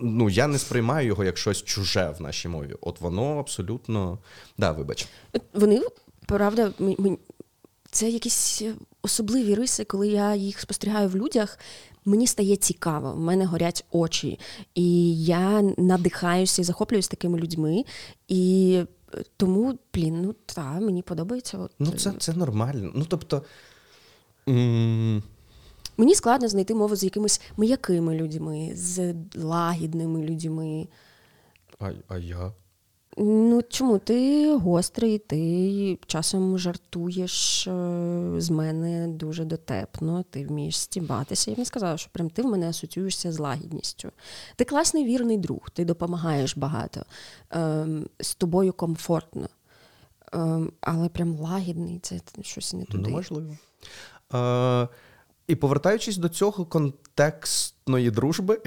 ну, 0.00 0.30
я 0.30 0.46
не 0.46 0.58
сприймаю 0.58 1.06
його 1.06 1.24
як 1.24 1.38
щось 1.38 1.62
чуже 1.62 2.14
в 2.18 2.22
нашій 2.22 2.48
мові. 2.48 2.74
От 2.80 3.00
воно 3.00 3.38
абсолютно. 3.38 4.18
Да, 4.58 4.72
вибач. 4.72 5.08
Вони, 5.54 5.82
правда, 6.26 6.72
це 7.90 8.08
якісь 8.08 8.62
особливі 9.02 9.54
риси, 9.54 9.84
коли 9.84 10.08
я 10.08 10.34
їх 10.34 10.60
спостерігаю 10.60 11.08
в 11.08 11.16
людях. 11.16 11.58
Мені 12.04 12.26
стає 12.26 12.56
цікаво, 12.56 13.12
в 13.12 13.18
мене 13.20 13.44
горять 13.46 13.84
очі, 13.90 14.38
і 14.74 15.16
я 15.24 15.62
надихаюся 15.62 16.62
і 16.62 16.64
захоплююсь 16.64 17.08
такими 17.08 17.38
людьми. 17.38 17.84
І 18.28 18.74
е, 19.14 19.22
тому, 19.36 19.78
блін, 19.94 20.22
ну 20.22 20.34
та 20.46 20.80
мені 20.80 21.02
подобається. 21.02 21.58
От... 21.58 21.72
Ну, 21.78 21.90
це 21.90 22.12
це 22.18 22.32
нормально. 22.32 22.92
Ну, 22.94 23.04
тобто. 23.08 23.42
М- 24.48 25.22
Мені 25.96 26.14
складно 26.14 26.48
знайти 26.48 26.74
мову 26.74 26.96
з 26.96 27.04
якимись 27.04 27.40
м'якими 27.56 28.14
людьми, 28.14 28.70
з 28.74 29.14
лагідними 29.36 30.22
людьми. 30.22 30.88
А, 31.78 31.90
А 32.08 32.18
я? 32.18 32.52
Ну 33.20 33.62
чому 33.68 33.98
ти 33.98 34.52
гострий, 34.56 35.18
ти 35.18 35.98
часом 36.06 36.58
жартуєш 36.58 37.66
е, 37.66 37.70
з 38.38 38.50
мене 38.50 39.08
дуже 39.08 39.44
дотепно, 39.44 40.24
ти 40.30 40.46
вмієш 40.46 40.78
стібатися. 40.78 41.50
Я 41.50 41.54
б 41.54 41.58
не 41.58 41.64
сказала, 41.64 41.98
що 41.98 42.10
прям 42.12 42.30
ти 42.30 42.42
в 42.42 42.46
мене 42.46 42.68
асоціюєшся 42.68 43.32
з 43.32 43.38
лагідністю. 43.38 44.10
Ти 44.56 44.64
класний 44.64 45.04
вірний 45.04 45.38
друг, 45.38 45.70
ти 45.70 45.84
допомагаєш 45.84 46.56
багато, 46.56 47.04
ем, 47.50 48.06
з 48.20 48.34
тобою 48.34 48.72
комфортно. 48.72 49.48
Ем, 50.32 50.72
але 50.80 51.08
прям 51.08 51.36
лагідний 51.36 51.98
це 51.98 52.20
щось 52.42 52.74
не 52.74 52.84
туди. 52.84 53.10
Ну, 53.10 53.16
можливо. 53.16 53.56
І 55.48 55.54
повертаючись 55.56 56.16
до 56.16 56.28
цього 56.28 56.64
контекстної 56.64 58.10
дружби, 58.10 58.60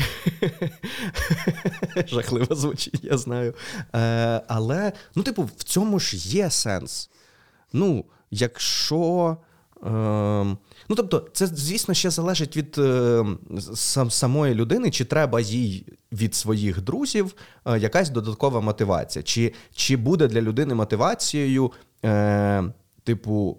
жахливо 2.08 2.56
звучить, 2.56 3.04
я 3.04 3.18
знаю. 3.18 3.54
Е, 3.96 4.42
Але, 4.48 4.92
ну, 5.16 5.24
типу, 5.24 5.50
в 5.58 5.64
цьому 5.64 6.00
ж 6.00 6.18
є 6.18 6.50
сенс. 6.50 7.10
Ну, 7.74 8.06
якщо. 8.32 9.38
Е, 9.86 10.58
Ну, 10.90 10.96
тобто, 10.96 11.28
це, 11.34 11.48
звісно, 11.48 11.94
ще 11.94 12.10
залежить 12.10 12.58
від 12.58 12.76
е, 12.78 13.26
сам, 13.74 14.12
самої 14.12 14.56
людини, 14.56 14.92
чи 14.92 15.06
треба 15.06 15.40
їй 15.40 15.86
від 16.12 16.36
своїх 16.36 16.82
друзів 16.82 17.36
е, 17.66 17.80
якась 17.80 18.10
додаткова 18.10 18.62
мотивація, 18.62 19.24
чи 19.24 19.54
чи 19.76 19.98
буде 19.98 20.28
для 20.28 20.42
людини 20.42 20.76
мотивацією, 20.76 21.72
е, 22.06 22.64
типу, 23.04 23.58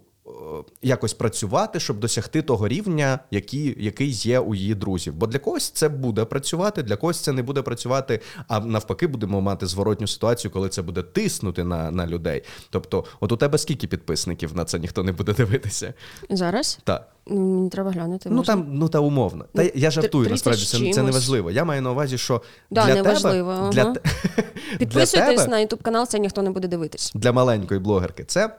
якось 0.82 1.14
працювати, 1.14 1.80
щоб 1.80 2.00
досягти 2.00 2.42
того 2.42 2.68
рівня, 2.68 3.18
який 3.30 3.84
який 3.84 4.10
є 4.10 4.40
у 4.40 4.54
її 4.54 4.74
друзів. 4.74 5.14
Бо 5.14 5.26
для 5.26 5.38
когось 5.38 5.70
це 5.70 5.88
буде 5.88 6.24
працювати, 6.24 6.82
для 6.82 6.96
когось 6.96 7.20
це 7.20 7.32
не 7.32 7.42
буде 7.42 7.62
працювати, 7.62 8.20
а 8.48 8.60
навпаки, 8.60 9.06
будемо 9.06 9.40
мати 9.40 9.66
зворотню 9.66 10.06
ситуацію, 10.06 10.50
коли 10.50 10.68
це 10.68 10.82
буде 10.82 11.02
тиснути 11.02 11.64
на 11.64 11.90
на 11.90 12.06
людей. 12.06 12.42
Тобто, 12.70 13.04
от 13.20 13.32
у 13.32 13.36
тебе 13.36 13.58
скільки 13.58 13.86
підписників 13.86 14.56
на 14.56 14.64
це 14.64 14.78
ніхто 14.78 15.02
не 15.02 15.12
буде 15.12 15.32
дивитися? 15.32 15.94
Зараз? 16.30 16.78
Так. 16.84 17.08
Мені 17.26 17.70
треба 17.70 17.90
глянути. 17.90 18.30
Ну 18.30 18.42
там 18.42 18.66
ну 18.68 18.88
та 18.88 18.98
умовно. 18.98 19.44
Та 19.54 19.62
я 19.74 19.90
жартую, 19.90 20.30
насправді 20.30 20.64
це 20.64 20.92
це 20.92 21.02
не 21.02 21.10
важливо. 21.10 21.50
Я 21.50 21.64
маю 21.64 21.82
на 21.82 21.90
увазі, 21.90 22.18
що 22.18 22.42
да, 22.70 22.86
для 22.86 22.94
не 22.94 23.02
тебе 23.02 23.14
важливо. 23.14 23.70
для, 23.72 23.82
ага. 23.82 23.94
підписуйтесь 24.78 25.40
для 25.40 25.46
на 25.46 25.58
ютуб 25.58 25.82
канал, 25.82 26.06
це 26.06 26.18
ніхто 26.18 26.42
не 26.42 26.50
буде 26.50 26.68
дивитись. 26.68 27.12
Для 27.14 27.32
маленької 27.32 27.80
блогерки 27.80 28.24
це 28.24 28.56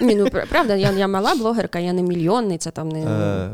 ні, 0.00 0.14
ну 0.14 0.28
правда, 0.50 0.74
я 0.74 0.90
я 0.90 1.08
мала 1.08 1.34
блогерка, 1.34 1.78
я 1.78 1.92
не 1.92 2.02
мільйонний, 2.02 2.58
це 2.58 2.70
там 2.70 2.88
не. 2.88 3.00
Е, 3.00 3.50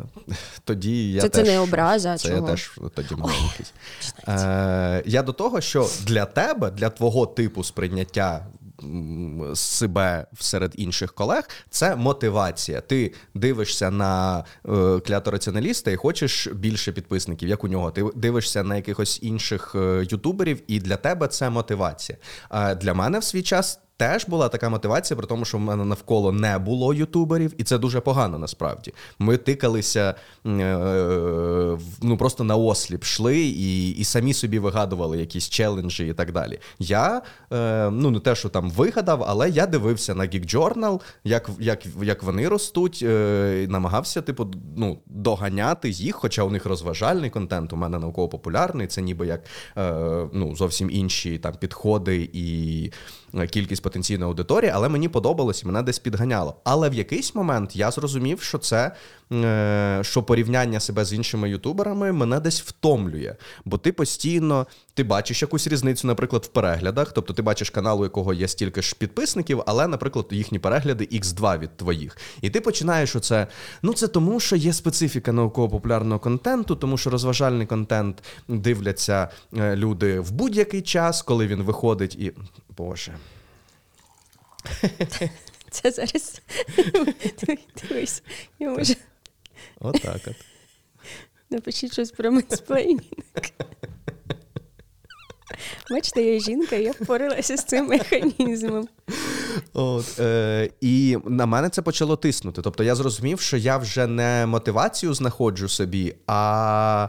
тоді 0.65 1.13
я 1.13 1.21
Це 1.21 1.29
теж, 1.29 1.47
це 1.47 1.53
не 1.53 1.59
образа. 1.59 2.17
Це 2.17 2.29
чого? 2.29 2.49
я 2.49 2.55
теж 2.55 2.79
тоді 2.95 3.15
маленький. 3.15 3.67
Е, 4.29 5.03
Я 5.07 5.23
до 5.23 5.33
того, 5.33 5.61
що 5.61 5.89
для 6.07 6.25
тебе, 6.25 6.71
для 6.71 6.91
твого 6.91 7.27
типу 7.27 7.65
сприйняття 7.65 8.47
себе 9.55 10.27
серед 10.39 10.73
інших 10.77 11.13
колег, 11.13 11.49
це 11.71 11.97
мотивація. 11.97 12.81
Ти 12.81 13.15
дивишся 13.35 13.91
на 13.91 14.45
е, 14.69 15.01
клятораціоналіста 15.01 15.91
і 15.91 15.97
хочеш 15.97 16.47
більше 16.47 16.93
підписників, 16.93 17.49
як 17.49 17.65
у 17.65 17.69
нього. 17.69 17.91
Ти 17.91 18.05
дивишся 18.15 18.63
на 18.63 18.77
якихось 18.77 19.19
інших 19.23 19.73
е, 19.75 20.07
ютуберів, 20.11 20.63
і 20.67 20.81
для 20.81 20.97
тебе 20.97 21.29
це 21.29 21.51
мотивація. 21.51 22.19
А 22.49 22.75
для 22.75 22.95
мене 22.95 23.19
в 23.19 23.25
свій 23.25 23.43
час 23.43 23.81
теж 23.99 24.27
була 24.27 24.49
така 24.49 24.69
мотивація, 24.69 25.17
при 25.19 25.27
тому, 25.27 25.45
що 25.45 25.59
в 25.59 25.61
мене 25.61 25.85
навколо 25.85 26.33
не 26.33 26.59
було 26.59 26.95
ютуберів, 26.95 27.55
і 27.59 27.65
це 27.65 27.79
дуже 27.79 28.01
погано 28.01 28.39
насправді. 28.39 28.95
Ми 29.19 29.37
тикалися 29.37 30.15
е, 30.47 31.79
ну 32.03 32.17
просто 32.19 32.45
на 32.45 32.57
осліп 32.57 33.03
йшли 33.03 33.39
і 33.39 33.91
і 33.91 34.05
самі 34.05 34.35
собі 34.35 34.59
вигадували 34.59 35.19
якісь 35.19 35.49
челенджі 35.49 36.07
і 36.07 36.13
так 36.13 36.33
далі. 36.33 36.59
Я 36.79 37.23
е, 37.53 37.91
ну 37.91 38.11
не 38.11 38.21
те, 38.21 38.35
що 38.35 38.49
там 38.49 38.71
вигадав, 38.71 39.25
але 39.27 39.51
я 39.51 39.67
дивився 39.67 40.15
на 40.15 40.25
Geek 40.25 40.55
Journal, 40.55 41.01
як 41.25 41.51
як, 41.61 41.83
як 42.03 42.23
вони 42.23 42.49
ростуть, 42.49 43.01
е, 43.03 43.67
намагався, 43.69 44.23
типу, 44.23 44.47
ну, 44.77 44.99
доганяти 45.07 45.91
їх, 45.91 46.17
хоча 46.17 46.43
у 46.43 46.51
них 46.51 46.67
розважальний 46.67 47.31
контент, 47.31 47.73
у 47.73 47.77
мене 47.77 47.99
науково-популярний, 47.99 48.87
це 48.87 49.03
ніби 49.03 49.27
як 49.27 49.41
ну, 50.33 50.57
зовсім 50.57 50.91
інші 50.91 51.39
там 51.39 51.55
підходи 51.61 52.31
і 52.33 52.93
кількість 53.51 53.83
потенційної 53.83 54.29
аудиторії, 54.29 54.73
але 54.75 54.89
мені 54.89 55.09
подобалось 55.09 55.65
мене 55.65 55.83
десь 55.83 55.99
підганяло. 55.99 56.57
Але 56.65 56.91
в 56.91 56.95
якийсь 56.95 57.35
момент 57.35 57.77
я 57.77 57.91
зрозумів, 57.91 58.41
що 58.43 58.59
це 58.59 58.93
е, 59.33 60.01
що 60.03 60.23
порівняння 60.23 60.81
себе 60.81 61.05
з 61.05 61.13
іншими 61.13 61.51
ютуберами 61.51 62.13
мене 62.13 62.41
десь 62.41 62.63
втомлює. 62.63 63.35
Бо 63.65 63.79
ти 63.79 63.93
постійно 63.93 64.67
ти 64.99 65.05
бачиш 65.05 65.43
якусь 65.43 65.67
різницю, 65.67 66.07
наприклад, 66.07 66.45
в 66.45 66.49
переглядах. 66.49 67.13
Тобто 67.13 67.33
ти 67.33 67.43
бачиш 67.43 67.71
канал, 67.71 68.01
у 68.01 68.05
якого 68.05 68.35
є 68.35 68.49
стільки 68.49 68.83
ж 68.83 68.95
підписників, 68.99 69.63
але, 69.67 69.87
наприклад, 69.87 70.27
їхні 70.31 70.59
перегляди 70.59 71.05
X2 71.05 71.59
від 71.59 71.77
твоїх. 71.77 72.17
І 72.43 72.51
ти 72.51 72.61
починаєш 72.61 73.17
оце. 73.17 73.47
Ну 73.83 73.93
це 73.93 74.09
тому, 74.09 74.41
що 74.41 74.57
є 74.57 74.73
специфіка 74.73 75.33
науково-популярного 75.33 76.21
контенту, 76.21 76.77
тому 76.77 76.97
що 76.99 77.11
розважальний 77.11 77.67
контент 77.67 78.23
дивляться 78.49 79.29
е, 79.57 79.77
люди 79.77 80.21
в 80.21 80.31
будь-який 80.31 80.83
час, 80.83 81.23
коли 81.23 81.47
він 81.47 81.63
виходить 81.63 82.15
і. 82.15 82.33
Боже. 82.79 83.19
Це 85.71 85.91
зараз. 85.91 86.43
Дивись, 87.83 88.23
я 88.59 88.71
можу. 88.71 88.95
Отак 89.81 90.21
от. 90.27 90.37
Напишіть 91.51 91.93
щось 91.93 92.11
про 92.11 92.33
mansplaining. 92.33 93.03
Бачите, 95.91 96.23
я 96.23 96.41
жінка, 96.41 96.77
я 96.77 96.91
впоралася 96.91 97.57
з 97.57 97.65
цим 97.65 97.87
механізмом. 97.87 98.89
От, 99.73 100.19
е, 100.19 100.71
І 100.81 101.19
на 101.25 101.47
мене 101.47 101.69
це 101.69 101.83
почало 101.83 102.17
тиснути. 102.17 102.63
Тобто 102.63 102.85
я 102.85 102.95
зрозумів, 102.95 103.41
що 103.41 103.57
я 103.57 103.77
вже 103.77 104.07
не 104.07 104.47
мотивацію 104.47 105.15
знаходжу 105.15 105.69
собі, 105.69 106.15
а 106.27 107.09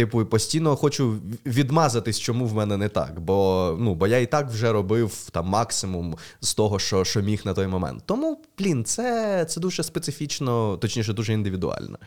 Типу, 0.00 0.26
постійно 0.26 0.76
хочу 0.76 1.20
відмазатись, 1.46 2.18
чому 2.20 2.46
в 2.46 2.54
мене 2.54 2.76
не 2.76 2.88
так. 2.88 3.20
Бо 3.20 3.76
ну, 3.80 3.94
бо 3.94 4.06
я 4.06 4.18
і 4.18 4.26
так 4.26 4.48
вже 4.50 4.72
робив 4.72 5.28
там 5.32 5.46
максимум 5.46 6.16
з 6.40 6.54
того, 6.54 6.78
що 6.78 7.04
що 7.04 7.20
міг 7.20 7.42
на 7.44 7.54
той 7.54 7.66
момент. 7.66 8.02
Тому, 8.06 8.42
блін, 8.58 8.84
це 8.84 9.44
це 9.44 9.60
дуже 9.60 9.82
специфічно, 9.82 10.76
точніше, 10.76 11.12
дуже 11.12 11.32
індивідуально. 11.32 11.98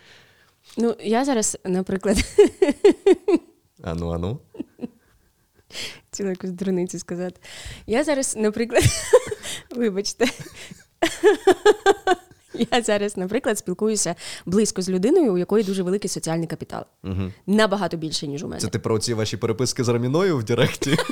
Ну, 0.78 0.96
я 1.04 1.26
зараз, 1.26 1.58
наприклад. 1.66 2.18
Ану, 3.84 4.10
ану. 4.10 4.40
Цілу 6.12 6.30
якусь 6.30 6.52
дурницю 6.52 7.00
сказати. 7.00 7.42
Я 7.88 8.04
зараз, 8.04 8.36
наприклад, 8.36 8.84
вибачте. 9.76 10.26
Я 12.72 12.82
зараз, 12.82 13.18
наприклад, 13.18 13.58
спілкуюся 13.58 14.16
близько 14.46 14.82
з 14.82 14.90
людиною, 14.90 15.34
у 15.34 15.38
якої 15.38 15.64
дуже 15.64 15.84
великий 15.84 16.10
соціальний 16.10 16.48
капітал. 16.48 16.84
Угу. 17.04 17.32
Набагато 17.48 17.98
більше, 17.98 18.28
ніж 18.28 18.44
у 18.44 18.48
мене. 18.48 18.62
Це 18.62 18.68
ти 18.68 18.80
про 18.80 19.00
ці 19.00 19.14
ваші 19.14 19.38
переписки 19.38 19.84
з 19.84 19.90
Раміною 19.90 20.38
в 20.38 20.44
Директі? 20.44 20.98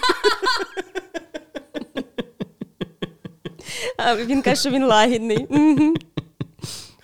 А 4.03 4.15
Він 4.15 4.41
каже, 4.41 4.61
що 4.61 4.69
він 4.69 4.85
лагідний. 4.85 5.47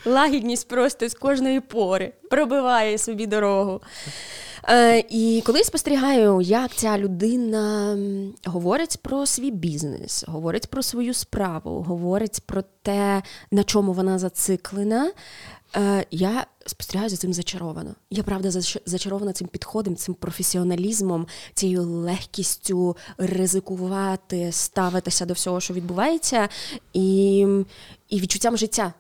Лагідність 0.06 0.68
просто 0.68 1.10
з 1.10 1.14
кожної 1.14 1.60
пори 1.60 2.14
пробиває 2.30 2.98
собі 2.98 3.28
дорогу. 3.28 3.82
Е, 4.70 5.04
І 5.10 5.44
коли 5.46 5.64
спостерігаю, 5.64 6.42
як 6.42 6.76
ця 6.76 6.98
людина 6.98 7.98
говорить 8.46 8.98
про 9.02 9.26
свій 9.26 9.52
бізнес, 9.52 10.24
говорить 10.28 10.68
про 10.68 10.84
свою 10.84 11.14
справу, 11.14 11.82
говорить 11.82 12.42
про 12.46 12.64
те, 12.82 13.24
на 13.52 13.64
чому 13.64 13.94
вона 13.94 14.20
зациклена. 14.20 15.12
Е, 15.76 16.06
я 16.12 16.46
спостерігаю 16.66 17.10
за 17.10 17.18
цим 17.18 17.34
зачаровано. 17.34 17.96
Я 18.10 18.24
правда 18.24 18.52
зачарована 18.86 19.34
цим 19.34 19.48
підходом, 19.48 19.96
цим 19.96 20.14
професіоналізмом, 20.14 21.28
цією 21.54 21.84
легкістю 21.84 22.98
ризикувати, 23.18 24.52
ставитися 24.52 25.26
до 25.26 25.34
всього, 25.34 25.60
що 25.60 25.74
відбувається, 25.74 26.50
і, 26.94 27.40
і 28.10 28.20
відчуттям 28.20 28.58
життя. 28.58 28.94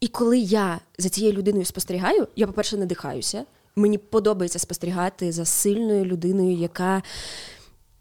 І 0.00 0.08
коли 0.08 0.38
я 0.38 0.80
за 0.98 1.08
цією 1.08 1.32
людиною 1.32 1.64
спостерігаю, 1.64 2.28
я, 2.36 2.46
по-перше, 2.46 2.76
надихаюся. 2.76 3.44
Мені 3.78 3.98
подобається 3.98 4.58
спостерігати 4.58 5.32
за 5.32 5.44
сильною 5.44 6.04
людиною, 6.04 6.52
яка 6.52 7.02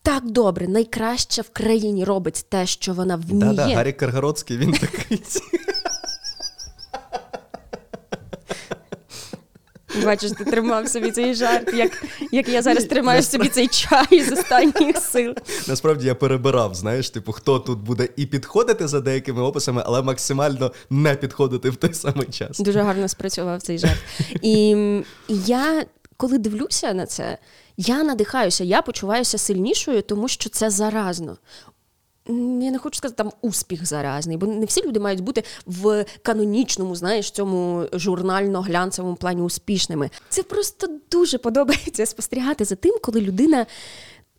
так 0.02 0.32
добре, 0.32 0.68
найкраще 0.68 1.42
в 1.42 1.50
країні 1.50 2.04
робить 2.04 2.46
те, 2.50 2.66
що 2.66 2.94
вона 2.94 3.16
вміє. 3.16 3.54
Да-да, 3.54 3.76
Гаррі 3.76 3.94
Каргородський, 3.94 4.58
він 4.58 4.72
такий. 4.72 5.22
Бачиш, 10.04 10.32
ти 10.32 10.46
тримав 10.46 10.88
собі 10.90 11.12
цей 11.12 11.34
жарт, 11.34 11.74
як 11.74 12.04
як 12.32 12.50
я 12.50 12.62
зараз 12.62 12.86
тримаю 12.86 13.24
собі 13.24 13.48
цей 13.48 13.68
чай 13.68 14.22
з 14.22 14.32
останніх 14.32 14.98
сил. 14.98 15.36
Насправді 15.68 16.08
я 16.08 16.16
перебирав, 16.16 16.76
знаєш, 16.76 17.10
типу, 17.10 17.32
хто 17.32 17.60
тут 17.60 17.80
буде 17.80 18.10
і 18.16 18.26
підходити 18.26 18.88
за 18.88 19.02
деякими 19.02 19.42
описами, 19.42 19.84
але 19.86 20.02
максимально 20.02 20.72
не 20.90 21.16
підходити 21.16 21.70
в 21.70 21.76
той 21.76 21.94
самий 21.94 22.28
час. 22.28 22.60
Дуже 22.60 22.82
гарно 22.82 23.08
спрацював 23.08 23.62
цей 23.62 23.78
жарт. 23.78 23.98
І 24.42 24.76
я, 25.30 25.86
коли 26.18 26.38
дивлюся 26.38 26.94
на 26.94 27.06
це, 27.06 27.38
я 27.78 28.04
надихаюся, 28.04 28.64
я 28.64 28.82
почуваюся 28.82 29.38
сильнішою, 29.38 30.02
тому 30.02 30.28
що 30.28 30.50
це 30.50 30.70
заразно 30.70 31.38
я 32.28 32.72
не 32.72 32.78
хочу 32.78 32.98
сказати 32.98 33.24
там 33.24 33.32
успіх 33.42 33.86
заразний, 33.86 34.38
бо 34.38 34.48
не 34.48 34.66
всі 34.66 34.82
люди 34.82 35.00
мають 35.00 35.20
бути 35.20 35.44
в 35.66 36.06
канонічному, 36.22 36.96
знаєш, 36.96 37.32
цьому 37.32 37.86
журнально-глянцевому 37.94 39.16
плані 39.16 39.42
успішними. 39.42 40.10
Це 40.30 40.44
просто 40.44 40.88
дуже 41.12 41.38
подобається 41.38 42.06
спостерігати 42.06 42.66
за 42.66 42.76
тим, 42.76 42.96
коли 43.02 43.22
людина 43.22 43.66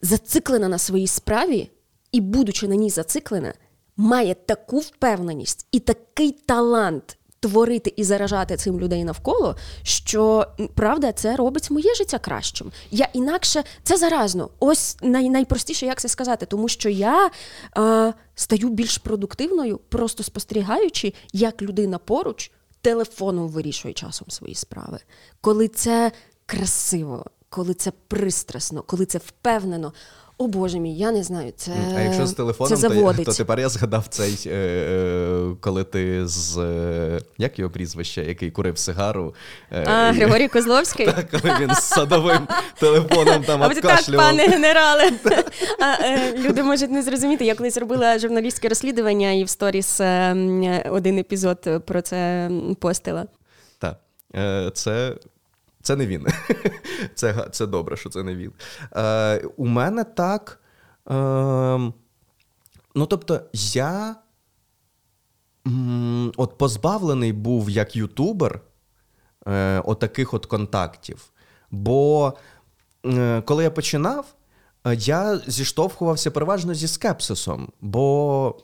зациклена 0.03 0.68
на 0.68 0.78
своїй 0.78 1.07
справі 1.07 1.70
і, 2.12 2.20
будучи 2.20 2.68
на 2.68 2.74
ній 2.76 2.91
зациклена, 2.91 3.55
має 3.97 4.34
таку 4.34 4.78
впевненість 4.78 5.66
і 5.72 5.80
такий 5.80 6.30
талант 6.32 7.18
творити 7.41 7.93
і 7.97 8.05
заражати 8.05 8.57
цим 8.57 8.80
людей 8.80 9.05
навколо, 9.05 9.57
що 9.82 10.47
правда 10.74 11.12
це 11.12 11.37
робить 11.37 11.70
моє 11.70 11.95
життя 11.95 12.18
кращим. 12.18 12.72
Я 12.91 13.09
інакше 13.12 13.64
це 13.82 13.97
заразно. 13.97 14.51
Ось 14.59 14.97
най, 15.03 15.30
найпростіше, 15.30 15.87
як 15.87 16.01
це 16.01 16.09
сказати, 16.09 16.47
тому 16.47 16.68
що 16.68 16.89
я 16.89 17.30
е, 17.78 18.14
стаю 18.34 18.68
більш 18.68 18.99
продуктивною, 18.99 19.80
просто 19.89 20.22
спостерігаючи, 20.22 21.14
як 21.32 21.62
людина 21.62 21.99
поруч 21.99 22.51
телефоном 22.80 23.49
вирішує 23.49 23.95
часом 23.95 24.30
свої 24.30 24.55
справи, 24.55 24.99
коли 25.41 25.68
це 25.68 26.12
красиво, 26.47 27.24
коли 27.49 27.74
це 27.74 27.93
пристрасно, 28.09 28.82
коли 28.82 29.07
це 29.07 29.18
впевнено. 29.18 29.93
О 30.39 30.47
Боже 30.47 30.78
мій, 30.78 30.97
я 30.97 31.12
не 31.12 31.22
знаю. 31.22 31.53
Це 31.57 31.72
А 31.97 32.01
якщо 32.01 32.26
з 32.26 32.32
телефоном, 32.32 32.78
це 32.78 32.89
то, 32.89 33.24
то 33.24 33.32
тепер 33.32 33.61
я 33.61 33.68
згадав 33.68 34.07
цей, 34.09 34.39
е, 34.47 34.51
е, 34.51 35.57
коли 35.61 35.84
ти 35.84 36.26
з 36.26 36.59
е, 36.59 37.20
як 37.39 37.59
його 37.59 37.70
прізвище, 37.70 38.24
який 38.24 38.51
курив 38.51 38.78
сигару. 38.78 39.34
Е, 39.72 39.84
а, 39.87 40.12
Григорій 40.12 40.49
Козловський? 40.49 41.07
Так, 41.16 41.30
коли 41.30 41.55
він 41.61 41.74
з 41.74 41.82
садовим 41.82 42.49
телефоном 42.80 43.45
там 43.45 43.62
а 43.62 43.68
Так, 43.68 44.05
пане 44.16 44.43
генерале. 44.49 45.11
а, 45.80 46.05
е, 46.05 46.39
Люди 46.39 46.62
можуть 46.62 46.91
не 46.91 47.03
зрозуміти. 47.03 47.45
Я 47.45 47.55
колись 47.55 47.76
робила 47.76 48.18
журналістське 48.18 48.68
розслідування 48.68 49.32
і 49.32 49.45
в 49.45 49.49
сторіс 49.49 50.01
е, 50.01 50.87
один 50.91 51.18
епізод 51.18 51.82
про 51.87 52.03
це 52.03 52.51
постила. 52.80 53.26
Так. 53.78 54.01
Це 54.74 55.14
це 55.87 55.97
не 55.97 56.07
він. 56.07 56.26
Це 57.14 57.49
це 57.53 57.66
добре, 57.66 57.97
що 57.97 58.11
це 58.11 58.22
не 58.22 58.34
він. 58.34 58.53
Е, 58.97 59.45
У 59.57 59.66
мене 59.66 60.05
так. 60.05 60.61
Е, 61.11 61.93
Ну, 62.99 63.07
тобто, 63.07 63.41
я 63.53 64.16
от 66.37 66.59
позбавлений 66.59 67.32
був 67.32 67.70
як 67.70 67.97
ютубер 67.97 68.61
е, 69.49 69.80
от 69.84 69.99
таких 69.99 70.34
от 70.34 70.47
контактів. 70.47 71.30
Бо 71.70 72.32
е, 73.07 73.43
коли 73.43 73.64
я 73.64 73.70
починав, 73.70 74.34
е, 74.87 74.95
я 74.95 75.39
зіштовхувався 75.47 76.30
переважно 76.30 76.74
зі 76.74 76.89
скепсисом. 76.89 77.72
Бо 77.80 78.59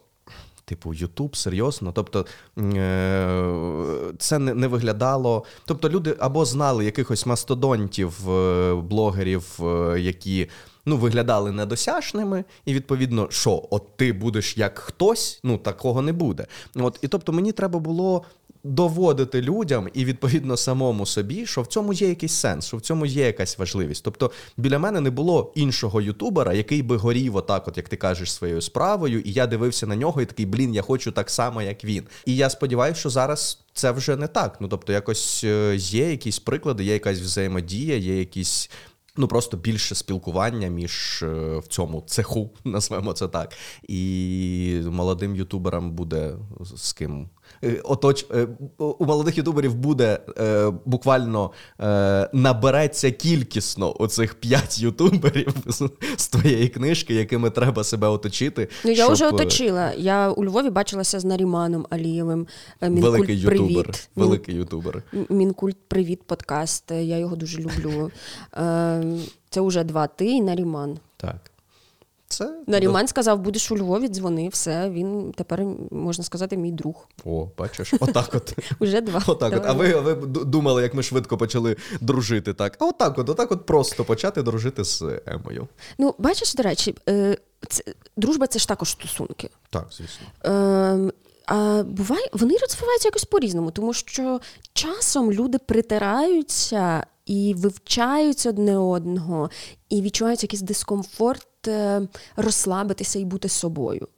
Типу, 0.73 0.95
Ютуб, 0.95 1.37
серйозно. 1.37 1.93
Тобто 1.93 2.27
е, 2.59 4.13
це 4.19 4.39
не 4.39 4.69
виглядало. 4.69 5.45
Тобто, 5.65 5.89
люди 5.89 6.17
або 6.19 6.45
знали 6.45 6.85
якихось 6.85 7.27
мастодонтів, 7.27 8.31
е, 8.31 8.75
блогерів, 8.75 9.59
е, 9.61 10.01
які 10.01 10.49
ну, 10.87 10.97
виглядали 10.97 11.53
недосяжними, 11.53 12.45
і 12.65 12.75
відповідно, 12.75 13.27
що 13.31 13.69
от 13.71 13.97
ти 13.97 14.13
будеш 14.13 14.57
як 14.57 14.79
хтось, 14.79 15.41
ну 15.45 15.59
такого 15.59 16.03
не 16.03 16.13
буде. 16.13 16.47
От 16.75 16.99
і 17.03 17.09
тобто 17.09 17.33
мені 17.33 17.53
треба 17.53 17.79
було 17.79 18.23
доводити 18.65 19.43
людям 19.43 19.89
і 19.95 20.05
відповідно 20.05 20.57
самому 20.57 21.07
собі, 21.07 21.47
що 21.47 21.63
в 21.63 21.67
цьому 21.67 21.93
є 21.93 22.09
якийсь 22.09 22.33
сенс, 22.33 22.67
що 22.67 22.77
в 22.77 22.81
цьому 22.81 23.07
є 23.07 23.27
якась 23.27 23.59
важливість. 23.59 24.05
Тобто 24.05 24.31
біля 24.57 24.79
мене 24.79 25.01
не 25.01 25.11
було 25.11 25.53
іншого 25.55 26.01
ютубера, 26.01 26.53
який 26.53 26.83
би 26.83 26.97
горів, 26.97 27.37
отак, 27.37 27.69
от 27.69 27.77
як 27.77 27.89
ти 27.89 27.97
кажеш, 27.97 28.33
своєю 28.33 28.61
справою, 28.61 29.21
і 29.21 29.33
я 29.33 29.47
дивився 29.47 29.87
на 29.87 29.97
нього 29.97 30.23
і 30.23 30.27
такий, 30.27 30.47
блін, 30.47 30.75
я 30.75 30.83
хочу 30.83 31.13
так 31.13 31.31
само, 31.31 31.63
як 31.63 31.85
він. 31.85 32.05
І 32.27 32.37
я 32.37 32.51
сподіваюся, 32.51 33.01
що 33.01 33.11
зараз. 33.11 33.59
Це 33.75 33.91
вже 33.91 34.17
не 34.17 34.27
так. 34.27 34.57
Ну 34.61 34.69
тобто, 34.69 34.93
якось 34.93 35.45
е, 35.45 35.77
є 35.77 36.11
якісь 36.11 36.39
приклади, 36.39 36.85
є 36.85 36.93
якась 36.93 37.21
взаємодія, 37.21 37.97
є 37.97 38.19
якісь 38.19 38.71
Ну, 39.17 39.29
просто 39.29 39.57
більше 39.57 39.95
спілкування 39.95 40.69
між 40.69 41.23
е, 41.23 41.59
в 41.59 41.67
цьому 41.67 42.05
цеху, 42.07 42.51
назвемо 42.65 43.13
це 43.13 43.29
так. 43.29 43.53
І 43.89 44.81
молодим 44.87 45.37
ютуберам 45.37 45.91
буде 45.91 46.35
з 46.75 46.93
ким. 46.93 47.29
Е, 47.65 47.81
оточ, 47.85 48.27
е, 48.35 48.49
у 48.79 49.07
молодих 49.07 49.39
ютуберів 49.39 49.75
буде 49.75 50.19
е, 50.39 50.73
буквально 50.85 51.51
набереться 52.33 53.11
кількісно 53.11 53.95
оцих 53.99 54.35
п'ять 54.35 54.79
ютуберів 54.79 55.55
з, 55.67 55.89
з 56.17 56.29
твоєї 56.29 56.69
книжки, 56.69 57.15
якими 57.15 57.51
треба 57.51 57.85
себе 57.85 58.09
оточити. 58.09 58.69
Ну 58.85 58.91
я 58.91 59.05
щоб... 59.05 59.13
вже 59.13 59.29
оточила. 59.29 59.93
Я 59.93 60.31
у 60.31 60.45
Львові 60.45 60.71
бачилася 60.71 61.21
з 61.21 61.25
Наріманом 61.25 61.87
Алієвим. 61.91 62.47
Мінкульт 62.83 63.03
Великий 63.03 63.41
ютубер. 63.41 63.85
Привіт. 63.85 64.09
Великий 64.17 64.55
ютубер. 64.55 65.03
Мінкульт 65.29 65.77
Привіт, 65.89 66.23
подкаст. 66.27 66.91
Я 66.91 67.19
його 67.19 67.37
дуже 67.37 67.59
люблю. 67.59 68.11
Це 69.51 69.61
вже 69.61 69.85
два 69.85 70.07
ти 70.07 70.27
і 70.27 70.41
Наріман. 70.41 70.99
Так. 71.17 71.52
Це 72.33 72.55
Наріман 72.67 73.09
сказав, 73.09 73.39
будеш 73.39 73.71
у 73.71 73.77
Львові, 73.77 74.09
дзвони, 74.09 74.49
все. 74.49 74.91
Він 74.91 75.33
тепер, 75.37 75.65
можна 75.91 76.25
сказати, 76.25 76.57
мій 76.57 76.73
друг. 76.73 77.09
О, 77.25 77.49
бачиш, 77.59 77.95
отак 78.01 78.31
от. 78.35 78.55
Уже 78.79 79.01
два. 79.01 79.23
Отак 79.27 79.53
от. 79.57 79.63
А 79.67 79.73
ви 79.73 80.01
ви 80.01 80.15
думали, 80.27 80.83
як 80.83 80.95
ми 80.95 81.03
швидко 81.03 81.37
почали 81.37 81.77
дружити 82.01 82.55
так? 82.55 82.77
А 82.79 82.87
отак 82.87 83.19
от, 83.19 83.29
отак 83.29 83.53
от 83.53 83.67
просто 83.67 84.05
почати 84.05 84.43
дружити 84.43 84.85
з 84.85 85.05
Емою. 85.27 85.69
Ну, 85.99 86.15
бачиш, 86.19 86.55
до 86.55 86.63
речі, 86.63 86.95
це, 87.69 87.85
дружба 88.17 88.47
це 88.47 88.59
ж 88.59 88.69
також 88.69 88.91
стосунки. 88.91 89.51
Так, 89.71 89.87
звісно. 89.91 90.27
Е, 90.45 91.13
а 91.47 91.83
буває, 91.83 92.29
вони 92.33 92.57
розвиваються 92.57 93.09
якось 93.09 93.25
по-різному, 93.25 93.71
тому 93.71 93.93
що 93.93 94.41
часом 94.73 95.33
люди 95.33 95.59
притираються 95.59 97.07
і 97.27 97.55
вивчають 97.57 98.47
одне 98.47 98.79
одного, 98.79 99.51
і 99.89 100.03
відчувають 100.03 100.43
якийсь 100.43 100.63
дискомфорт 100.63 101.47
розслабитися 102.37 103.19
і 103.19 103.25
бути 103.25 103.49
собою. 103.49 104.09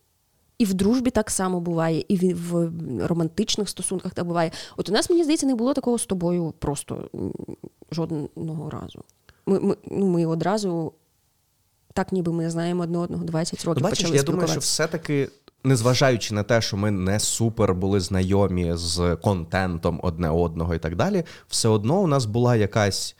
І 0.58 0.64
в 0.64 0.74
дружбі 0.74 1.10
так 1.10 1.30
само 1.30 1.60
буває, 1.60 2.04
і 2.08 2.34
в 2.34 2.72
романтичних 3.06 3.68
стосунках 3.68 4.14
так 4.14 4.26
буває. 4.26 4.50
От 4.76 4.88
у 4.88 4.92
нас, 4.92 5.10
мені 5.10 5.22
здається, 5.22 5.46
не 5.46 5.54
було 5.54 5.74
такого 5.74 5.98
з 5.98 6.06
тобою 6.06 6.54
просто 6.58 7.08
жодного 7.92 8.70
разу. 8.70 9.02
Ми 9.46 9.60
ми, 9.60 9.76
ну, 9.90 10.06
ми 10.06 10.26
одразу, 10.26 10.92
так 11.92 12.12
ніби 12.12 12.32
ми 12.32 12.50
знаємо 12.50 12.82
одне 12.82 12.98
одного 12.98 13.24
20 13.24 13.64
років. 13.64 13.82
Ну, 13.82 13.88
бачиш, 13.88 13.98
почали 13.98 14.16
Я 14.16 14.22
думаю, 14.22 14.48
що 14.48 14.60
все-таки 14.60 15.28
незважаючи 15.64 16.34
на 16.34 16.42
те, 16.42 16.60
що 16.60 16.76
ми 16.76 16.90
не 16.90 17.20
супер 17.20 17.74
були 17.74 18.00
знайомі 18.00 18.72
з 18.74 19.16
контентом 19.16 20.00
одне 20.02 20.30
одного 20.30 20.74
і 20.74 20.78
так 20.78 20.96
далі, 20.96 21.24
все 21.48 21.68
одно 21.68 22.00
у 22.00 22.06
нас 22.06 22.24
була 22.24 22.56
якась 22.56 23.16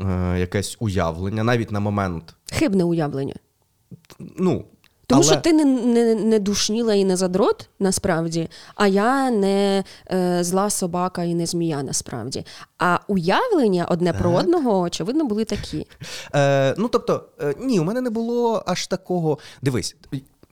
е, 0.00 0.38
якесь 0.38 0.76
уявлення, 0.80 1.44
навіть 1.44 1.70
на 1.70 1.80
момент. 1.80 2.34
Хибне 2.52 2.84
уявлення. 2.84 3.34
Ну, 4.18 4.64
тому 5.06 5.22
Але... 5.22 5.32
що 5.32 5.40
ти 5.40 5.52
не 5.52 5.64
не, 5.64 6.14
не 6.14 6.38
душніла 6.38 6.94
і 6.94 7.04
не 7.04 7.16
задрот, 7.16 7.68
насправді, 7.78 8.48
а 8.74 8.86
я 8.86 9.30
не 9.30 9.84
е, 10.12 10.44
зла 10.44 10.70
собака 10.70 11.24
і 11.24 11.34
не 11.34 11.46
змія, 11.46 11.82
насправді. 11.82 12.44
А 12.78 12.98
уявлення 13.08 13.84
одне 13.84 14.12
так. 14.12 14.20
про 14.20 14.32
одного, 14.32 14.80
очевидно, 14.80 15.24
були 15.24 15.44
такі. 15.44 15.86
Е, 16.34 16.74
Ну 16.78 16.88
тобто, 16.88 17.24
е, 17.40 17.54
ні, 17.58 17.80
у 17.80 17.84
мене 17.84 18.00
не 18.00 18.10
було 18.10 18.62
аж 18.66 18.86
такого. 18.86 19.38
Дивись, 19.62 19.96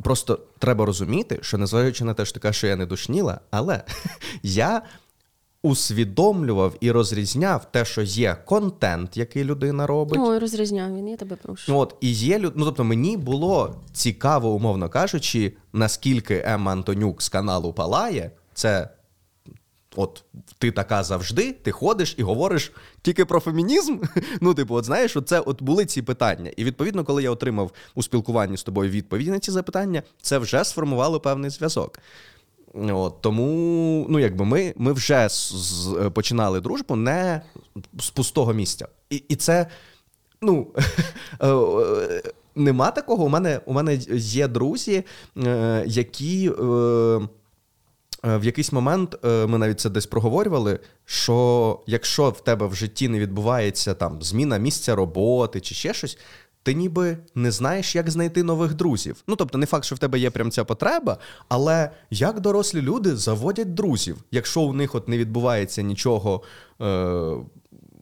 Просто 0.03 0.41
треба 0.59 0.87
розуміти, 0.87 1.39
що 1.43 1.59
незважаючи 1.59 2.05
на 2.05 2.15
те, 2.15 2.25
що 2.25 2.35
така, 2.35 2.53
що 2.53 2.67
я 2.67 2.77
не 2.77 2.87
душніла, 2.87 3.41
але 3.51 3.83
я 4.43 4.83
усвідомлював 5.69 6.75
і 6.81 6.91
розрізняв 6.91 7.73
те, 7.73 7.85
що 7.85 8.03
є 8.03 8.37
контент, 8.45 9.17
який 9.17 9.45
людина 9.45 9.87
робить. 9.87 10.21
Ой, 10.23 10.39
розрізняв 10.39 10.97
він, 10.97 11.09
я 11.09 11.17
тебе 11.17 11.37
прошу. 11.37 11.79
От, 11.79 11.97
і 12.01 12.13
є 12.13 12.39
ну, 12.39 12.65
тобто 12.65 12.85
мені 12.85 13.17
було 13.17 13.75
цікаво, 13.93 14.49
умовно 14.49 14.89
кажучи, 14.89 15.53
наскільки 15.73 16.43
Емма 16.47 16.73
Антонюк 16.73 17.23
з 17.23 17.29
каналу 17.29 17.73
Палає, 17.73 18.31
це 18.55 18.89
от 19.97 20.25
ти 20.59 20.71
така 20.71 21.03
завжди, 21.03 21.53
ти 21.53 21.73
ходиш 21.73 22.15
і 22.19 22.23
говориш 22.23 22.73
тільки 23.03 23.25
про 23.25 23.41
фемінізм. 23.41 23.99
Ну, 24.41 24.55
типу, 24.55 24.75
от 24.75 24.85
знаєш, 24.85 25.17
от 25.17 25.29
це 25.29 25.41
от 25.41 25.63
були 25.63 25.87
ці 25.87 26.03
питання. 26.03 26.51
І 26.57 26.65
відповідно, 26.65 27.05
коли 27.05 27.23
я 27.23 27.31
отримав 27.31 27.73
у 27.95 28.03
спілкуванні 28.03 28.57
з 28.57 28.63
тобою 28.63 28.91
відповіді 28.91 29.31
на 29.31 29.39
ці 29.39 29.51
запитання, 29.51 30.03
це 30.23 30.39
вже 30.39 30.65
сформувало 30.65 31.21
певний 31.21 31.51
зв'язок. 31.51 31.99
От, 32.93 33.21
Тому, 33.21 34.07
ну 34.09 34.19
якби 34.19 34.45
ми 34.45 34.75
ми 34.77 34.93
вже 34.93 35.29
з, 35.29 35.53
з, 35.53 36.11
починали 36.15 36.61
дружбу 36.61 36.97
не 36.97 37.43
з 38.01 38.11
пустого 38.11 38.53
місця. 38.53 38.89
І 39.11 39.17
і 39.29 39.37
це, 39.37 39.67
ну. 40.43 40.67
Е, 41.43 42.23
нема 42.55 42.91
такого. 42.91 43.25
У 43.25 43.29
мене 43.29 43.61
у 43.67 43.73
мене 43.73 43.95
є 44.15 44.49
друзі, 44.49 45.05
е, 45.37 45.85
які 45.87 46.51
Е, 48.25 48.37
в 48.37 48.45
якийсь 48.45 48.73
момент 48.73 49.25
е, 49.25 49.47
ми 49.47 49.59
навіть 49.59 49.81
це 49.81 49.91
десь 49.91 50.07
проговорювали, 50.07 50.79
що 51.05 51.81
якщо 51.87 52.31
в 52.31 52.41
тебе 52.41 52.67
в 52.67 52.75
житті 52.75 53.09
не 53.09 53.19
відбувається 53.19 53.95
там 53.95 54.23
зміна 54.23 54.59
місця 54.59 54.95
роботи 54.95 55.61
чи 55.61 55.75
ще 55.75 55.95
щось, 55.95 56.19
ти 56.69 56.75
ніби 56.75 57.19
не 57.35 57.51
знаєш, 57.51 57.97
як 57.97 58.11
знайти 58.11 58.43
нових 58.43 58.75
друзів. 58.75 59.23
Ну 59.27 59.37
тобто, 59.37 59.59
не 59.59 59.67
факт, 59.67 59.85
що 59.85 59.95
в 59.95 59.99
тебе 59.99 60.19
є 60.19 60.31
прям 60.31 60.51
ця 60.51 60.65
потреба, 60.65 61.19
але 61.49 61.91
як 62.11 62.41
дорослі 62.41 62.83
люди 62.83 63.17
заводять 63.17 63.75
друзів, 63.75 64.17
якщо 64.31 64.61
у 64.61 64.73
них 64.73 64.95
от 64.95 65.09
не 65.09 65.19
відбувається 65.19 65.83
нічого, 65.83 66.43
е, 66.81 66.85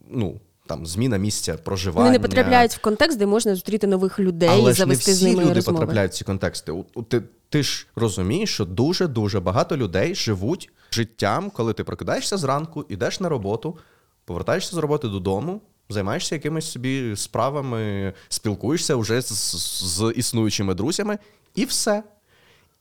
ну. 0.09 0.39
Там 0.65 0.85
зміна 0.85 1.17
місця 1.17 1.57
проживання. 1.57 2.05
Вони 2.05 2.19
не 2.19 2.27
потрапляють 2.27 2.71
в 2.71 2.81
контекст, 2.81 3.19
де 3.19 3.25
можна 3.25 3.55
зустріти 3.55 3.87
нових 3.87 4.19
людей, 4.19 4.49
Але 4.51 4.73
завести 4.73 4.83
ж 4.83 4.87
не 4.87 4.95
всі 4.95 5.13
з 5.13 5.23
ними 5.23 5.41
люди 5.41 5.53
розмови. 5.53 5.79
потрапляють 5.79 6.11
в 6.11 6.15
ці 6.15 6.23
контексти. 6.23 6.83
Ти 7.07 7.21
ти 7.49 7.63
ж 7.63 7.87
розумієш, 7.95 8.53
що 8.53 8.65
дуже 8.65 9.07
дуже 9.07 9.39
багато 9.39 9.77
людей 9.77 10.15
живуть 10.15 10.69
життям, 10.91 11.49
коли 11.49 11.73
ти 11.73 11.83
прокидаєшся 11.83 12.37
зранку, 12.37 12.85
йдеш 12.89 13.19
на 13.19 13.29
роботу, 13.29 13.77
повертаєшся 14.25 14.75
з 14.75 14.77
роботи 14.77 15.07
додому, 15.07 15.61
займаєшся 15.89 16.35
якимись 16.35 16.71
собі 16.71 17.15
справами, 17.15 18.13
спілкуєшся 18.29 18.95
вже 18.95 19.21
з, 19.21 19.55
з 19.97 20.13
існуючими 20.15 20.73
друзями, 20.73 21.17
і 21.55 21.65
все. 21.65 22.03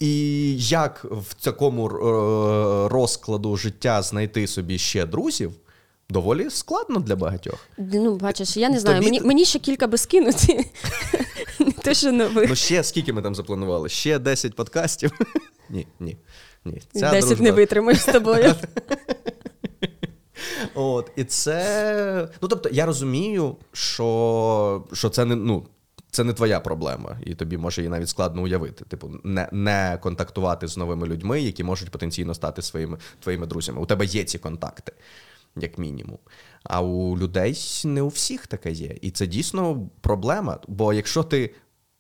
І 0.01 0.57
як 0.59 1.05
в 1.05 1.35
такому 1.35 1.89
е, 1.89 2.89
розкладу 2.89 3.57
життя 3.57 4.03
знайти 4.03 4.47
собі 4.47 4.79
ще 4.79 5.07
друзів? 5.07 5.53
Доволі 6.11 6.51
складно 6.51 7.01
для 7.01 7.17
багатьох. 7.17 7.69
Ну, 7.79 8.17
бачиш, 8.17 8.57
я 8.57 8.69
не 8.69 8.81
знаю. 8.81 8.97
Тобі... 8.97 9.11
Мені 9.11 9.27
мені 9.27 9.45
ще 9.45 9.59
кілька 9.59 9.87
би 9.87 9.99
скинути. 9.99 10.71
Не 11.59 11.73
те, 11.73 11.95
що 11.95 12.13
нових. 12.13 12.49
Ну, 12.49 12.57
ще 12.57 12.85
скільки 12.85 13.13
ми 13.13 13.23
там 13.23 13.35
запланували? 13.35 13.89
Ще 13.89 14.19
10 14.19 14.55
подкастів. 14.55 15.13
Ні, 15.71 15.87
ні. 16.01 16.17
ні. 16.65 16.83
Ця 16.93 17.11
10 17.11 17.29
дружба... 17.29 17.45
не 17.45 17.53
витримаєш 17.53 18.01
з 18.01 18.05
тобою. 18.05 18.55
От, 20.75 21.11
І 21.17 21.25
це. 21.25 22.29
Ну, 22.43 22.49
тобто, 22.49 22.69
я 22.73 22.87
розумію, 22.87 23.57
що 23.73 24.85
що 24.93 25.09
це 25.09 25.25
не. 25.25 25.37
ну, 25.37 25.67
це 26.11 26.25
не 26.25 26.33
твоя 26.33 26.61
проблема, 26.61 27.19
і 27.27 27.35
тобі 27.35 27.57
може 27.57 27.81
її 27.81 27.89
навіть 27.89 28.09
складно 28.09 28.43
уявити. 28.43 28.85
Типу, 28.85 29.11
не 29.25 29.49
не 29.53 29.99
контактувати 30.03 30.69
з 30.69 30.77
новими 30.77 31.07
людьми, 31.07 31.41
які 31.41 31.65
можуть 31.65 31.91
потенційно 31.91 32.35
стати 32.35 32.63
своїми 32.63 32.99
твоїми 33.21 33.47
друзями. 33.47 33.81
У 33.81 33.87
тебе 33.87 34.05
є 34.05 34.25
ці 34.25 34.39
контакти 34.39 34.93
як 35.57 35.79
мінімум. 35.79 36.19
А 36.63 36.81
у 36.81 37.19
людей 37.19 37.59
не 37.85 38.03
у 38.03 38.09
всіх 38.09 38.47
таке 38.47 38.71
є. 38.71 38.97
І 39.01 39.11
це 39.11 39.27
дійсно 39.27 39.89
проблема. 40.01 40.59
Бо 40.69 40.93
якщо 40.93 41.23
ти. 41.23 41.55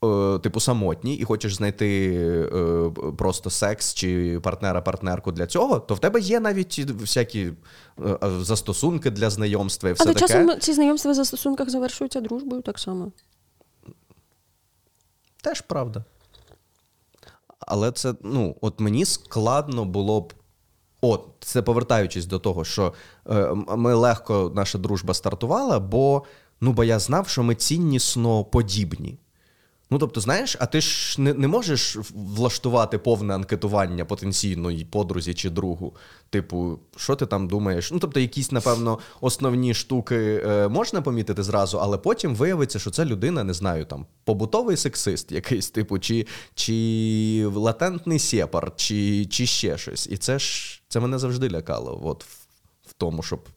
Е, 0.06 0.38
типу 0.38 0.60
самотній 0.60 1.14
і 1.14 1.24
хочеш 1.24 1.54
знайти 1.54 2.12
е, 2.54 2.90
просто 3.18 3.50
секс 3.50 3.94
чи 3.94 4.40
партнера-партнерку 4.42 5.32
для 5.32 5.46
цього, 5.46 5.80
то 5.80 5.94
в 5.94 5.98
тебе 5.98 6.20
є 6.20 6.40
навіть 6.40 6.78
всякі 6.78 7.52
е, 8.00 8.18
застосунки 8.40 9.10
для 9.10 9.30
знайомства 9.30 9.90
і 9.90 9.92
все 9.92 10.04
Але 10.04 10.14
таке. 10.14 10.26
часом 10.26 10.60
ці 10.60 10.72
знайомства 10.72 11.12
в 11.12 11.14
застосунках 11.14 11.70
завершуються 11.70 12.20
дружбою 12.20 12.62
так 12.62 12.78
само. 12.78 13.12
Теж 15.42 15.60
правда. 15.60 16.04
Але 17.58 17.92
це, 17.92 18.14
ну, 18.22 18.56
от 18.60 18.80
мені 18.80 19.04
складно 19.04 19.84
було 19.84 20.20
б 20.20 20.32
От, 21.00 21.26
це 21.40 21.62
повертаючись 21.62 22.26
до 22.26 22.38
того, 22.38 22.64
що 22.64 22.92
е, 23.30 23.54
ми 23.54 23.94
легко 23.94 24.52
наша 24.54 24.78
дружба 24.78 25.14
стартувала, 25.14 25.80
бо 25.80 26.22
ну, 26.60 26.72
бо 26.72 26.84
я 26.84 26.98
знав, 26.98 27.28
що 27.28 27.42
ми 27.42 27.54
ціннісно 27.54 28.44
подібні. 28.44 29.18
Ну, 29.90 29.98
тобто, 29.98 30.20
знаєш, 30.20 30.56
а 30.60 30.66
ти 30.66 30.80
ж 30.80 31.20
не 31.20 31.34
не 31.34 31.48
можеш 31.48 31.96
влаштувати 32.14 32.98
повне 32.98 33.34
анкетування 33.34 34.04
потенційної 34.04 34.84
подрузі 34.84 35.34
чи 35.34 35.50
другу. 35.50 35.96
Типу, 36.30 36.78
що 36.96 37.16
ти 37.16 37.26
там 37.26 37.48
думаєш? 37.48 37.92
Ну, 37.92 37.98
тобто, 37.98 38.20
якісь, 38.20 38.52
напевно, 38.52 38.98
основні 39.20 39.74
штуки 39.74 40.42
е, 40.46 40.68
можна 40.68 41.02
помітити 41.02 41.42
зразу, 41.42 41.78
але 41.78 41.98
потім 41.98 42.34
виявиться, 42.34 42.78
що 42.78 42.90
це 42.90 43.04
людина, 43.04 43.44
не 43.44 43.54
знаю, 43.54 43.84
там 43.84 44.06
побутовий 44.24 44.76
сексист, 44.76 45.32
якийсь, 45.32 45.70
типу, 45.70 45.98
чи 45.98 46.26
чи 46.54 47.46
латентний 47.54 48.18
сепар, 48.18 48.72
чи 48.76 49.26
чи 49.26 49.46
ще 49.46 49.78
щось. 49.78 50.06
І 50.10 50.16
це 50.16 50.38
ж 50.38 50.82
це 50.88 51.00
мене 51.00 51.18
завжди 51.18 51.50
лякало. 51.50 52.00
От 52.04 52.24
в, 52.24 52.46
в 52.86 52.92
тому, 52.92 53.22
щоб 53.22 53.48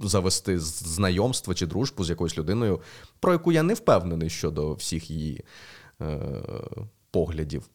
завести 0.00 0.58
знайомство 0.58 1.54
чи 1.54 1.66
дружбу 1.66 2.04
з 2.04 2.10
якоюсь 2.10 2.38
людиною, 2.38 2.80
про 3.20 3.32
яку 3.32 3.52
я 3.52 3.62
не 3.62 3.74
впевнений 3.74 4.30
щодо 4.30 4.72
всіх 4.72 5.10
її 5.10 5.44
е, 6.00 6.18
поглядів. 7.10 7.70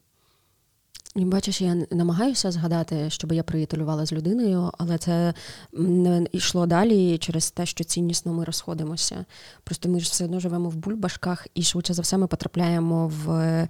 Бачиш, 1.18 1.62
я 1.62 1.76
намагаюся 1.92 2.52
згадати, 2.52 3.10
щоб 3.10 3.32
я 3.32 3.44
приятелювала 3.44 4.06
з 4.06 4.14
людиною, 4.14 4.72
але 4.78 4.98
це 4.98 5.34
не 5.74 6.28
йшло 6.32 6.66
далі 6.66 7.18
через 7.18 7.52
те, 7.52 7.66
що 7.66 7.84
ціннісно 7.84 8.34
ми 8.34 8.46
розходимося. 8.46 9.26
Просто 9.64 9.90
ми 9.90 10.00
ж 10.00 10.06
все 10.06 10.26
одно 10.26 10.40
живемо 10.40 10.70
в 10.70 10.76
бульбашках, 10.76 11.48
і 11.54 11.64
швидше 11.64 11.94
за 11.94 12.02
все 12.02 12.18
ми 12.18 12.28
потрапляємо 12.28 13.08
в 13.08 13.68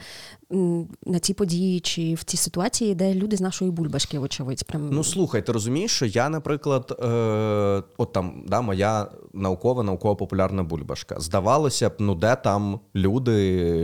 на 1.06 1.20
ці 1.20 1.34
події 1.34 1.80
чи 1.80 2.14
в 2.14 2.24
ці 2.24 2.38
ситуації, 2.38 2.96
де 2.96 3.14
люди 3.14 3.38
з 3.38 3.42
нашої 3.42 3.72
бульбашки, 3.72 4.20
вочевидь. 4.20 4.64
Прям... 4.64 4.90
Ну 4.90 5.04
слухай, 5.04 5.46
ти 5.46 5.52
розумієш, 5.52 5.92
що 5.92 6.06
я, 6.06 6.30
наприклад, 6.30 7.00
е, 7.00 7.84
от 7.98 8.14
там 8.14 8.44
да, 8.48 8.62
моя 8.62 9.12
наукова, 9.34 9.84
науково-популярна 9.84 10.64
бульбашка. 10.64 11.20
Здавалося 11.20 11.90
б, 11.90 11.94
ну 12.00 12.16
де 12.16 12.36
там 12.36 12.80
люди, 12.96 13.34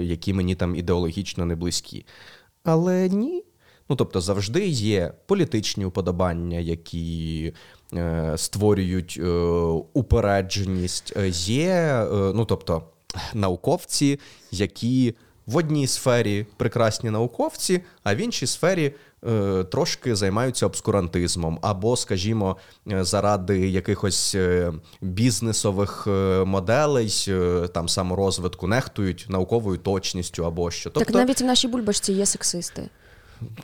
які 0.04 0.34
мені 0.34 0.56
там 0.56 0.76
ідеологічно 0.76 1.46
не 1.46 1.56
близькі. 1.56 2.06
Але 2.64 3.10
ні. 3.10 3.44
Ну 3.92 3.96
тобто 3.96 4.22
завжди 4.22 4.68
є 4.68 5.14
політичні 5.26 5.86
уподобання, 5.86 6.60
які 6.60 7.54
е, 7.94 8.34
створюють 8.38 9.20
е, 9.24 9.30
упередженість. 9.94 11.14
Е, 11.18 11.30
є, 11.30 11.72
е, 11.72 12.08
ну 12.12 12.46
тобто, 12.46 12.84
науковці, 13.34 14.20
які 14.52 15.16
в 15.46 15.56
одній 15.56 15.88
сфері 15.88 16.46
прекрасні 16.58 17.10
науковці, 17.10 17.82
а 18.04 18.16
в 18.16 18.18
іншій 18.18 18.48
сфері. 18.48 18.94
Е, 19.28 19.64
трошки 19.64 20.16
займаються 20.16 20.66
обскурантизмом, 20.66 21.60
або, 21.62 21.98
скажімо, 21.98 22.58
е, 22.92 23.04
заради 23.04 23.70
якихось 23.70 24.36
бізнесових 25.02 26.08
моделей, 26.46 27.28
там 27.74 27.90
саморозвитку 27.90 28.68
нехтують 28.68 29.26
науковою 29.30 29.78
точністю 29.78 30.46
або 30.46 30.72
що. 30.72 30.90
Тобто... 30.90 31.14
Так 31.14 31.16
навіть 31.16 31.42
в 31.42 31.46
нашій 31.46 31.68
бульбашці 31.68 32.14
є 32.14 32.26
сексисти. 32.26 32.90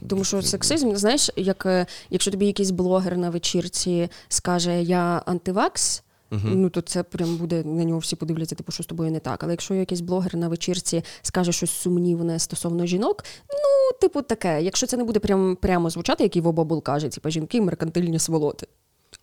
Тому 0.08 0.24
що 0.24 0.42
сексизм, 0.42 0.96
знаєш, 0.96 1.30
як 1.36 1.66
е, 1.66 1.86
якщо 2.10 2.32
тобі 2.32 2.46
якийсь 2.46 2.72
блогер 2.72 3.18
на 3.18 3.30
вечірці 3.30 4.10
скаже 4.28 4.82
Я 4.82 5.22
антивакс. 5.26 6.04
Uh-huh. 6.32 6.56
Ну, 6.56 6.70
то 6.70 6.82
це 6.82 7.04
прям 7.04 7.38
буде 7.38 7.64
на 7.64 7.84
нього 7.84 8.00
всі 8.00 8.16
подивляться, 8.16 8.56
типу, 8.56 8.72
що 8.72 8.84
з 8.84 8.86
тобою 8.86 9.12
не 9.12 9.20
так. 9.20 9.44
Але 9.44 9.54
якщо 9.54 9.74
якийсь 9.74 10.02
блогер 10.02 10.36
на 10.36 10.48
вечірці 10.48 11.04
скаже 11.22 11.52
щось 11.52 11.72
сумнівне 11.72 12.40
стосовно 12.40 12.86
жінок, 12.86 13.24
ну, 13.50 13.98
типу, 14.02 14.22
таке. 14.22 14.62
Якщо 14.64 14.88
це 14.88 14.98
не 14.98 15.04
буде 15.04 15.20
прям, 15.20 15.56
прямо 15.56 15.90
звучати, 15.90 16.24
як 16.24 16.36
Іво 16.36 16.52
Бабул 16.52 16.84
каже, 16.84 17.10
типу, 17.10 17.30
жінки 17.30 17.62
меркантильні 17.62 18.20
сволоти. 18.20 18.68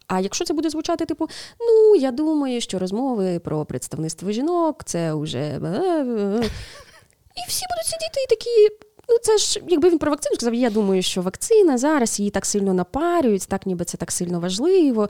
А 0.06 0.20
якщо 0.20 0.44
це 0.44 0.54
буде 0.54 0.70
звучати, 0.70 1.06
типу, 1.06 1.28
ну 1.60 1.96
я 2.00 2.10
думаю, 2.10 2.60
що 2.60 2.78
розмови 2.78 3.38
про 3.38 3.64
представництво 3.64 4.30
жінок, 4.30 4.84
це 4.84 5.14
вже. 5.14 5.46
І 7.36 7.48
всі 7.48 7.64
будуть 7.70 7.86
сидіти 7.86 8.20
і 8.24 8.28
такі. 8.28 8.68
Ну, 9.08 9.16
це 9.22 9.38
ж, 9.38 9.60
якби 9.68 9.90
він 9.90 9.98
про 9.98 10.10
вакцину 10.10 10.36
сказав, 10.36 10.54
я 10.54 10.70
думаю, 10.70 11.02
що 11.02 11.22
вакцина 11.22 11.78
зараз 11.78 12.18
її 12.18 12.30
так 12.30 12.46
сильно 12.46 12.74
напарюють, 12.74 13.46
так 13.48 13.66
ніби 13.66 13.84
це 13.84 13.96
так 13.96 14.12
сильно 14.12 14.40
важливо. 14.40 15.08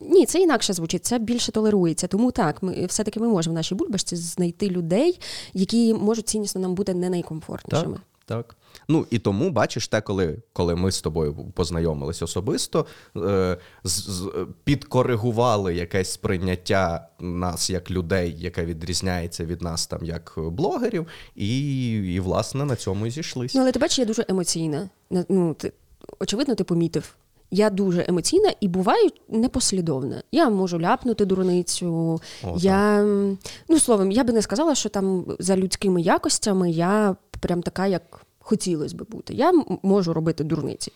Ні, 0.00 0.26
це 0.26 0.40
інакше 0.40 0.72
звучить, 0.72 1.04
це 1.04 1.18
більше 1.18 1.52
толерується. 1.52 2.06
Тому 2.06 2.30
так, 2.30 2.62
ми 2.62 2.86
все-таки 2.86 3.20
ми 3.20 3.28
можемо 3.28 3.54
в 3.54 3.56
нашій 3.56 3.74
бульбашці 3.74 4.16
знайти 4.16 4.68
людей, 4.68 5.20
які 5.54 5.94
можуть 5.94 6.28
ціннісно 6.28 6.60
нам 6.60 6.74
бути 6.74 6.94
не 6.94 7.10
найкомфортнішими. 7.10 7.98
Так. 8.26 8.46
Так. 8.46 8.56
Ну 8.90 9.06
і 9.10 9.18
тому 9.18 9.50
бачиш 9.50 9.88
те, 9.88 10.00
коли 10.00 10.38
коли 10.52 10.74
ми 10.74 10.92
з 10.92 11.00
тобою 11.00 11.34
познайомились 11.34 12.22
особисто, 12.22 12.86
е, 13.16 13.56
з, 13.84 14.30
підкоригували 14.64 15.74
якесь 15.74 16.12
сприйняття 16.12 17.08
нас 17.20 17.70
як 17.70 17.90
людей, 17.90 18.34
яке 18.38 18.64
відрізняється 18.64 19.44
від 19.44 19.62
нас 19.62 19.86
там 19.86 20.04
як 20.04 20.34
блогерів, 20.36 21.06
і, 21.34 21.90
і 22.14 22.20
власне 22.20 22.64
на 22.64 22.76
цьому 22.76 23.06
і 23.06 23.10
зійшлися. 23.10 23.58
Ну, 23.58 23.62
але 23.62 23.72
ти 23.72 23.78
бачиш, 23.78 23.98
я 23.98 24.04
дуже 24.04 24.24
емоційна. 24.28 24.88
Ну, 25.28 25.54
ти, 25.54 25.72
Очевидно, 26.20 26.54
ти 26.54 26.64
помітив. 26.64 27.14
Я 27.50 27.70
дуже 27.70 28.04
емоційна 28.08 28.52
і 28.60 28.68
буваю 28.68 29.10
непослідовна. 29.28 30.22
Я 30.32 30.50
можу 30.50 30.80
ляпнути 30.80 31.24
дурницю. 31.24 32.20
О, 32.44 32.56
я, 32.58 33.02
ну 33.68 33.78
словом, 33.78 34.10
я 34.10 34.24
би 34.24 34.32
не 34.32 34.42
сказала, 34.42 34.74
що 34.74 34.88
там 34.88 35.24
за 35.38 35.56
людськими 35.56 36.02
якостями 36.02 36.70
я 36.70 37.16
прям 37.40 37.62
така, 37.62 37.86
як 37.86 38.26
хотілося 38.50 38.96
би 38.96 39.04
бути. 39.04 39.34
Я 39.34 39.52
можу 39.82 40.12
робити 40.12 40.44
дурниці. 40.44 40.92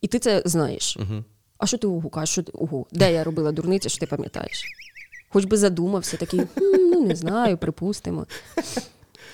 І 0.00 0.06
ти 0.06 0.18
це 0.18 0.42
знаєш. 0.44 0.96
Угу. 0.96 1.24
А 1.58 1.66
що 1.66 1.78
ти 1.78 1.86
угу 1.86 2.08
кажеш? 2.08 2.30
Що 2.30 2.42
ти 2.42 2.52
угу? 2.54 2.86
Де 2.92 3.12
я 3.12 3.24
робила 3.24 3.52
дурниці, 3.52 3.88
що 3.88 4.00
ти 4.00 4.06
пам'ятаєш? 4.06 4.64
Хоч 5.28 5.44
би 5.44 5.56
задумався, 5.56 6.16
такий, 6.16 6.40
ну 6.56 7.06
не 7.06 7.16
знаю, 7.16 7.58
припустимо. 7.58 8.26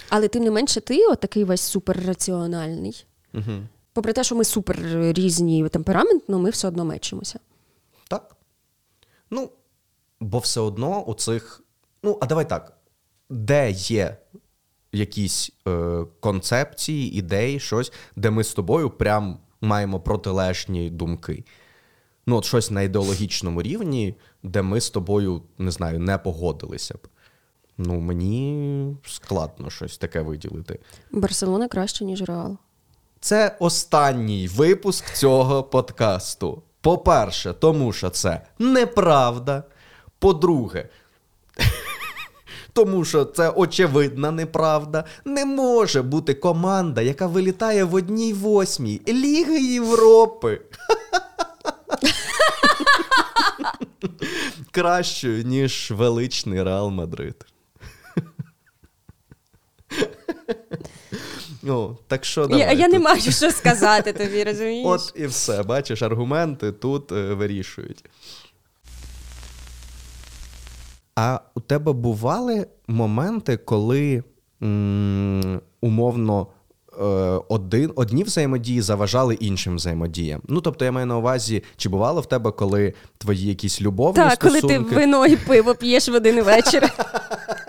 Але 0.08 0.28
тим 0.28 0.44
не 0.44 0.50
менше, 0.50 0.80
ти 0.80 1.06
от 1.06 1.20
такий 1.20 1.44
весь 1.44 1.60
суперраціональний. 1.60 3.06
Угу. 3.34 3.52
Попри 3.92 4.12
те, 4.12 4.24
що 4.24 4.36
ми 4.36 4.44
супер 4.44 4.78
різні 5.12 5.68
темпераментно, 5.68 6.38
ми 6.38 6.50
все 6.50 6.68
одно 6.68 6.84
мечимося. 6.84 7.38
Так. 8.08 8.36
Ну, 9.30 9.50
бо 10.20 10.38
все 10.38 10.60
одно 10.60 11.04
у 11.04 11.14
цих. 11.14 11.62
Ну, 12.02 12.18
а 12.20 12.26
давай 12.26 12.48
так. 12.48 12.76
Де 13.30 13.70
є 13.70 14.16
якісь 14.96 15.52
е, 15.68 16.04
концепції, 16.20 17.14
ідеї, 17.18 17.60
щось, 17.60 17.92
де 18.16 18.30
ми 18.30 18.44
з 18.44 18.54
тобою 18.54 18.90
прям 18.90 19.38
маємо 19.60 20.00
протилежні 20.00 20.90
думки. 20.90 21.44
Ну, 22.26 22.36
от 22.36 22.44
щось 22.44 22.70
на 22.70 22.82
ідеологічному 22.82 23.62
рівні, 23.62 24.14
де 24.42 24.62
ми 24.62 24.80
з 24.80 24.90
тобою, 24.90 25.42
не 25.58 25.70
знаю, 25.70 25.98
не 25.98 26.18
погодилися 26.18 26.94
б. 26.94 27.08
Ну, 27.78 28.00
мені 28.00 28.96
складно 29.06 29.70
щось 29.70 29.98
таке 29.98 30.20
виділити. 30.20 30.78
Барселона 31.10 31.68
краще, 31.68 32.04
ніж 32.04 32.22
Реал. 32.22 32.56
Це 33.20 33.56
останній 33.60 34.48
випуск 34.48 35.12
цього 35.14 35.62
подкасту. 35.62 36.62
По-перше, 36.80 37.52
тому 37.52 37.92
що 37.92 38.10
це 38.10 38.40
неправда. 38.58 39.64
По-друге, 40.18 40.88
тому 42.76 43.04
що 43.04 43.24
це 43.24 43.50
очевидна 43.50 44.30
неправда. 44.30 45.04
Не 45.24 45.44
може 45.44 46.02
бути 46.02 46.34
команда, 46.34 47.02
яка 47.02 47.26
вилітає 47.26 47.84
в 47.84 47.94
одній 47.94 48.32
восьмій 48.32 49.00
Ліги 49.08 49.60
Європи. 49.60 50.60
Кращою, 54.70 55.44
ніж 55.44 55.90
величний 55.90 56.62
Реал 56.62 56.90
Мадрид. 56.90 57.46
Ну, 61.62 61.98
так 62.06 62.24
що 62.24 62.46
давай, 62.46 62.60
Я 62.60 62.72
я 62.72 62.88
не 62.88 62.98
маю 62.98 63.20
що 63.20 63.50
сказати 63.50 64.12
тобі, 64.12 64.44
розумієш? 64.50 64.86
От 64.86 65.12
і 65.16 65.26
все. 65.26 65.62
Бачиш, 65.62 66.02
аргументи 66.02 66.72
тут 66.72 67.12
е, 67.12 67.34
вирішують. 67.34 68.04
А 71.16 71.40
у 71.54 71.60
тебе 71.60 71.92
бували 71.92 72.66
моменти, 72.88 73.56
коли 73.56 74.22
м, 74.62 75.60
умовно 75.80 76.46
е, 77.00 77.04
один, 77.48 77.92
одні 77.96 78.24
взаємодії 78.24 78.80
заважали 78.80 79.34
іншим 79.34 79.76
взаємодіям? 79.76 80.40
Ну 80.48 80.60
тобто, 80.60 80.84
я 80.84 80.92
маю 80.92 81.06
на 81.06 81.16
увазі, 81.18 81.62
чи 81.76 81.88
бувало 81.88 82.20
в 82.20 82.26
тебе, 82.26 82.50
коли 82.50 82.92
твої 83.18 83.46
якісь 83.46 83.82
любовні 83.82 84.22
так, 84.22 84.32
стосунки... 84.32 84.60
Так, 84.60 84.78
коли 84.78 84.90
ти 84.90 84.94
вино 84.94 85.26
і 85.26 85.36
пиво 85.36 85.74
п'єш 85.74 86.08
в 86.08 86.14
один 86.14 86.42
вечір. 86.44 86.92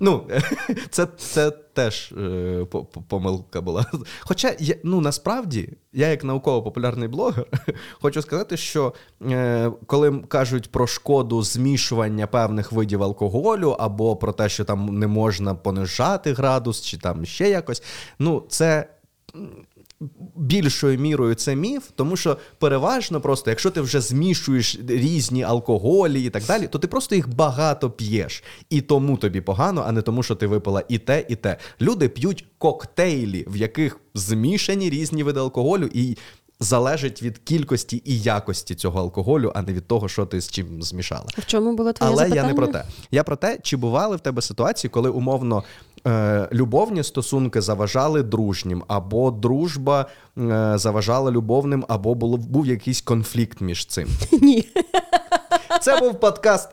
Ну, 0.00 0.28
це 0.90 1.06
це 1.18 1.50
теж 1.50 2.12
е, 2.12 2.66
помилка 3.08 3.60
була. 3.60 3.86
Хоча 4.20 4.56
ну, 4.84 5.00
насправді, 5.00 5.68
я, 5.92 6.08
як 6.08 6.24
науково-популярний 6.24 7.08
блогер, 7.08 7.46
хочу 8.00 8.22
сказати, 8.22 8.56
що 8.56 8.94
е, 9.22 9.70
коли 9.86 10.18
кажуть 10.28 10.70
про 10.70 10.86
шкоду 10.86 11.42
змішування 11.42 12.26
певних 12.26 12.72
видів 12.72 13.02
алкоголю, 13.02 13.76
або 13.78 14.16
про 14.16 14.32
те, 14.32 14.48
що 14.48 14.64
там 14.64 14.98
не 14.98 15.06
можна 15.06 15.54
понижати 15.54 16.32
градус, 16.32 16.82
чи 16.82 16.98
там 16.98 17.26
ще 17.26 17.50
якось, 17.50 17.82
ну, 18.18 18.44
це 18.48 18.88
більшою 20.36 20.98
мірою 20.98 21.34
це 21.34 21.56
міф, 21.56 21.90
тому 21.94 22.16
що 22.16 22.36
переважно 22.58 23.20
просто, 23.20 23.50
якщо 23.50 23.70
ти 23.70 23.80
вже 23.80 24.00
змішуєш 24.00 24.78
різні 24.88 25.42
алкоголі 25.42 26.24
і 26.24 26.30
так 26.30 26.44
далі, 26.44 26.66
то 26.66 26.78
ти 26.78 26.86
просто 26.86 27.14
їх 27.14 27.28
багато 27.28 27.90
п'єш. 27.90 28.44
І 28.70 28.80
тому 28.80 29.16
тобі 29.16 29.40
погано, 29.40 29.84
а 29.86 29.92
не 29.92 30.02
тому, 30.02 30.22
що 30.22 30.34
ти 30.34 30.46
випила 30.46 30.82
і 30.88 30.98
те, 30.98 31.26
і 31.28 31.36
те. 31.36 31.56
Люди 31.80 32.08
п'ють 32.08 32.44
коктейлі, 32.58 33.44
в 33.48 33.56
яких 33.56 34.00
змішані 34.14 34.90
різні 34.90 35.22
види 35.22 35.40
алкоголю, 35.40 35.90
і 35.92 36.16
залежить 36.60 37.22
від 37.22 37.38
кількості 37.38 38.02
і 38.04 38.20
якості 38.20 38.74
цього 38.74 39.00
алкоголю, 39.00 39.52
а 39.54 39.62
не 39.62 39.72
від 39.72 39.86
того, 39.86 40.08
що 40.08 40.26
ти 40.26 40.40
з 40.40 40.50
чим 40.50 40.82
змішала. 40.82 41.26
В 41.38 41.46
чому 41.46 41.76
було 41.76 41.92
твоє 41.92 42.12
Але 42.12 42.22
запитання? 42.22 42.42
я 42.42 42.48
не 42.48 42.54
про 42.54 42.66
те. 42.66 42.84
Я 43.10 43.24
про 43.24 43.36
те, 43.36 43.58
чи 43.62 43.76
бували 43.76 44.16
в 44.16 44.20
тебе 44.20 44.42
ситуації, 44.42 44.90
коли 44.90 45.10
умовно 45.10 45.64
е, 46.06 46.48
любовні 46.52 47.02
стосунки 47.04 47.60
заважали 47.60 48.22
дружнім, 48.22 48.84
або 48.88 49.30
дружба 49.30 50.06
е, 50.38 50.72
заважала 50.78 51.30
любовним, 51.30 51.84
або 51.88 52.14
було, 52.14 52.36
був 52.36 52.66
якийсь 52.66 53.00
конфлікт 53.00 53.60
між 53.60 53.86
цим. 53.86 54.08
Ні. 54.42 54.68
Це 55.82 56.00
був 56.00 56.20
подкаст. 56.20 56.68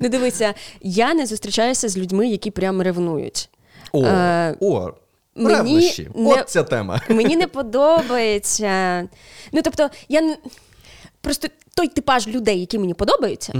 Ну 0.00 0.08
дивися, 0.08 0.54
я 0.80 1.14
не 1.14 1.26
зустрічаюся 1.26 1.88
з 1.88 1.98
людьми, 1.98 2.28
які 2.28 2.50
прям 2.50 2.82
ревнують. 2.82 3.48
О, 3.92 4.04
Е, 4.04 4.56
о, 4.60 4.90
мені 5.34 5.54
ревнощі. 5.54 6.10
не- 6.14 6.32
От 6.32 6.48
ця 6.48 6.62
тема. 6.62 7.00
Мені 7.08 7.36
не 7.36 7.46
подобається. 7.46 9.00
Ну, 9.52 9.60
тобто, 9.64 9.90
я 10.08 10.36
просто 11.20 11.48
той 11.76 11.88
типаж 11.88 12.28
людей, 12.28 12.60
які 12.60 12.78
мені 12.78 12.94
подобаються, 12.94 13.52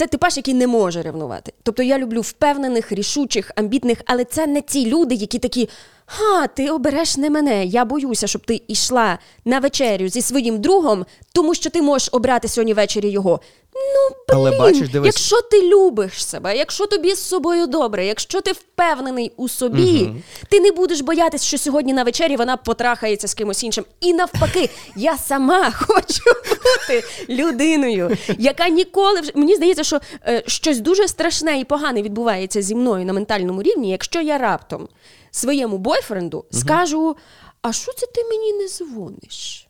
це 0.00 0.06
типаж, 0.06 0.36
який 0.36 0.54
не 0.54 0.66
може 0.66 1.02
ревнувати. 1.02 1.52
Тобто 1.62 1.82
я 1.82 1.98
люблю 1.98 2.20
впевнених, 2.20 2.92
рішучих, 2.92 3.50
амбітних, 3.56 4.02
але 4.06 4.24
це 4.24 4.46
не 4.46 4.60
ті 4.60 4.86
люди, 4.86 5.14
які 5.14 5.38
такі. 5.38 5.68
Ха, 6.06 6.46
ти 6.46 6.70
обереш 6.70 7.16
не 7.16 7.30
мене. 7.30 7.64
Я 7.64 7.84
боюся, 7.84 8.26
щоб 8.26 8.46
ти 8.46 8.62
йшла 8.68 9.18
на 9.44 9.58
вечерю 9.58 10.08
зі 10.08 10.22
своїм 10.22 10.60
другом, 10.60 11.06
тому 11.32 11.54
що 11.54 11.70
ти 11.70 11.82
можеш 11.82 12.08
обрати 12.12 12.48
сьогодні 12.48 12.74
ввечері 12.74 13.10
його. 13.10 13.40
Ну, 13.74 14.16
блін, 14.28 14.38
Але 14.38 14.58
бачиш, 14.58 14.88
дивись. 14.88 15.06
якщо 15.06 15.42
ти 15.42 15.68
любиш 15.68 16.26
себе, 16.26 16.56
якщо 16.56 16.86
тобі 16.86 17.14
з 17.14 17.28
собою 17.28 17.66
добре, 17.66 18.06
якщо 18.06 18.40
ти 18.40 18.52
впевнений 18.52 19.32
у 19.36 19.48
собі, 19.48 20.10
ти 20.48 20.60
не 20.60 20.72
будеш 20.72 21.00
боятися, 21.00 21.44
що 21.46 21.58
сьогодні 21.58 21.92
на 21.92 22.02
вечері 22.02 22.36
вона 22.36 22.56
потрахається 22.56 23.28
з 23.28 23.34
кимось 23.34 23.64
іншим. 23.64 23.84
І 24.00 24.12
навпаки, 24.12 24.70
я 24.96 25.18
сама 25.18 25.70
хочу 25.70 26.22
бути 26.48 27.04
людиною, 27.28 28.16
яка 28.38 28.68
ніколи 28.68 29.20
вже 29.20 29.32
мені 29.34 29.56
здається, 29.56 29.84
що 29.84 30.00
е, 30.26 30.42
щось 30.46 30.80
дуже 30.80 31.08
страшне 31.08 31.60
і 31.60 31.64
погане 31.64 32.02
відбувається 32.02 32.62
зі 32.62 32.74
мною 32.74 33.04
на 33.06 33.12
ментальному 33.12 33.62
рівні, 33.62 33.90
якщо 33.90 34.20
я 34.20 34.38
раптом 34.38 34.88
своєму 35.30 35.78
бойфренду 35.78 36.44
скажу: 36.50 37.16
а 37.62 37.72
що 37.72 37.92
це 37.92 38.06
ти 38.06 38.24
мені 38.24 38.52
не 38.52 38.68
дзвониш? 38.68 39.66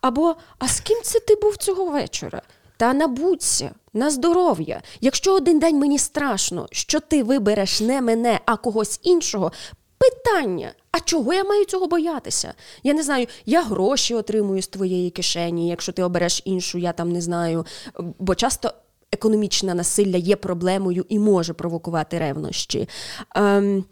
Або 0.00 0.36
а 0.58 0.68
з 0.68 0.80
ким 0.80 0.98
це 1.02 1.20
ти 1.20 1.34
був 1.34 1.56
цього 1.56 1.84
вечора? 1.84 2.42
Та 2.76 2.94
набудься 2.94 3.74
на 3.92 4.10
здоров'я. 4.10 4.82
Якщо 5.00 5.34
один 5.34 5.58
день 5.58 5.78
мені 5.78 5.98
страшно, 5.98 6.66
що 6.70 7.00
ти 7.00 7.22
вибереш 7.22 7.80
не 7.80 8.00
мене, 8.00 8.40
а 8.46 8.56
когось 8.56 9.00
іншого. 9.02 9.52
Питання: 9.98 10.72
а 10.90 11.00
чого 11.00 11.34
я 11.34 11.44
маю 11.44 11.64
цього 11.64 11.86
боятися? 11.86 12.54
Я 12.82 12.94
не 12.94 13.02
знаю, 13.02 13.26
я 13.46 13.62
гроші 13.62 14.14
отримую 14.14 14.62
з 14.62 14.68
твоєї 14.68 15.10
кишені, 15.10 15.68
якщо 15.68 15.92
ти 15.92 16.02
обереш 16.02 16.42
іншу, 16.44 16.78
я 16.78 16.92
там 16.92 17.12
не 17.12 17.20
знаю. 17.20 17.66
Бо 18.18 18.34
часто 18.34 18.74
економічне 19.12 19.74
насилля 19.74 20.16
є 20.16 20.36
проблемою 20.36 21.06
і 21.08 21.18
може 21.18 21.52
провокувати 21.52 22.18
ревнощі. 22.18 22.88
Ем, 23.34 23.84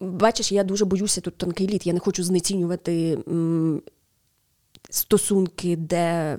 бачиш, 0.00 0.52
я 0.52 0.64
дуже 0.64 0.84
боюся 0.84 1.20
тут 1.20 1.36
тонкий 1.36 1.68
лід. 1.68 1.86
Я 1.86 1.92
не 1.92 1.98
хочу 1.98 2.24
знецінювати 2.24 3.18
м, 3.28 3.82
стосунки, 4.90 5.76
де 5.76 6.38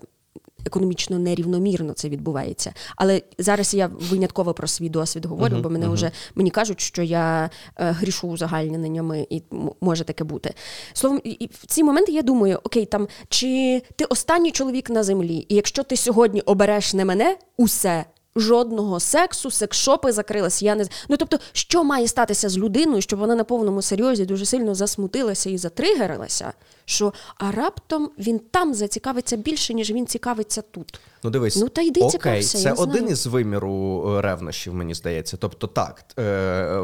економічно 0.66 1.20
нерівномірно 1.20 1.94
це 1.94 2.10
відбувається. 2.10 2.74
Але 2.96 3.22
зараз 3.38 3.74
я 3.74 3.88
винятково 3.94 4.54
про 4.54 4.68
свій 4.68 4.90
досвід 4.90 5.26
говорю, 5.26 5.58
бо 5.64 5.70
мене 5.70 5.88
вже 5.88 6.12
мені 6.36 6.50
кажуть, 6.50 6.82
що 6.82 7.04
я 7.04 7.50
е, 7.78 7.92
грішу 7.92 8.28
узагальненнями, 8.28 9.28
і 9.30 9.44
може 9.82 10.04
таке 10.04 10.24
бути. 10.24 10.54
Словом, 10.94 11.22
і 11.24 11.50
в 11.54 11.66
ці 11.66 11.84
моменти 11.84 12.12
я 12.12 12.22
думаю: 12.22 12.60
окей, 12.64 12.86
там 12.86 13.08
чи 13.30 13.82
ти 13.96 14.06
останній 14.06 14.52
чоловік 14.52 14.90
на 14.90 15.04
землі, 15.04 15.46
і 15.50 15.56
якщо 15.56 15.84
ти 15.84 15.98
сьогодні 15.98 16.42
обереш 16.42 16.94
не 16.94 17.06
мене, 17.06 17.38
усе. 17.58 18.06
Жодного 18.36 19.00
сексу, 19.00 19.52
секшопи 19.52 20.12
закрилися. 20.12 20.66
Я 20.66 20.76
не 20.76 20.86
ну 21.10 21.18
тобто, 21.18 21.40
що 21.52 21.84
має 21.84 22.08
статися 22.08 22.50
з 22.50 22.58
людиною, 22.58 23.02
щоб 23.02 23.20
вона 23.20 23.36
на 23.36 23.44
повному 23.44 23.82
серйозі 23.82 24.26
дуже 24.26 24.46
сильно 24.46 24.76
засмутилася 24.76 25.50
і 25.50 25.58
затригерилася, 25.58 26.54
що 26.86 27.14
а 27.38 27.52
раптом 27.52 28.12
він 28.18 28.40
там 28.40 28.74
зацікавиться 28.74 29.38
більше, 29.38 29.74
ніж 29.74 29.92
він 29.92 30.08
цікавиться 30.08 30.62
тут. 30.62 31.00
Ну 31.24 31.30
дивись, 31.30 31.56
Ну, 31.56 31.70
та 31.70 31.82
йди 31.82 32.00
окей, 32.00 32.12
цікався, 32.12 32.58
це 32.58 32.72
один 32.72 32.98
знаю. 32.98 33.14
із 33.14 33.26
виміру 33.28 34.06
е, 34.18 34.22
ревнощів, 34.22 34.74
мені 34.74 34.94
здається. 34.94 35.38
Тобто, 35.38 35.68
так, 35.68 36.06
е, 36.20 36.82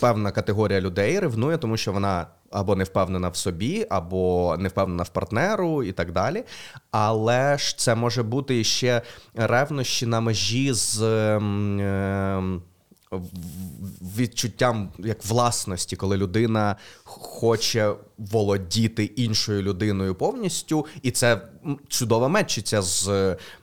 певна 0.00 0.30
категорія 0.30 0.80
людей 0.80 1.20
ревнує, 1.20 1.58
тому 1.58 1.76
що 1.76 1.92
вона 1.92 2.26
або 2.50 2.76
не 2.76 2.84
впевнена 2.84 3.28
в 3.28 3.36
собі, 3.36 3.86
або 3.90 4.56
не 4.58 4.68
впевнена 4.68 5.02
в 5.02 5.08
партнеру 5.08 5.82
і 5.82 5.92
так 5.92 6.12
далі. 6.12 6.44
Але 6.90 7.58
ж 7.58 7.78
це 7.78 7.94
може 7.94 8.22
бути 8.22 8.64
ще 8.64 9.02
ревнощі 9.34 10.06
на 10.06 10.20
межі 10.20 10.72
з. 10.72 11.02
ем, 11.02 11.80
ем, 11.80 12.62
відчуттям 14.18 14.92
як 14.98 15.24
власності, 15.24 15.96
коли 15.96 16.16
людина 16.16 16.76
хоче 17.04 17.92
володіти 18.18 19.04
іншою 19.04 19.62
людиною 19.62 20.14
повністю, 20.14 20.86
і 21.02 21.10
це 21.10 21.40
м, 21.66 21.78
чудово 21.88 22.28
мечиться 22.28 22.82
з 22.82 23.08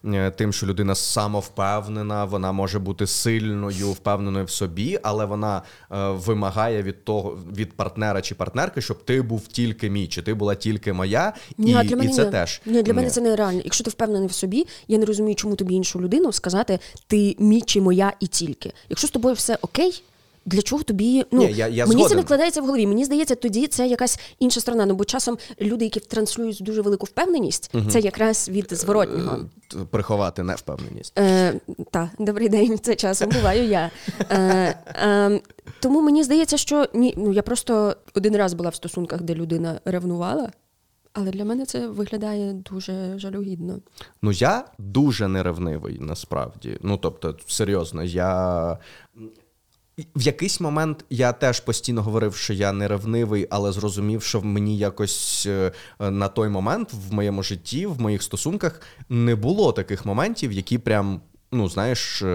е, 0.06 0.32
тим, 0.32 0.54
що 0.54 0.66
людина 0.66 0.96
самовпевнена, 0.96 2.26
вона 2.26 2.52
може 2.52 2.80
бути 2.80 3.08
сильною, 3.08 3.92
впевненою 3.92 4.46
в 4.46 4.50
собі, 4.50 5.00
але 5.04 5.26
вона 5.26 5.62
е, 5.92 6.10
вимагає 6.10 6.84
від 6.84 7.04
того 7.06 7.38
від 7.58 7.74
партнера 7.74 8.22
чи 8.22 8.36
партнерки, 8.36 8.82
щоб 8.82 9.06
ти 9.06 9.22
був 9.22 9.48
тільки 9.48 9.90
мій, 9.90 10.08
чи 10.08 10.22
ти 10.22 10.34
була 10.34 10.56
тільки 10.56 10.94
моя, 10.94 11.34
Ні, 11.58 11.72
і, 11.72 11.88
для 11.88 11.96
мене 11.96 12.12
і 12.12 12.14
це 12.14 12.26
ні. 12.26 12.32
теж 12.32 12.62
Ні, 12.66 12.84
для 12.84 12.94
мене 12.94 13.08
Ні. 13.08 13.14
це 13.14 13.22
нереально. 13.22 13.62
Якщо 13.64 13.84
ти 13.84 13.90
впевнений 13.90 14.28
в 14.28 14.32
собі, 14.34 14.68
я 14.88 14.98
не 14.98 15.06
розумію, 15.06 15.36
чому 15.36 15.56
тобі 15.56 15.74
іншу 15.74 16.02
людину 16.02 16.32
сказати 16.32 16.80
ти 17.08 17.36
мій 17.40 17.62
чи 17.62 17.82
моя 17.82 18.14
і 18.20 18.28
тільки. 18.28 18.74
Якщо 18.90 19.08
з 19.08 19.12
тобою 19.12 19.36
все 19.36 19.58
окей. 19.62 20.04
Для 20.46 20.62
чого 20.62 20.84
тобі 20.84 21.26
ну 21.32 21.40
Ні, 21.40 21.54
я- 21.54 21.68
я 21.68 21.86
мені 21.86 21.96
це 21.96 22.00
згоден. 22.00 22.18
не 22.18 22.24
вкладається 22.24 22.62
в 22.62 22.66
голові? 22.66 22.88
Мені 22.88 23.06
здається, 23.06 23.36
тоді 23.36 23.68
це 23.68 23.88
якась 23.88 24.20
інша 24.40 24.60
сторона. 24.60 24.86
Ну 24.86 24.96
бо 24.96 25.06
часом 25.06 25.38
люди, 25.62 25.86
які 25.86 26.00
транслюють 26.00 26.58
дуже 26.62 26.82
велику 26.82 27.06
впевненість, 27.06 27.72
це 27.90 28.00
якраз 28.00 28.50
від 28.50 28.68
зворотнього. 28.74 29.40
Приховати 29.90 30.44
невпевненість. 30.44 31.20
Е, 31.20 31.54
та, 31.92 32.12
добрий 32.20 32.50
день, 32.50 32.80
це 32.80 32.96
часом 32.96 33.30
буваю 33.30 33.64
я. 33.64 33.92
Е, 34.30 34.76
е, 34.88 35.42
тому 35.80 36.02
мені 36.02 36.24
здається, 36.24 36.58
що 36.58 36.88
ні, 36.94 37.14
ну 37.18 37.34
я 37.34 37.42
просто 37.42 37.96
один 38.14 38.38
раз 38.38 38.54
була 38.54 38.70
в 38.70 38.76
стосунках, 38.76 39.22
де 39.22 39.36
людина 39.36 39.80
ревнувала, 39.86 40.52
але 41.14 41.32
для 41.32 41.46
мене 41.46 41.66
це 41.66 41.88
виглядає 41.88 42.54
дуже 42.54 43.20
жалюгідно. 43.20 43.80
Ну, 44.22 44.32
я 44.32 44.66
дуже 44.78 45.28
неревнивий 45.28 45.98
насправді. 46.00 46.78
Ну, 46.82 46.98
тобто, 46.98 47.36
серйозно, 47.48 48.04
я. 48.04 48.78
В 50.16 50.22
якийсь 50.22 50.60
момент 50.60 51.06
я 51.10 51.34
теж 51.34 51.60
постійно 51.60 52.04
говорив, 52.04 52.36
що 52.36 52.54
я 52.54 52.72
не 52.72 52.88
ревнивий, 52.88 53.48
але 53.50 53.72
зрозумів, 53.72 54.24
що 54.24 54.42
мені 54.42 54.78
якось 54.78 55.46
е, 55.50 55.72
на 56.00 56.28
той 56.28 56.50
момент 56.50 56.90
в 56.94 57.14
моєму 57.14 57.44
житті, 57.44 57.86
в 57.86 58.02
моїх 58.02 58.24
стосунках 58.24 58.82
не 59.10 59.36
було 59.36 59.72
таких 59.72 60.06
моментів, 60.06 60.52
які 60.52 60.78
прям. 60.78 61.22
Ну, 61.54 61.70
знаєш, 61.70 62.22
е, 62.22 62.28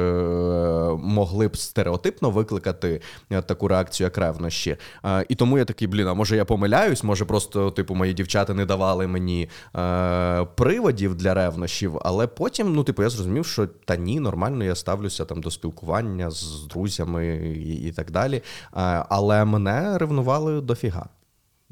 могли 0.99 1.49
б 1.49 1.57
стереотипно 1.57 2.31
викликати 2.31 3.01
е, 3.31 3.43
таку 3.43 3.69
реакцію, 3.69 4.05
як 4.05 4.19
ревнощі. 4.19 4.77
Е, 5.05 5.27
І 5.29 5.35
тому 5.35 5.59
я 5.59 5.64
такий, 5.64 5.89
блін, 5.89 6.09
а 6.09 6.14
може 6.14 6.37
я 6.37 6.45
помиляюсь, 6.45 7.05
може 7.05 7.25
просто, 7.25 7.71
типу, 7.71 7.95
мої 7.95 8.12
дівчата 8.12 8.55
не 8.55 8.67
давали 8.67 9.07
мені 9.07 9.49
приводів 10.55 11.14
для 11.14 11.35
ревнощів, 11.35 11.99
але 12.03 12.27
потім, 12.27 12.75
ну, 12.75 12.85
типу, 12.85 13.03
я 13.03 13.09
зрозумів, 13.09 13.47
що 13.47 13.67
та 13.67 13.97
ні, 13.97 14.21
нормально, 14.21 14.64
я 14.64 14.75
ставлюся 14.75 15.25
там 15.25 15.41
до 15.41 15.51
спілкування 15.51 16.31
з 16.31 16.67
друзями 16.67 17.27
і, 17.57 17.89
і 17.89 17.93
так 17.93 18.11
далі. 18.11 18.43
Але 19.09 19.45
мене 19.45 19.99
ревнували 19.99 20.61
дофіга. 20.61 21.09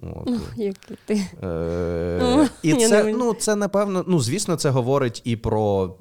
От. 0.02 0.30
Як 0.56 0.76
ти. 1.06 1.14
Е, 1.42 2.48
і 2.62 2.74
це, 2.74 3.04
ну, 3.04 3.34
це 3.34 3.56
напевно, 3.56 4.04
ну 4.08 4.20
звісно, 4.20 4.56
це 4.56 4.70
говорить 4.70 5.22
і 5.24 5.36
про 5.36 5.96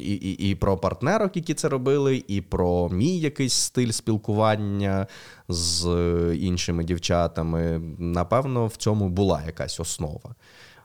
і, 0.00 0.12
і, 0.14 0.50
і 0.50 0.54
про 0.54 0.78
партнерок, 0.78 1.36
які 1.36 1.54
це 1.54 1.68
робили, 1.68 2.24
і 2.28 2.40
про 2.40 2.88
мій 2.88 3.18
якийсь 3.18 3.54
стиль 3.54 3.90
спілкування 3.90 5.06
з 5.48 5.88
іншими 6.36 6.84
дівчатами. 6.84 7.80
Напевно, 7.98 8.66
в 8.66 8.76
цьому 8.76 9.08
була 9.08 9.42
якась 9.46 9.80
основа. 9.80 10.34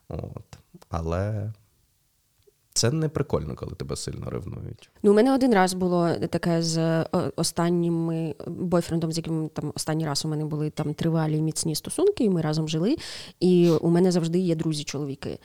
От. 0.10 0.58
Але 0.90 1.54
Це 2.74 2.92
не 2.92 3.10
прикольно, 3.10 3.56
коли 3.56 3.72
тебе 3.76 3.96
сильно 3.96 4.30
ревнують. 4.30 4.90
Ну, 5.04 5.12
у 5.12 5.14
мене 5.14 5.34
один 5.34 5.54
раз 5.54 5.74
було 5.74 6.16
таке 6.16 6.62
з 6.62 6.78
е, 6.78 7.06
останнім 7.36 8.34
бойфрендом, 8.48 9.12
з 9.12 9.18
яким 9.18 9.50
там 9.50 9.72
останній 9.76 10.06
раз 10.06 10.26
у 10.26 10.28
мене 10.28 10.46
були 10.46 10.70
там 10.70 10.94
тривалі 10.94 11.42
міцні 11.42 11.76
стосунки, 11.76 12.24
і 12.24 12.30
ми 12.30 12.42
разом 12.42 12.70
жили. 12.70 12.96
І 13.40 13.70
у 13.70 13.90
мене 13.90 14.12
завжди 14.12 14.40
є 14.40 14.56
друзі-чоловіки, 14.56 15.40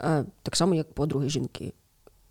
е, 0.00 0.24
так 0.42 0.56
само, 0.56 0.74
як 0.74 0.92
подруги 0.92 1.28
жінки. 1.28 1.72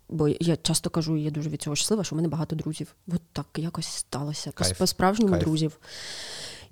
Бо 0.08 0.28
я 0.28 0.56
часто 0.56 0.90
кажу, 0.90 1.16
я 1.16 1.30
дуже 1.30 1.50
від 1.50 1.62
цього 1.62 1.76
щаслива, 1.76 2.04
що 2.04 2.14
в 2.14 2.18
мене 2.18 2.28
багато 2.28 2.56
друзів. 2.56 2.94
От 3.08 3.22
так 3.32 3.46
якось 3.56 3.86
сталося. 3.86 4.50
Кайф. 4.54 4.78
По-справжньому 4.78 5.32
Кайф. 5.32 5.44
друзів. 5.44 5.78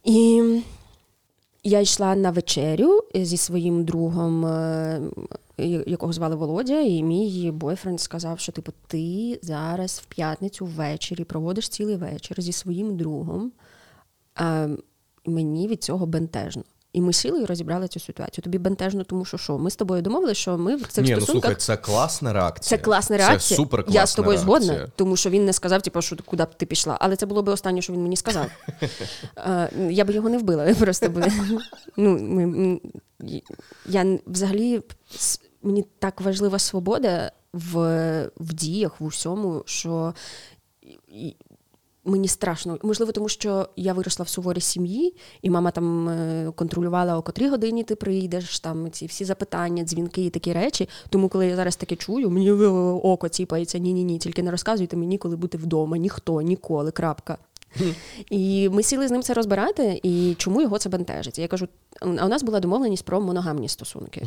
І 0.04 0.42
я 1.64 1.80
йшла 1.80 2.16
на 2.16 2.30
вечерю 2.30 3.00
зі 3.14 3.36
своїм 3.36 3.84
другом, 3.84 4.46
е, 4.46 5.00
якого 5.86 6.12
звали 6.12 6.36
Володя, 6.36 6.80
і 6.80 7.02
мій 7.02 7.50
бойфренд 7.50 8.00
сказав, 8.00 8.40
що 8.40 8.52
типу, 8.52 8.72
ти 8.86 9.38
зараз 9.42 10.02
в 10.04 10.06
п'ятницю 10.06 10.66
ввечері 10.66 11.24
проводиш 11.24 11.68
цілий 11.68 11.96
вечір 11.96 12.42
зі 12.42 12.52
своїм 12.52 12.96
другом. 12.96 13.52
Мені 15.26 15.68
від 15.68 15.84
цього 15.84 16.06
бентежно. 16.06 16.62
І 16.92 17.00
ми 17.00 17.12
сіли 17.12 17.42
і 17.42 17.44
розібрали 17.44 17.88
цю 17.88 18.00
ситуацію. 18.00 18.42
Тобі 18.42 18.58
бентежно, 18.58 19.04
тому 19.04 19.24
що 19.24 19.38
що? 19.38 19.58
Ми 19.58 19.70
з 19.70 19.76
тобою 19.76 20.02
домовилися, 20.02 20.40
що 20.40 20.58
ми 20.58 20.76
в 20.76 20.86
цих 20.86 21.04
Ні, 21.04 21.14
ну 21.14 21.20
слухай, 21.20 21.54
це 21.54 21.76
класна 21.76 22.32
реакція. 22.32 22.78
Це 22.78 22.84
класна 22.84 23.16
реакція. 23.16 23.38
Це 23.38 23.54
супер 23.54 23.84
класна 23.84 24.00
Я 24.00 24.06
з 24.06 24.14
тобою 24.14 24.38
реакція. 24.38 24.60
згодна, 24.60 24.88
тому 24.96 25.16
що 25.16 25.30
він 25.30 25.44
не 25.44 25.52
сказав, 25.52 25.82
типу, 25.82 26.02
що 26.02 26.16
куди 26.24 26.44
б 26.44 26.54
ти 26.54 26.66
пішла. 26.66 26.96
Але 27.00 27.16
це 27.16 27.26
було 27.26 27.42
б 27.42 27.48
останнє, 27.48 27.82
що 27.82 27.92
він 27.92 28.02
мені 28.02 28.16
сказав. 28.16 28.46
Е, 29.36 29.70
Я 29.90 30.04
б 30.04 30.10
його 30.10 30.28
не 30.28 30.38
вбила. 30.38 30.74
Просто 30.74 31.08
би. 31.08 31.32
Ну, 31.96 32.18
ми, 32.18 32.80
я 33.86 34.18
взагалі 34.26 34.82
мені 35.62 35.84
так 35.98 36.20
важлива 36.20 36.58
свобода 36.58 37.32
в, 37.52 37.76
в 38.36 38.52
діях, 38.52 39.00
в 39.00 39.04
усьому, 39.04 39.62
що 39.66 40.14
мені 42.08 42.28
страшно. 42.28 42.78
Можливо, 42.82 43.12
тому 43.12 43.28
що 43.28 43.68
я 43.76 43.92
виросла 43.92 44.24
в 44.24 44.28
суворій 44.28 44.60
сім'ї, 44.60 45.14
і 45.42 45.50
мама 45.50 45.70
там 45.70 46.08
е, 46.08 46.52
контролювала, 46.54 47.18
о 47.18 47.22
котрій 47.22 47.48
годині 47.48 47.84
ти 47.84 47.96
прийдеш, 47.96 48.60
там 48.60 48.90
ці 48.90 49.06
всі 49.06 49.24
запитання, 49.24 49.84
дзвінки 49.84 50.24
і 50.24 50.30
такі 50.30 50.52
речі. 50.52 50.88
Тому, 51.10 51.28
коли 51.28 51.46
я 51.46 51.56
зараз 51.56 51.76
таке 51.76 51.96
чую, 51.96 52.30
мені 52.30 52.50
е, 52.50 52.66
око 53.02 53.28
ціпається, 53.28 53.78
ні-ні 53.78 54.04
ні, 54.04 54.18
тільки 54.18 54.42
не 54.42 54.50
розказуйте 54.50 54.96
мені, 54.96 55.18
коли 55.18 55.36
бути 55.36 55.58
вдома. 55.58 55.96
Ніхто, 55.98 56.40
ніколи, 56.42 56.90
крапка. 56.90 57.38
І 58.30 58.68
ми 58.68 58.82
сіли 58.82 59.08
з 59.08 59.10
ним 59.10 59.22
це 59.22 59.34
розбирати, 59.34 60.00
і 60.02 60.34
чому 60.38 60.62
його 60.62 60.78
це 60.78 60.88
бентежить. 60.88 61.38
Я 61.38 61.48
кажу, 61.48 61.68
а 62.00 62.06
у 62.06 62.28
нас 62.28 62.42
була 62.42 62.60
домовленість 62.60 63.04
про 63.04 63.20
моногамні 63.20 63.68
стосунки. 63.68 64.26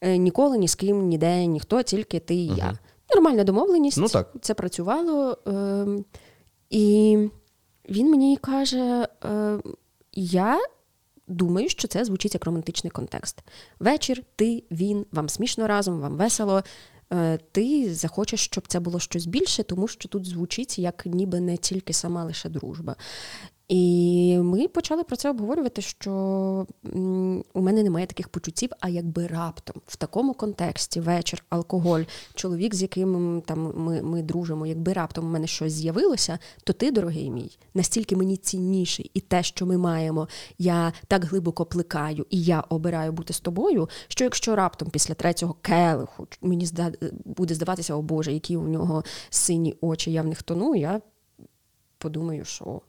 Е, 0.00 0.16
Ніколи 0.16 0.58
ні 0.58 0.68
з 0.68 0.74
ким, 0.74 1.06
ніде, 1.08 1.46
ніхто, 1.46 1.82
тільки 1.82 2.18
ти 2.18 2.34
і 2.34 2.46
я. 2.46 2.78
Нормальна 3.14 3.44
домовленість, 3.44 3.98
Ну, 3.98 4.08
так. 4.08 4.32
це 4.40 4.54
працювало. 4.54 5.38
І 6.72 7.18
він 7.88 8.10
мені 8.10 8.36
каже: 8.36 9.08
е, 9.24 9.58
я 10.12 10.58
думаю, 11.28 11.68
що 11.68 11.88
це 11.88 12.04
звучить 12.04 12.34
як 12.34 12.44
романтичний 12.44 12.90
контекст. 12.90 13.42
Вечір, 13.80 14.22
ти, 14.36 14.64
він, 14.70 15.06
вам 15.12 15.28
смішно 15.28 15.66
разом, 15.66 16.00
вам 16.00 16.16
весело. 16.16 16.62
Е, 17.12 17.38
Ти 17.52 17.94
захочеш, 17.94 18.44
щоб 18.44 18.68
це 18.68 18.80
було 18.80 19.00
щось 19.00 19.26
більше, 19.26 19.62
тому 19.62 19.88
що 19.88 20.08
тут 20.08 20.26
звучить 20.26 20.78
як 20.78 21.06
ніби 21.06 21.40
не 21.40 21.56
тільки 21.56 21.92
сама 21.92 22.24
лише 22.24 22.48
дружба. 22.48 22.96
І 23.72 24.38
ми 24.38 24.68
почали 24.68 25.04
про 25.04 25.16
це 25.16 25.30
обговорювати, 25.30 25.82
що 25.82 26.12
у 27.54 27.60
мене 27.60 27.82
немає 27.82 28.06
таких 28.06 28.28
почуттів, 28.28 28.70
а 28.80 28.88
якби 28.88 29.26
раптом 29.26 29.76
в 29.86 29.96
такому 29.96 30.34
контексті 30.34 31.00
вечір, 31.00 31.44
алкоголь, 31.48 32.00
чоловік, 32.34 32.74
з 32.74 32.82
яким 32.82 33.42
там 33.46 33.72
ми, 33.76 34.02
ми 34.02 34.22
дружимо, 34.22 34.66
якби 34.66 34.92
раптом 34.92 35.24
у 35.26 35.28
мене 35.28 35.46
щось 35.46 35.72
з'явилося, 35.72 36.38
то 36.64 36.72
ти, 36.72 36.90
дорогий 36.90 37.30
мій, 37.30 37.58
настільки 37.74 38.16
мені 38.16 38.36
цінніший, 38.36 39.10
і 39.14 39.20
те, 39.20 39.42
що 39.42 39.66
ми 39.66 39.76
маємо, 39.76 40.28
я 40.58 40.92
так 41.06 41.24
глибоко 41.24 41.64
плекаю, 41.64 42.26
і 42.30 42.42
я 42.42 42.60
обираю 42.60 43.12
бути 43.12 43.32
з 43.32 43.40
тобою. 43.40 43.88
Що 44.08 44.24
якщо 44.24 44.56
раптом 44.56 44.90
після 44.90 45.14
третього 45.14 45.56
келиху 45.62 46.26
мені 46.42 46.66
зда... 46.66 46.92
буде 47.24 47.54
здаватися, 47.54 47.94
о 47.94 48.02
Боже, 48.02 48.32
які 48.32 48.56
у 48.56 48.68
нього 48.68 49.04
сині 49.30 49.74
очі, 49.80 50.12
я 50.12 50.22
в 50.22 50.26
них 50.26 50.42
тону, 50.42 50.74
я 50.74 51.00
подумаю, 51.98 52.44
що. 52.44 52.80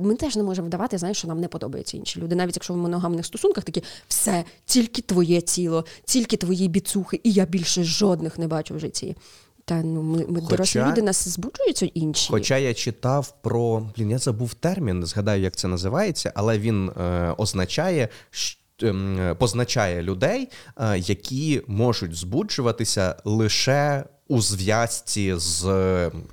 Ми 0.00 0.14
теж 0.14 0.36
не 0.36 0.42
можемо 0.42 0.66
вдавати, 0.66 0.98
знаєш, 0.98 1.16
що 1.18 1.28
нам 1.28 1.40
не 1.40 1.48
подобаються 1.48 1.96
інші 1.96 2.20
люди. 2.20 2.34
Навіть 2.34 2.56
якщо 2.56 2.74
в 2.74 2.76
моногамних 2.76 3.26
стосунках 3.26 3.64
такі 3.64 3.82
все, 4.08 4.44
тільки 4.64 5.02
твоє 5.02 5.40
тіло, 5.40 5.84
тільки 6.04 6.36
твої 6.36 6.68
біцухи, 6.68 7.20
і 7.24 7.32
я 7.32 7.44
більше 7.44 7.84
жодних 7.84 8.38
не 8.38 8.46
бачу 8.48 8.74
в 8.74 8.78
житті. 8.78 9.16
Та 9.64 9.82
ну 9.82 10.02
ми, 10.02 10.18
ми 10.28 10.40
Хоча- 10.40 10.48
дорослі 10.50 10.82
люди, 10.88 11.02
нас 11.02 11.28
збуджуються 11.28 11.86
інші. 11.94 12.28
Хоча 12.30 12.58
я 12.58 12.74
читав 12.74 13.34
про 13.42 13.86
блін, 13.96 14.10
я 14.10 14.18
забув 14.18 14.54
термін, 14.54 15.00
не 15.00 15.06
згадаю, 15.06 15.42
як 15.42 15.56
це 15.56 15.68
називається, 15.68 16.32
але 16.34 16.58
він 16.58 16.88
е, 16.88 17.34
означає. 17.38 18.08
щ- 18.32 18.56
ем, 18.82 19.36
Позначає 19.38 20.02
людей, 20.02 20.48
е, 20.76 20.98
які 20.98 21.62
можуть 21.66 22.14
збуджуватися 22.14 23.16
лише 23.24 24.04
у 24.32 24.40
зв'язці 24.40 25.34
з 25.36 25.64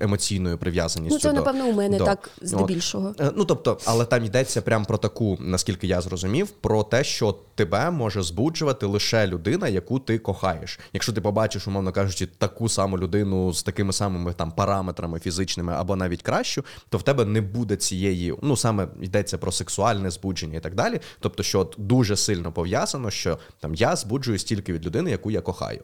емоційною 0.00 0.58
прив'язаністю. 0.58 1.14
ну 1.14 1.20
це 1.20 1.28
до- 1.28 1.34
напевно 1.34 1.64
у 1.66 1.72
мене 1.72 1.98
до- 1.98 2.04
так 2.04 2.30
здебільшого. 2.42 3.14
Е, 3.20 3.30
Ну 3.36 3.44
тобто, 3.44 3.78
але 3.84 4.04
там 4.04 4.24
йдеться 4.24 4.62
прямо 4.62 4.84
про 4.84 4.98
таку, 4.98 5.36
наскільки 5.40 5.86
я 5.86 6.00
зрозумів, 6.00 6.48
про 6.50 6.82
те, 6.82 7.04
що 7.04 7.38
тебе 7.54 7.90
може 7.90 8.22
збуджувати 8.22 8.86
лише 8.86 9.26
людина, 9.26 9.68
яку 9.68 9.98
ти 9.98 10.18
кохаєш. 10.18 10.78
Якщо 10.92 11.12
ти 11.12 11.20
побачиш, 11.20 11.66
умовно 11.66 11.92
кажучи, 11.92 12.26
таку 12.26 12.68
саму 12.68 12.98
людину 12.98 13.52
з 13.52 13.62
такими 13.62 13.92
самими 13.92 14.32
там 14.32 14.52
параметрами 14.52 15.18
фізичними 15.20 15.72
або 15.72 15.96
навіть 15.96 16.22
кращу, 16.22 16.64
то 16.88 16.98
в 16.98 17.02
тебе 17.02 17.24
не 17.24 17.40
буде 17.40 17.76
цієї, 17.76 18.34
ну 18.42 18.56
саме 18.56 18.88
йдеться 19.02 19.38
про 19.38 19.52
сексуальне 19.52 20.10
збудження 20.10 20.56
і 20.58 20.60
так 20.60 20.74
далі. 20.74 21.00
Тобто, 21.20 21.42
що 21.42 21.60
от 21.60 21.74
дуже 21.78 22.16
сильно 22.16 22.52
пов'язано, 22.52 23.10
що 23.10 23.38
там 23.60 23.74
я 23.74 23.96
збуджуюсь 23.96 24.44
тільки 24.44 24.72
від 24.72 24.86
людини, 24.86 25.10
яку 25.10 25.30
я 25.30 25.40
кохаю. 25.40 25.82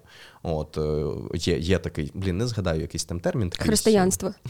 От 0.49 0.78
е, 0.78 1.05
є, 1.34 1.59
є 1.59 1.78
такий, 1.78 2.11
блін, 2.14 2.38
не 2.38 2.47
згадаю 2.47 2.80
якийсь 2.80 3.05
там 3.05 3.20
термін. 3.20 3.51
такий. 3.51 3.66
Християнство. 3.66 4.34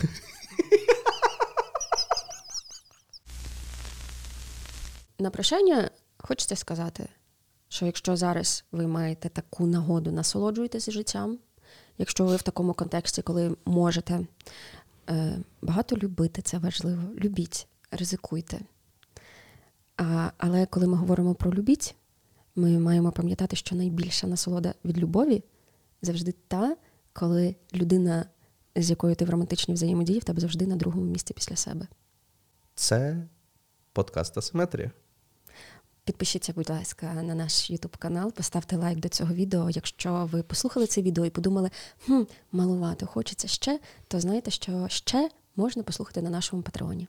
На 5.18 5.30
прощання 5.30 5.90
хочеться 6.18 6.56
сказати, 6.56 7.08
що 7.68 7.86
якщо 7.86 8.16
зараз 8.16 8.64
ви 8.72 8.86
маєте 8.86 9.28
таку 9.28 9.66
нагоду 9.66 10.12
насолоджуйтесь 10.12 10.90
життям, 10.90 11.38
якщо 11.98 12.24
ви 12.24 12.36
в 12.36 12.42
такому 12.42 12.74
контексті, 12.74 13.22
коли 13.22 13.56
можете 13.64 14.20
е, 15.10 15.38
багато 15.62 15.96
любити, 15.96 16.42
це 16.42 16.58
важливо, 16.58 17.02
любіть, 17.18 17.66
ризикуйте. 17.90 18.60
А, 19.96 20.30
але 20.38 20.66
коли 20.66 20.86
ми 20.86 20.96
говоримо 20.96 21.34
про 21.34 21.52
любіть, 21.52 21.94
ми 22.56 22.78
маємо 22.78 23.12
пам'ятати, 23.12 23.56
що 23.56 23.76
найбільша 23.76 24.26
насолода 24.26 24.74
від 24.84 24.98
любові 24.98 25.42
завжди 26.02 26.34
та, 26.48 26.76
коли 27.12 27.56
людина, 27.74 28.26
з 28.76 28.90
якою 28.90 29.14
ти 29.14 29.24
в 29.24 29.30
романтичній 29.30 29.74
взаємодії, 29.74 30.18
в 30.18 30.24
тебе 30.24 30.40
завжди 30.40 30.66
на 30.66 30.76
другому 30.76 31.06
місці 31.06 31.34
після 31.34 31.56
себе. 31.56 31.86
Це 32.74 33.26
подкаст 33.92 34.38
Асиметрія. 34.38 34.90
Підпишіться, 36.04 36.52
будь 36.52 36.70
ласка, 36.70 37.12
на 37.14 37.34
наш 37.34 37.70
YouTube 37.70 37.98
канал, 37.98 38.32
поставте 38.32 38.76
лайк 38.76 38.98
до 38.98 39.08
цього 39.08 39.34
відео. 39.34 39.70
Якщо 39.70 40.28
ви 40.32 40.42
послухали 40.42 40.86
це 40.86 41.02
відео 41.02 41.26
і 41.26 41.30
подумали, 41.30 41.70
хм, 42.06 42.22
малувато, 42.52 43.06
хочеться 43.06 43.48
ще, 43.48 43.80
то 44.08 44.20
знаєте, 44.20 44.50
що 44.50 44.88
ще 44.88 45.30
можна 45.56 45.82
послухати 45.82 46.22
на 46.22 46.30
нашому 46.30 46.62
патреоні. 46.62 47.08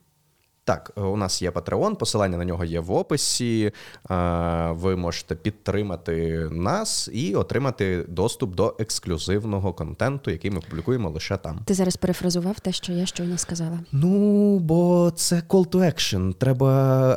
Так, 0.68 0.92
е, 0.98 1.02
у 1.02 1.18
нас 1.18 1.42
є 1.42 1.50
Patreon, 1.50 1.96
посилання 1.96 2.38
на 2.38 2.46
нього 2.46 2.66
є 2.66 2.80
в 2.80 2.92
описі. 2.92 3.72
Е, 4.12 4.72
Ви 4.72 4.96
можете 4.96 5.36
підтримати 5.36 6.48
нас 6.52 7.10
і 7.14 7.36
отримати 7.36 8.06
доступ 8.08 8.56
до 8.56 8.76
ексклюзивного 8.80 9.74
контенту, 9.74 10.32
який 10.32 10.52
ми 10.52 10.60
публікуємо 10.60 11.10
лише 11.10 11.38
там. 11.38 11.60
Ти 11.66 11.74
зараз 11.74 11.96
перефразував 11.96 12.60
те, 12.60 12.72
що 12.72 12.94
я 12.94 13.06
щойно 13.06 13.38
сказала. 13.38 13.80
Ну, 13.92 14.60
бо 14.60 15.12
це 15.16 15.36
call 15.50 15.68
to 15.68 15.78
action. 15.80 16.34
Треба 16.34 16.68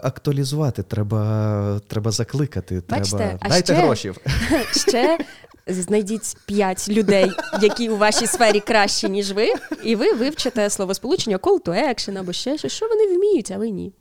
актуалізувати, 0.04 0.82
треба, 0.82 1.80
треба 1.86 2.10
закликати. 2.10 2.82
Бачите, 2.88 3.16
треба... 3.16 3.38
а 3.40 3.48
Дайте 3.48 3.74
ще- 3.74 3.82
гроші. 3.82 4.12
Ще 4.88 5.18
знайдіть 5.66 6.36
п'ять 6.46 6.88
людей, 6.88 7.32
які 7.62 7.88
у 7.88 7.96
вашій 7.96 8.26
сфері 8.26 8.60
кращі, 8.60 9.08
ніж 9.08 9.32
ви, 9.32 9.52
і 9.84 9.96
ви 9.96 10.12
вивчите 10.12 10.70
словосполучення 10.70 11.36
call 11.36 11.62
to 11.62 11.88
action 11.88 12.18
або 12.18 12.32
ще 12.32 12.58
щось, 12.58 12.72
що 12.72 12.88
вони 12.88 13.16
вміють, 13.16 13.50
а 13.50 13.58
ви 13.58 13.70
ні. 13.70 13.92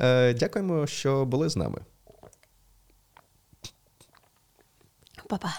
Е, 0.00 0.34
Дякуємо, 0.34 0.86
що 0.86 1.24
були 1.24 1.48
з 1.48 1.56
нами. 1.56 1.80
Па-па. 5.28 5.54